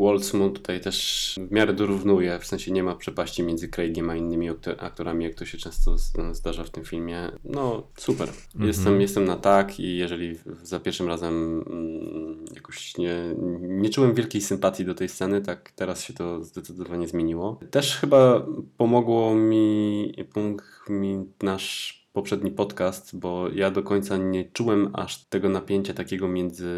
Waltz 0.00 0.34
mu 0.34 0.50
tutaj 0.50 0.80
też 0.80 1.38
w 1.48 1.52
miarę 1.52 1.72
dorównuje, 1.72 2.38
w 2.38 2.46
sensie 2.46 2.72
nie 2.72 2.82
ma 2.82 2.94
przepaści 2.94 3.42
między 3.42 3.68
Craigiem 3.68 4.10
a 4.10 4.16
innymi 4.16 4.50
aktor- 4.50 4.84
aktorami, 4.84 5.24
jak 5.24 5.34
to 5.34 5.44
się 5.44 5.58
często 5.58 5.96
zdarza 6.32 6.64
w 6.64 6.70
tym 6.70 6.84
filmie. 6.84 7.30
No, 7.44 7.86
super. 7.96 8.28
Jestem, 8.60 9.00
jestem 9.00 9.24
na 9.24 9.36
tak 9.36 9.80
i 9.80 9.96
jeżeli 9.96 10.38
za 10.62 10.80
pierwszym 10.80 11.08
razem 11.08 11.64
mm, 11.66 12.44
jakoś 12.54 12.98
nie, 12.98 13.16
nie 13.60 13.90
czułem 13.90 14.14
wielkiej 14.14 14.40
sympatii 14.40 14.84
do 14.84 14.94
tej 14.94 15.08
sceny, 15.08 15.40
tak 15.40 15.72
teraz 15.76 16.02
się 16.02 16.12
to 16.12 16.44
zdecydowanie 16.44 17.08
zmieniło. 17.08 17.60
Też 17.70 17.96
chyba 17.96 18.46
pomogło 18.76 19.34
mi, 19.34 20.14
pomógł 20.32 20.62
mi 20.88 21.24
nasz 21.42 22.01
poprzedni 22.12 22.50
podcast, 22.50 23.18
bo 23.18 23.48
ja 23.48 23.70
do 23.70 23.82
końca 23.82 24.16
nie 24.16 24.44
czułem 24.44 24.90
aż 24.92 25.24
tego 25.24 25.48
napięcia 25.48 25.94
takiego 25.94 26.28
między 26.28 26.68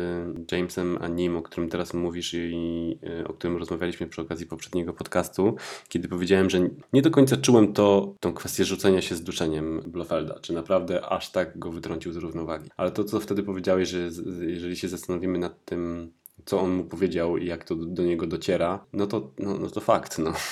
Jamesem 0.52 0.98
a 1.00 1.08
nim, 1.08 1.36
o 1.36 1.42
którym 1.42 1.68
teraz 1.70 1.94
mówisz 1.94 2.34
i 2.34 2.98
y, 3.20 3.28
o 3.28 3.32
którym 3.32 3.56
rozmawialiśmy 3.56 4.06
przy 4.06 4.22
okazji 4.22 4.46
poprzedniego 4.46 4.92
podcastu, 4.92 5.56
kiedy 5.88 6.08
powiedziałem, 6.08 6.50
że 6.50 6.60
nie 6.92 7.02
do 7.02 7.10
końca 7.10 7.36
czułem 7.36 7.72
to, 7.72 8.14
tą 8.20 8.32
kwestię 8.32 8.64
rzucenia 8.64 9.02
się 9.02 9.14
z 9.14 9.22
duszeniem 9.22 9.82
Blofelda, 9.86 10.40
czy 10.40 10.52
naprawdę 10.52 11.06
aż 11.06 11.30
tak 11.30 11.58
go 11.58 11.72
wytrącił 11.72 12.12
z 12.12 12.16
równowagi. 12.16 12.70
Ale 12.76 12.90
to, 12.90 13.04
co 13.04 13.20
wtedy 13.20 13.42
powiedziałeś, 13.42 13.88
że 13.88 13.98
jeżeli 14.46 14.76
się 14.76 14.88
zastanowimy 14.88 15.38
nad 15.38 15.64
tym, 15.64 16.12
co 16.44 16.60
on 16.60 16.74
mu 16.74 16.84
powiedział 16.84 17.36
i 17.36 17.46
jak 17.46 17.64
to 17.64 17.74
do 17.74 18.02
niego 18.02 18.26
dociera, 18.26 18.86
no 18.92 19.06
to, 19.06 19.30
no, 19.38 19.58
no 19.58 19.70
to 19.70 19.80
fakt, 19.80 20.18
no. 20.18 20.32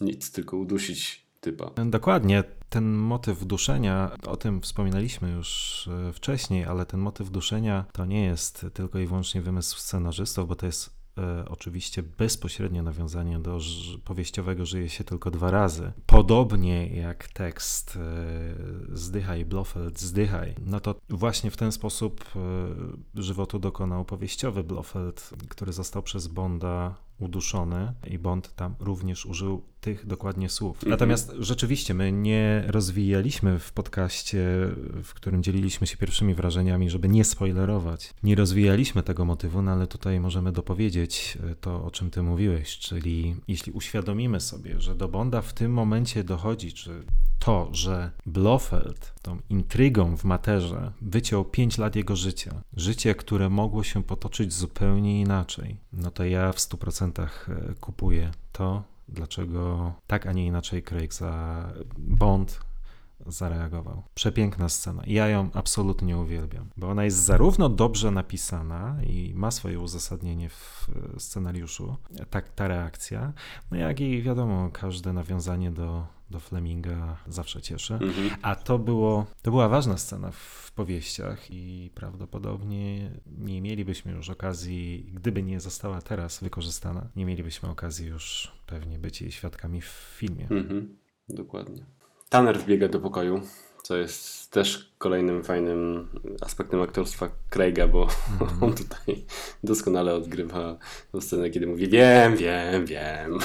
Nic, 0.00 0.32
tylko 0.32 0.56
udusić 0.56 1.21
typa. 1.42 1.70
Dokładnie. 1.86 2.44
Ten 2.68 2.92
motyw 2.94 3.44
duszenia, 3.46 4.10
o 4.26 4.36
tym 4.36 4.60
wspominaliśmy 4.60 5.30
już 5.30 5.88
e, 6.08 6.12
wcześniej, 6.12 6.64
ale 6.64 6.86
ten 6.86 7.00
motyw 7.00 7.30
duszenia 7.30 7.84
to 7.92 8.04
nie 8.04 8.24
jest 8.24 8.66
tylko 8.74 8.98
i 8.98 9.06
wyłącznie 9.06 9.42
wymysł 9.42 9.78
scenarzystów, 9.78 10.48
bo 10.48 10.56
to 10.56 10.66
jest 10.66 10.90
e, 11.18 11.44
oczywiście 11.48 12.02
bezpośrednie 12.02 12.82
nawiązanie 12.82 13.38
do 13.38 13.58
powieściowego 14.04 14.66
Żyje 14.66 14.88
się 14.88 15.04
tylko 15.04 15.30
dwa 15.30 15.50
razy. 15.50 15.92
Podobnie 16.06 16.86
jak 16.86 17.28
tekst 17.28 17.96
e, 17.96 18.96
Zdychaj, 18.96 19.44
Blofeld, 19.44 20.00
zdychaj. 20.00 20.54
No 20.66 20.80
to 20.80 20.94
właśnie 21.08 21.50
w 21.50 21.56
ten 21.56 21.72
sposób 21.72 22.24
żywotu 23.14 23.58
dokonał 23.58 24.04
powieściowy 24.04 24.64
Blofeld, 24.64 25.30
który 25.48 25.72
został 25.72 26.02
przez 26.02 26.26
Bonda 26.26 26.94
uduszony 27.22 27.92
i 28.10 28.18
Bond 28.18 28.54
tam 28.54 28.74
również 28.80 29.26
użył 29.26 29.62
tych 29.80 30.06
dokładnie 30.06 30.48
słów. 30.48 30.76
Mhm. 30.76 30.90
Natomiast 30.90 31.32
rzeczywiście 31.38 31.94
my 31.94 32.12
nie 32.12 32.64
rozwijaliśmy 32.66 33.58
w 33.58 33.72
podcaście, 33.72 34.38
w 35.02 35.14
którym 35.14 35.42
dzieliliśmy 35.42 35.86
się 35.86 35.96
pierwszymi 35.96 36.34
wrażeniami, 36.34 36.90
żeby 36.90 37.08
nie 37.08 37.24
spoilerować. 37.24 38.14
Nie 38.22 38.34
rozwijaliśmy 38.34 39.02
tego 39.02 39.24
motywu, 39.24 39.62
no 39.62 39.70
ale 39.70 39.86
tutaj 39.86 40.20
możemy 40.20 40.52
dopowiedzieć 40.52 41.38
e, 41.50 41.54
to, 41.54 41.84
o 41.84 41.90
czym 41.90 42.10
ty 42.10 42.22
mówiłeś, 42.22 42.78
czyli 42.78 43.36
jeśli 43.48 43.72
uświadomimy 43.72 44.40
sobie, 44.40 44.80
że 44.80 44.94
do 44.94 45.08
Bonda 45.08 45.42
w 45.42 45.52
tym 45.52 45.72
momencie 45.72 46.24
dochodzi, 46.24 46.72
czy 46.72 47.02
to, 47.38 47.68
że 47.72 48.10
Blofeld 48.26 49.12
tą 49.22 49.38
intrygą 49.48 50.16
w 50.16 50.24
materze 50.24 50.92
wyciął 51.00 51.44
5 51.44 51.78
lat 51.78 51.96
jego 51.96 52.16
życia, 52.16 52.62
życie, 52.76 53.14
które 53.14 53.48
mogło 53.48 53.82
się 53.82 54.02
potoczyć 54.02 54.52
zupełnie 54.52 55.20
inaczej, 55.20 55.76
no 55.92 56.10
to 56.10 56.24
ja 56.24 56.52
w 56.52 56.56
100% 56.56 57.22
e, 57.22 57.74
kupuję 57.74 58.30
to, 58.52 58.82
dlaczego 59.08 59.92
tak, 60.06 60.26
a 60.26 60.32
nie 60.32 60.46
inaczej 60.46 60.82
Craig 60.82 61.14
za 61.14 61.72
Bond 61.98 62.60
zareagował. 63.26 64.02
Przepiękna 64.14 64.68
scena. 64.68 65.02
Ja 65.06 65.28
ją 65.28 65.50
absolutnie 65.54 66.18
uwielbiam, 66.18 66.70
bo 66.76 66.88
ona 66.88 67.04
jest 67.04 67.16
zarówno 67.16 67.68
dobrze 67.68 68.10
napisana 68.10 68.96
i 69.02 69.32
ma 69.34 69.50
swoje 69.50 69.80
uzasadnienie 69.80 70.48
w 70.48 70.88
e, 71.16 71.20
scenariuszu, 71.20 71.96
tak 72.30 72.48
ta 72.48 72.68
reakcja, 72.68 73.32
no 73.70 73.76
jak 73.76 74.00
i 74.00 74.22
wiadomo, 74.22 74.70
każde 74.72 75.12
nawiązanie 75.12 75.70
do, 75.70 76.06
do 76.32 76.40
Fleminga 76.40 77.16
zawsze 77.28 77.62
cieszy. 77.62 77.94
Mhm. 77.94 78.30
A 78.42 78.54
to, 78.54 78.78
było, 78.78 79.26
to 79.42 79.50
była 79.50 79.68
ważna 79.68 79.98
scena 79.98 80.30
w 80.30 80.72
powieściach 80.72 81.50
i 81.50 81.90
prawdopodobnie 81.94 83.10
nie 83.38 83.60
mielibyśmy 83.62 84.12
już 84.12 84.30
okazji, 84.30 85.10
gdyby 85.14 85.42
nie 85.42 85.60
została 85.60 86.00
teraz 86.02 86.40
wykorzystana, 86.40 87.08
nie 87.16 87.24
mielibyśmy 87.24 87.68
okazji 87.68 88.06
już 88.06 88.52
pewnie 88.66 88.98
być 88.98 89.22
jej 89.22 89.32
świadkami 89.32 89.80
w 89.80 90.14
filmie. 90.18 90.46
Mhm. 90.50 90.96
Dokładnie. 91.28 91.84
Tanner 92.28 92.58
wbiega 92.60 92.88
do 92.88 93.00
pokoju. 93.00 93.40
co 93.82 93.96
jest 93.96 94.50
też 94.50 94.92
kolejnym 94.98 95.44
fajnym 95.44 96.08
aspektem 96.40 96.82
aktorstwa 96.82 97.28
Craiga, 97.50 97.88
bo 97.88 98.02
Mhm. 98.40 98.62
on 98.62 98.74
tutaj 98.74 99.24
doskonale 99.64 100.14
odgrywa 100.14 100.78
tę 101.12 101.20
scenę, 101.20 101.50
kiedy 101.50 101.66
mówi 101.66 101.88
wiem, 101.88 102.36
wiem, 102.36 102.86
wiem. 102.86 103.38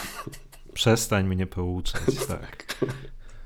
Przestań 0.78 1.28
mnie 1.28 1.48
pouczać, 1.48 2.02
tak. 2.28 2.76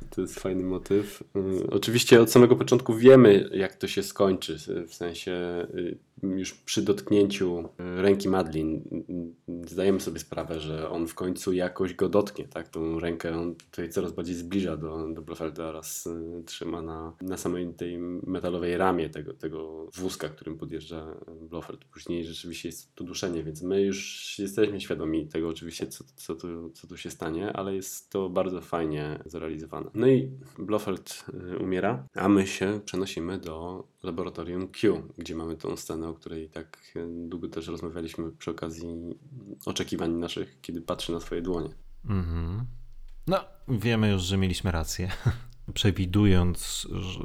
To 0.09 0.21
jest 0.21 0.39
fajny 0.39 0.63
motyw. 0.63 1.23
Y, 1.35 1.69
Oczywiście 1.69 2.21
od 2.21 2.31
samego 2.31 2.55
początku 2.55 2.95
wiemy, 2.95 3.49
jak 3.53 3.75
to 3.75 3.87
się 3.87 4.03
skończy. 4.03 4.57
W 4.87 4.93
sensie 4.93 5.31
y, 5.75 5.97
już 6.23 6.53
przy 6.53 6.81
dotknięciu 6.81 7.59
y, 7.59 8.01
ręki 8.01 8.29
Madlin 8.29 8.83
zdajemy 9.67 9.99
sobie 9.99 10.19
sprawę, 10.19 10.59
że 10.59 10.89
on 10.89 11.07
w 11.07 11.15
końcu 11.15 11.53
jakoś 11.53 11.93
go 11.93 12.09
dotknie. 12.09 12.47
Tak? 12.47 12.69
Tą 12.69 12.99
rękę 12.99 13.37
on 13.37 13.55
tutaj 13.55 13.89
coraz 13.89 14.11
bardziej 14.11 14.35
zbliża 14.35 14.77
do, 14.77 15.07
do 15.13 15.21
Blofelda 15.21 15.63
oraz 15.63 16.07
y, 16.07 16.43
trzyma 16.45 16.81
na, 16.81 17.13
na 17.21 17.37
samej 17.37 17.73
tej 17.73 17.97
metalowej 18.27 18.77
ramie 18.77 19.09
tego, 19.09 19.33
tego 19.33 19.89
wózka, 19.95 20.29
którym 20.29 20.57
podjeżdża 20.57 21.15
Blofeld. 21.49 21.85
Później 21.85 22.25
rzeczywiście 22.25 22.69
jest 22.69 22.95
to 22.95 23.03
duszenie, 23.03 23.43
więc 23.43 23.61
my 23.61 23.81
już 23.81 24.39
jesteśmy 24.39 24.81
świadomi 24.81 25.27
tego 25.27 25.49
oczywiście, 25.49 25.87
co, 25.87 26.03
co, 26.15 26.35
tu, 26.35 26.69
co 26.69 26.87
tu 26.87 26.97
się 26.97 27.09
stanie, 27.09 27.53
ale 27.53 27.75
jest 27.75 28.09
to 28.09 28.29
bardzo 28.29 28.61
fajnie 28.61 29.19
zrealizowane. 29.25 29.91
No 29.93 30.07
i 30.07 30.31
Blofeld 30.59 31.25
umiera, 31.59 32.07
a 32.15 32.29
my 32.29 32.47
się 32.47 32.79
przenosimy 32.85 33.37
do 33.37 33.83
laboratorium 34.03 34.67
Q, 34.67 35.03
gdzie 35.17 35.35
mamy 35.35 35.57
tą 35.57 35.77
scenę, 35.77 36.10
o 36.11 36.13
której 36.13 36.49
tak 36.49 36.97
długo 37.27 37.47
też 37.47 37.67
rozmawialiśmy 37.67 38.31
przy 38.31 38.51
okazji 38.51 38.87
oczekiwań 39.65 40.11
naszych, 40.11 40.61
kiedy 40.61 40.81
patrzy 40.81 41.11
na 41.11 41.19
swoje 41.19 41.41
dłonie. 41.41 41.69
Mhm. 42.05 42.65
No, 43.27 43.39
wiemy 43.67 44.11
już, 44.11 44.21
że 44.21 44.37
mieliśmy 44.37 44.71
rację, 44.71 45.11
przewidując, 45.73 46.87
że, 46.91 47.19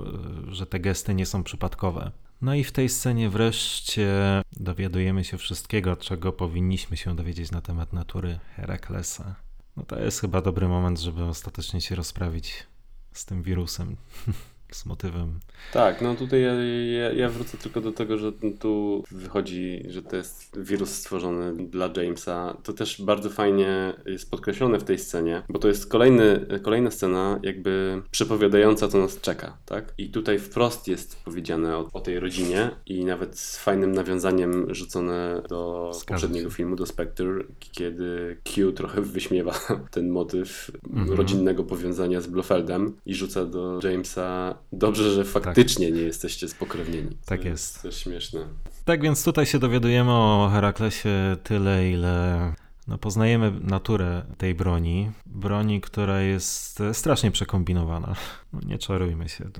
że 0.48 0.66
te 0.66 0.80
gesty 0.80 1.14
nie 1.14 1.26
są 1.26 1.42
przypadkowe. 1.42 2.10
No 2.42 2.54
i 2.54 2.64
w 2.64 2.72
tej 2.72 2.88
scenie 2.88 3.30
wreszcie 3.30 4.42
dowiadujemy 4.52 5.24
się 5.24 5.38
wszystkiego, 5.38 5.96
czego 5.96 6.32
powinniśmy 6.32 6.96
się 6.96 7.16
dowiedzieć 7.16 7.50
na 7.50 7.60
temat 7.60 7.92
natury 7.92 8.38
Heraklesa. 8.56 9.34
No 9.76 9.82
to 9.82 10.00
jest 10.00 10.20
chyba 10.20 10.42
dobry 10.42 10.68
moment, 10.68 11.00
żeby 11.00 11.24
ostatecznie 11.24 11.80
się 11.80 11.94
rozprawić 11.94 12.66
z 13.12 13.24
tym 13.24 13.42
wirusem, 13.42 13.96
z 14.72 14.86
motywem. 14.86 15.40
Tak, 15.72 16.02
no 16.02 16.14
tutaj 16.14 16.42
ja, 16.42 16.52
ja, 16.98 17.12
ja 17.12 17.28
wrócę 17.28 17.58
tylko 17.58 17.80
do 17.80 17.92
tego, 17.92 18.18
że 18.18 18.32
tu 18.60 19.02
wychodzi, 19.10 19.82
że 19.88 20.02
to 20.02 20.16
jest 20.16 20.60
wirus 20.60 20.90
stworzony 20.90 21.66
dla 21.66 21.90
Jamesa. 21.96 22.56
To 22.62 22.72
też 22.72 23.02
bardzo 23.02 23.30
fajnie 23.30 23.92
jest 24.06 24.30
podkreślone 24.30 24.78
w 24.78 24.84
tej 24.84 24.98
scenie, 24.98 25.42
bo 25.48 25.58
to 25.58 25.68
jest 25.68 25.86
kolejny, 25.90 26.46
kolejna 26.62 26.90
scena 26.90 27.40
jakby 27.42 28.02
przepowiadająca, 28.10 28.88
co 28.88 28.98
nas 28.98 29.20
czeka, 29.20 29.56
tak? 29.66 29.94
I 29.98 30.08
tutaj 30.10 30.38
wprost 30.38 30.88
jest 30.88 31.24
powiedziane 31.24 31.76
o, 31.76 31.88
o 31.92 32.00
tej 32.00 32.20
rodzinie 32.20 32.70
i 32.86 33.04
nawet 33.04 33.38
z 33.38 33.58
fajnym 33.58 33.92
nawiązaniem 33.92 34.74
rzucone 34.74 35.42
do 35.48 35.90
poprzedniego 36.08 36.50
się. 36.50 36.56
filmu, 36.56 36.76
do 36.76 36.86
Spectre, 36.86 37.26
kiedy 37.60 38.36
Q 38.44 38.72
trochę 38.72 39.00
wyśmiewa 39.02 39.54
ten 39.90 40.08
motyw 40.10 40.70
Mhm. 40.96 41.16
rodzinnego 41.18 41.64
powiązania 41.64 42.20
z 42.20 42.26
Blofeldem 42.26 42.96
i 43.06 43.14
rzuca 43.14 43.44
do 43.44 43.80
Jamesa 43.82 44.55
dobrze, 44.72 45.10
że 45.10 45.24
faktycznie 45.24 45.90
nie 45.90 46.00
jesteście 46.02 46.48
spokrewnieni. 46.48 47.16
Tak 47.26 47.44
jest. 47.44 47.82
To 47.82 47.88
jest 47.88 47.98
śmieszne. 47.98 48.40
Tak 48.84 49.02
więc 49.02 49.24
tutaj 49.24 49.46
się 49.46 49.58
dowiadujemy 49.58 50.12
o 50.12 50.50
Heraklesie 50.52 51.36
tyle, 51.42 51.90
ile 51.90 52.52
no, 52.88 52.98
poznajemy 52.98 53.52
naturę 53.60 54.22
tej 54.38 54.54
broni. 54.54 55.10
Broni, 55.26 55.80
która 55.80 56.20
jest 56.20 56.82
strasznie 56.92 57.30
przekombinowana. 57.30 58.14
No, 58.52 58.60
nie 58.66 58.78
czarujmy 58.78 59.28
się. 59.28 59.50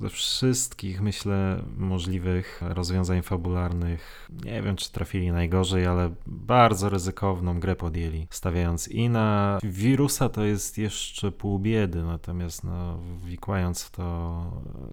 Ze 0.00 0.08
wszystkich, 0.08 1.00
myślę, 1.00 1.62
możliwych 1.76 2.60
rozwiązań 2.62 3.22
fabularnych, 3.22 4.28
nie 4.44 4.62
wiem, 4.62 4.76
czy 4.76 4.92
trafili 4.92 5.32
najgorzej, 5.32 5.86
ale 5.86 6.14
bardzo 6.26 6.88
ryzykowną 6.88 7.60
grę 7.60 7.76
podjęli. 7.76 8.26
Stawiając 8.30 8.88
i 8.88 9.08
na 9.08 9.58
wirusa, 9.62 10.28
to 10.28 10.44
jest 10.44 10.78
jeszcze 10.78 11.32
pół 11.32 11.58
biedy, 11.58 12.02
natomiast 12.02 12.64
no, 12.64 12.98
wikłając 13.24 13.82
w 13.82 13.90
to 13.90 14.46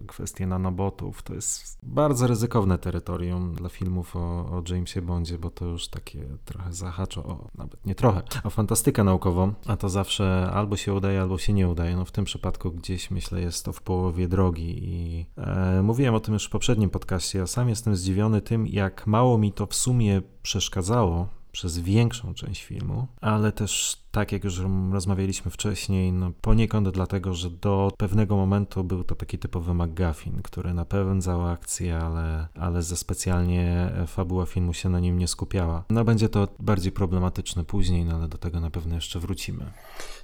kwestię 0.06 0.46
nanobotów, 0.46 1.22
to 1.22 1.34
jest 1.34 1.78
bardzo 1.82 2.26
ryzykowne 2.26 2.78
terytorium 2.78 3.54
dla 3.54 3.68
filmów 3.68 4.16
o, 4.16 4.20
o 4.20 4.62
Jamesie 4.68 5.02
Bondzie, 5.02 5.38
bo 5.38 5.50
to 5.50 5.64
już 5.64 5.88
takie 5.88 6.24
trochę 6.44 6.72
zahacza 6.72 7.22
o, 7.22 7.48
nawet 7.54 7.83
nie 7.86 7.94
trochę, 7.94 8.22
o 8.44 8.50
fantastykę 8.50 9.04
naukową, 9.04 9.52
a 9.66 9.76
to 9.76 9.88
zawsze 9.88 10.50
albo 10.54 10.76
się 10.76 10.94
udaje, 10.94 11.20
albo 11.20 11.38
się 11.38 11.52
nie 11.52 11.68
udaje. 11.68 11.96
No 11.96 12.04
w 12.04 12.12
tym 12.12 12.24
przypadku 12.24 12.70
gdzieś 12.70 13.10
myślę 13.10 13.40
jest 13.40 13.64
to 13.64 13.72
w 13.72 13.82
połowie 13.82 14.28
drogi 14.28 14.84
i 14.84 15.26
e, 15.36 15.82
mówiłem 15.82 16.14
o 16.14 16.20
tym 16.20 16.34
już 16.34 16.44
w 16.44 16.50
poprzednim 16.50 16.90
podcaście, 16.90 17.38
ja 17.38 17.46
sam 17.46 17.68
jestem 17.68 17.96
zdziwiony 17.96 18.40
tym, 18.40 18.66
jak 18.66 19.06
mało 19.06 19.38
mi 19.38 19.52
to 19.52 19.66
w 19.66 19.74
sumie 19.74 20.22
przeszkadzało 20.42 21.28
przez 21.52 21.78
większą 21.78 22.34
część 22.34 22.64
filmu, 22.64 23.06
ale 23.20 23.52
też 23.52 24.03
tak 24.14 24.32
jak 24.32 24.44
już 24.44 24.60
rozmawialiśmy 24.92 25.50
wcześniej, 25.50 26.12
no 26.12 26.32
poniekąd 26.40 26.88
dlatego, 26.88 27.34
że 27.34 27.50
do 27.50 27.92
pewnego 27.96 28.36
momentu 28.36 28.84
był 28.84 29.04
to 29.04 29.14
taki 29.14 29.38
typowy 29.38 29.74
McGuffin, 29.74 30.42
który 30.42 30.74
napędzał 30.74 31.48
akcję, 31.48 31.96
ale, 31.96 32.48
ale 32.54 32.82
ze 32.82 32.96
specjalnie 32.96 33.92
fabuła 34.06 34.46
filmu 34.46 34.72
się 34.72 34.88
na 34.88 35.00
nim 35.00 35.18
nie 35.18 35.28
skupiała. 35.28 35.84
No 35.90 36.04
będzie 36.04 36.28
to 36.28 36.48
bardziej 36.58 36.92
problematyczne 36.92 37.64
później, 37.64 38.04
no 38.04 38.14
ale 38.14 38.28
do 38.28 38.38
tego 38.38 38.60
na 38.60 38.70
pewno 38.70 38.94
jeszcze 38.94 39.20
wrócimy. 39.20 39.64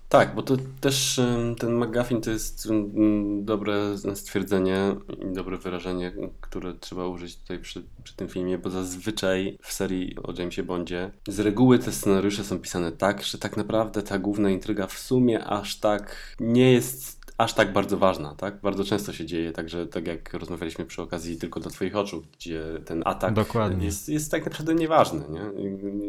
Tak, 0.08 0.34
bo 0.34 0.42
to 0.42 0.56
też 0.80 1.20
ten 1.58 1.78
McGuffin 1.78 2.20
to 2.20 2.30
jest 2.30 2.66
ym, 2.66 3.44
dobre 3.44 3.98
stwierdzenie 4.14 4.96
i 5.30 5.34
dobre 5.34 5.56
wyrażenie, 5.56 6.12
które 6.40 6.74
trzeba 6.74 7.06
użyć 7.06 7.36
tutaj 7.36 7.58
przy, 7.58 7.82
przy 8.04 8.16
tym 8.16 8.28
filmie, 8.28 8.58
bo 8.58 8.70
zazwyczaj 8.70 9.58
w 9.62 9.72
serii 9.72 10.16
o 10.22 10.32
Jamesie 10.38 10.62
Bondzie 10.62 11.10
z 11.28 11.40
reguły 11.40 11.78
te 11.78 11.92
scenariusze 11.92 12.44
są 12.44 12.58
pisane 12.58 12.92
tak, 12.92 13.22
że 13.22 13.38
tak 13.38 13.56
naprawdę 13.56 13.79
ta 13.84 14.18
główna 14.18 14.50
intryga 14.50 14.86
w 14.86 14.98
sumie 14.98 15.44
aż 15.44 15.76
tak 15.76 16.36
nie 16.40 16.72
jest 16.72 17.20
aż 17.40 17.54
tak 17.54 17.72
bardzo 17.72 17.96
ważna, 17.96 18.34
tak? 18.34 18.60
Bardzo 18.60 18.84
często 18.84 19.12
się 19.12 19.26
dzieje, 19.26 19.52
także 19.52 19.86
tak 19.86 20.06
jak 20.06 20.34
rozmawialiśmy 20.34 20.86
przy 20.86 21.02
okazji 21.02 21.36
tylko 21.36 21.60
dla 21.60 21.70
Twoich 21.70 21.96
oczu, 21.96 22.22
gdzie 22.38 22.64
ten 22.84 23.02
atak 23.06 23.34
Dokładnie. 23.34 23.84
Jest, 23.86 24.08
jest 24.08 24.30
tak 24.30 24.44
naprawdę 24.44 24.74
nieważny, 24.74 25.24
nie? 25.30 25.42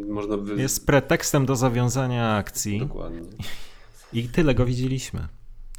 Można 0.06 0.38
by... 0.38 0.62
Jest 0.62 0.86
pretekstem 0.86 1.46
do 1.46 1.56
zawiązania 1.56 2.36
akcji 2.36 2.80
Dokładnie. 2.80 3.22
i 4.14 4.30
tyle 4.30 4.56
go 4.56 4.66
widzieliśmy. 4.66 5.28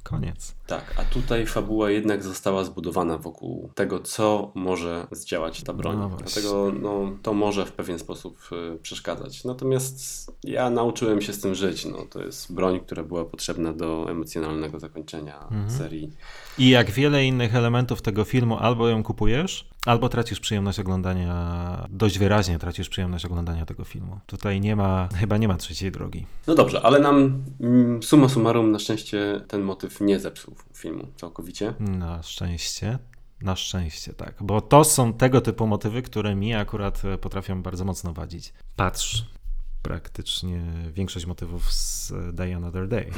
Koniec. 0.03 0.55
Tak, 0.73 0.95
a 0.97 1.05
tutaj 1.05 1.47
fabuła 1.47 1.91
jednak 1.91 2.23
została 2.23 2.65
zbudowana 2.65 3.19
wokół 3.19 3.71
tego, 3.75 4.01
co 4.01 4.53
może 4.55 5.07
zdziałać 5.11 5.63
ta 5.63 5.73
broń. 5.73 5.97
No. 5.99 6.09
Dlatego 6.09 6.73
no, 6.81 7.17
to 7.23 7.35
może 7.35 7.67
w 7.67 7.73
pewien 7.73 7.99
sposób 7.99 8.39
y, 8.75 8.79
przeszkadzać. 8.79 9.45
Natomiast 9.45 10.27
ja 10.45 10.71
nauczyłem 10.71 11.23
się 11.23 11.33
z 11.33 11.41
tym 11.41 11.55
żyć. 11.55 11.85
No, 11.85 11.99
to 12.11 12.23
jest 12.23 12.55
broń, 12.55 12.81
która 12.81 13.03
była 13.03 13.25
potrzebna 13.25 13.73
do 13.73 14.11
emocjonalnego 14.11 14.81
zakończenia 14.81 15.39
Mhm. 15.43 15.71
serii. 15.71 16.13
I 16.59 16.71
jak 16.71 16.91
wiele 16.91 17.25
innych 17.25 17.55
elementów 17.55 18.03
tego 18.03 18.25
filmu, 18.25 18.59
albo 18.59 18.89
ją 18.89 19.03
kupujesz, 19.03 19.69
albo 19.87 20.09
tracisz 20.09 20.41
przyjemność 20.41 20.81
oglądania, 20.81 21.87
dość 21.91 22.19
wyraźnie 22.19 22.59
tracisz 22.59 22.89
przyjemność 22.89 23.25
oglądania 23.25 23.67
tego 23.67 23.85
filmu. 23.85 24.19
Tutaj 24.27 24.61
nie 24.61 24.77
ma, 24.77 25.09
chyba 25.15 25.37
nie 25.37 25.49
ma 25.49 25.57
trzeciej 25.57 25.93
drogi. 25.93 26.27
No 26.47 26.55
dobrze, 26.55 26.81
ale 26.83 27.01
nam 27.01 27.43
mm, 27.61 28.03
summa 28.03 28.29
summarum 28.29 28.73
na 28.73 28.79
szczęście 28.79 29.41
ten 29.49 29.63
motyw 29.63 30.01
nie 30.01 30.21
zepsuł 30.21 30.55
filmu 30.75 31.13
całkowicie. 31.17 31.75
Na 31.81 32.23
szczęście. 32.23 32.99
Na 33.41 33.57
szczęście, 33.57 34.13
tak. 34.13 34.43
Bo 34.43 34.61
to 34.61 34.85
są 34.85 35.13
tego 35.13 35.41
typu 35.41 35.67
motywy, 35.67 36.03
które 36.03 36.35
mi 36.35 36.55
akurat 36.55 37.05
e, 37.05 37.19
potrafią 37.19 37.63
bardzo 37.63 37.85
mocno 37.85 38.13
wadzić. 38.13 38.53
Patrz, 38.77 39.25
praktycznie 39.83 40.63
większość 40.93 41.27
motywów 41.27 41.73
z 41.73 42.13
e, 42.13 42.33
Die 42.33 42.57
Another 42.57 42.89
Day. 42.89 43.11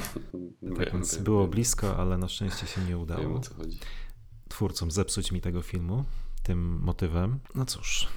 Tak 0.79 0.93
więc 0.93 1.17
było 1.17 1.41
wiem, 1.41 1.51
blisko, 1.51 1.97
ale 1.97 2.19
na 2.19 2.29
szczęście 2.29 2.67
się 2.67 2.81
nie 2.81 2.87
wiem 2.87 3.01
udało 3.01 3.37
o 3.37 3.41
co 3.41 3.55
chodzi. 3.55 3.79
twórcom 4.49 4.91
zepsuć 4.91 5.33
mi 5.33 5.41
tego 5.41 5.63
filmu 5.63 6.05
tym 6.43 6.81
motywem. 6.81 7.39
No 7.55 7.65
cóż, 7.65 8.09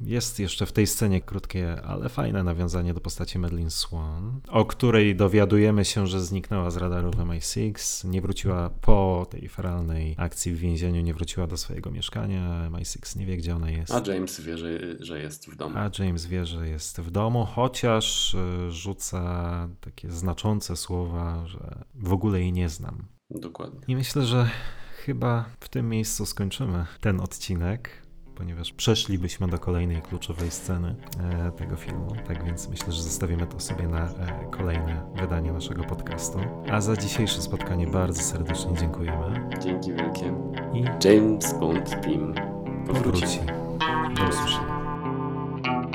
jest 0.00 0.38
jeszcze 0.38 0.66
w 0.66 0.72
tej 0.72 0.86
scenie 0.86 1.20
krótkie, 1.20 1.82
ale 1.82 2.08
fajne 2.08 2.42
nawiązanie 2.42 2.94
do 2.94 3.00
postaci 3.00 3.38
Madeline 3.38 3.70
Swan, 3.70 4.40
o 4.48 4.64
której 4.64 5.16
dowiadujemy 5.16 5.84
się, 5.84 6.06
że 6.06 6.20
zniknęła 6.20 6.70
z 6.70 6.76
radarów 6.76 7.14
MI6, 7.14 8.04
nie 8.08 8.20
wróciła 8.20 8.70
po 8.70 9.26
tej 9.30 9.48
feralnej 9.48 10.14
akcji 10.18 10.52
w 10.52 10.58
więzieniu, 10.58 11.00
nie 11.00 11.14
wróciła 11.14 11.46
do 11.46 11.56
swojego 11.56 11.90
mieszkania, 11.90 12.70
MI6 12.70 13.18
nie 13.18 13.26
wie, 13.26 13.36
gdzie 13.36 13.56
ona 13.56 13.70
jest. 13.70 13.94
A 13.94 14.12
James 14.12 14.40
wie, 14.40 14.58
że, 14.58 14.68
że 15.00 15.18
jest 15.18 15.46
w 15.50 15.56
domu. 15.56 15.78
A 15.78 15.90
James 15.98 16.26
wie, 16.26 16.46
że 16.46 16.68
jest 16.68 17.00
w 17.00 17.10
domu, 17.10 17.44
chociaż 17.44 18.34
y, 18.34 18.70
rzuca 18.70 19.68
takie 19.80 20.10
znaczące 20.10 20.76
słowa, 20.76 21.46
że 21.46 21.84
w 21.94 22.12
ogóle 22.12 22.40
jej 22.40 22.52
nie 22.52 22.68
znam. 22.68 23.04
Dokładnie. 23.30 23.80
I 23.88 23.96
myślę, 23.96 24.22
że 24.22 24.50
chyba 25.04 25.44
w 25.60 25.68
tym 25.68 25.88
miejscu 25.88 26.26
skończymy 26.26 26.86
ten 27.00 27.20
odcinek. 27.20 28.03
Ponieważ 28.36 28.72
przeszlibyśmy 28.72 29.48
do 29.48 29.58
kolejnej 29.58 30.02
kluczowej 30.02 30.50
sceny 30.50 30.94
e, 31.20 31.52
tego 31.52 31.76
filmu. 31.76 32.16
Tak 32.26 32.44
więc 32.44 32.68
myślę, 32.68 32.92
że 32.92 33.02
zostawimy 33.02 33.46
to 33.46 33.60
sobie 33.60 33.88
na 33.88 34.04
e, 34.04 34.48
kolejne 34.50 35.06
wydanie 35.14 35.52
naszego 35.52 35.84
podcastu. 35.84 36.38
A 36.72 36.80
za 36.80 36.96
dzisiejsze 36.96 37.42
spotkanie 37.42 37.86
bardzo 37.86 38.22
serdecznie 38.22 38.76
dziękujemy 38.76 39.48
Dzięki 39.62 39.92
wielkie. 39.92 40.34
i 40.74 40.84
James 41.08 41.58
Bond 41.60 41.90
Team 41.90 42.34
powróci. 42.86 43.02
powróci. 43.02 43.38
Do 44.16 44.28
usłyszenia. 44.28 45.93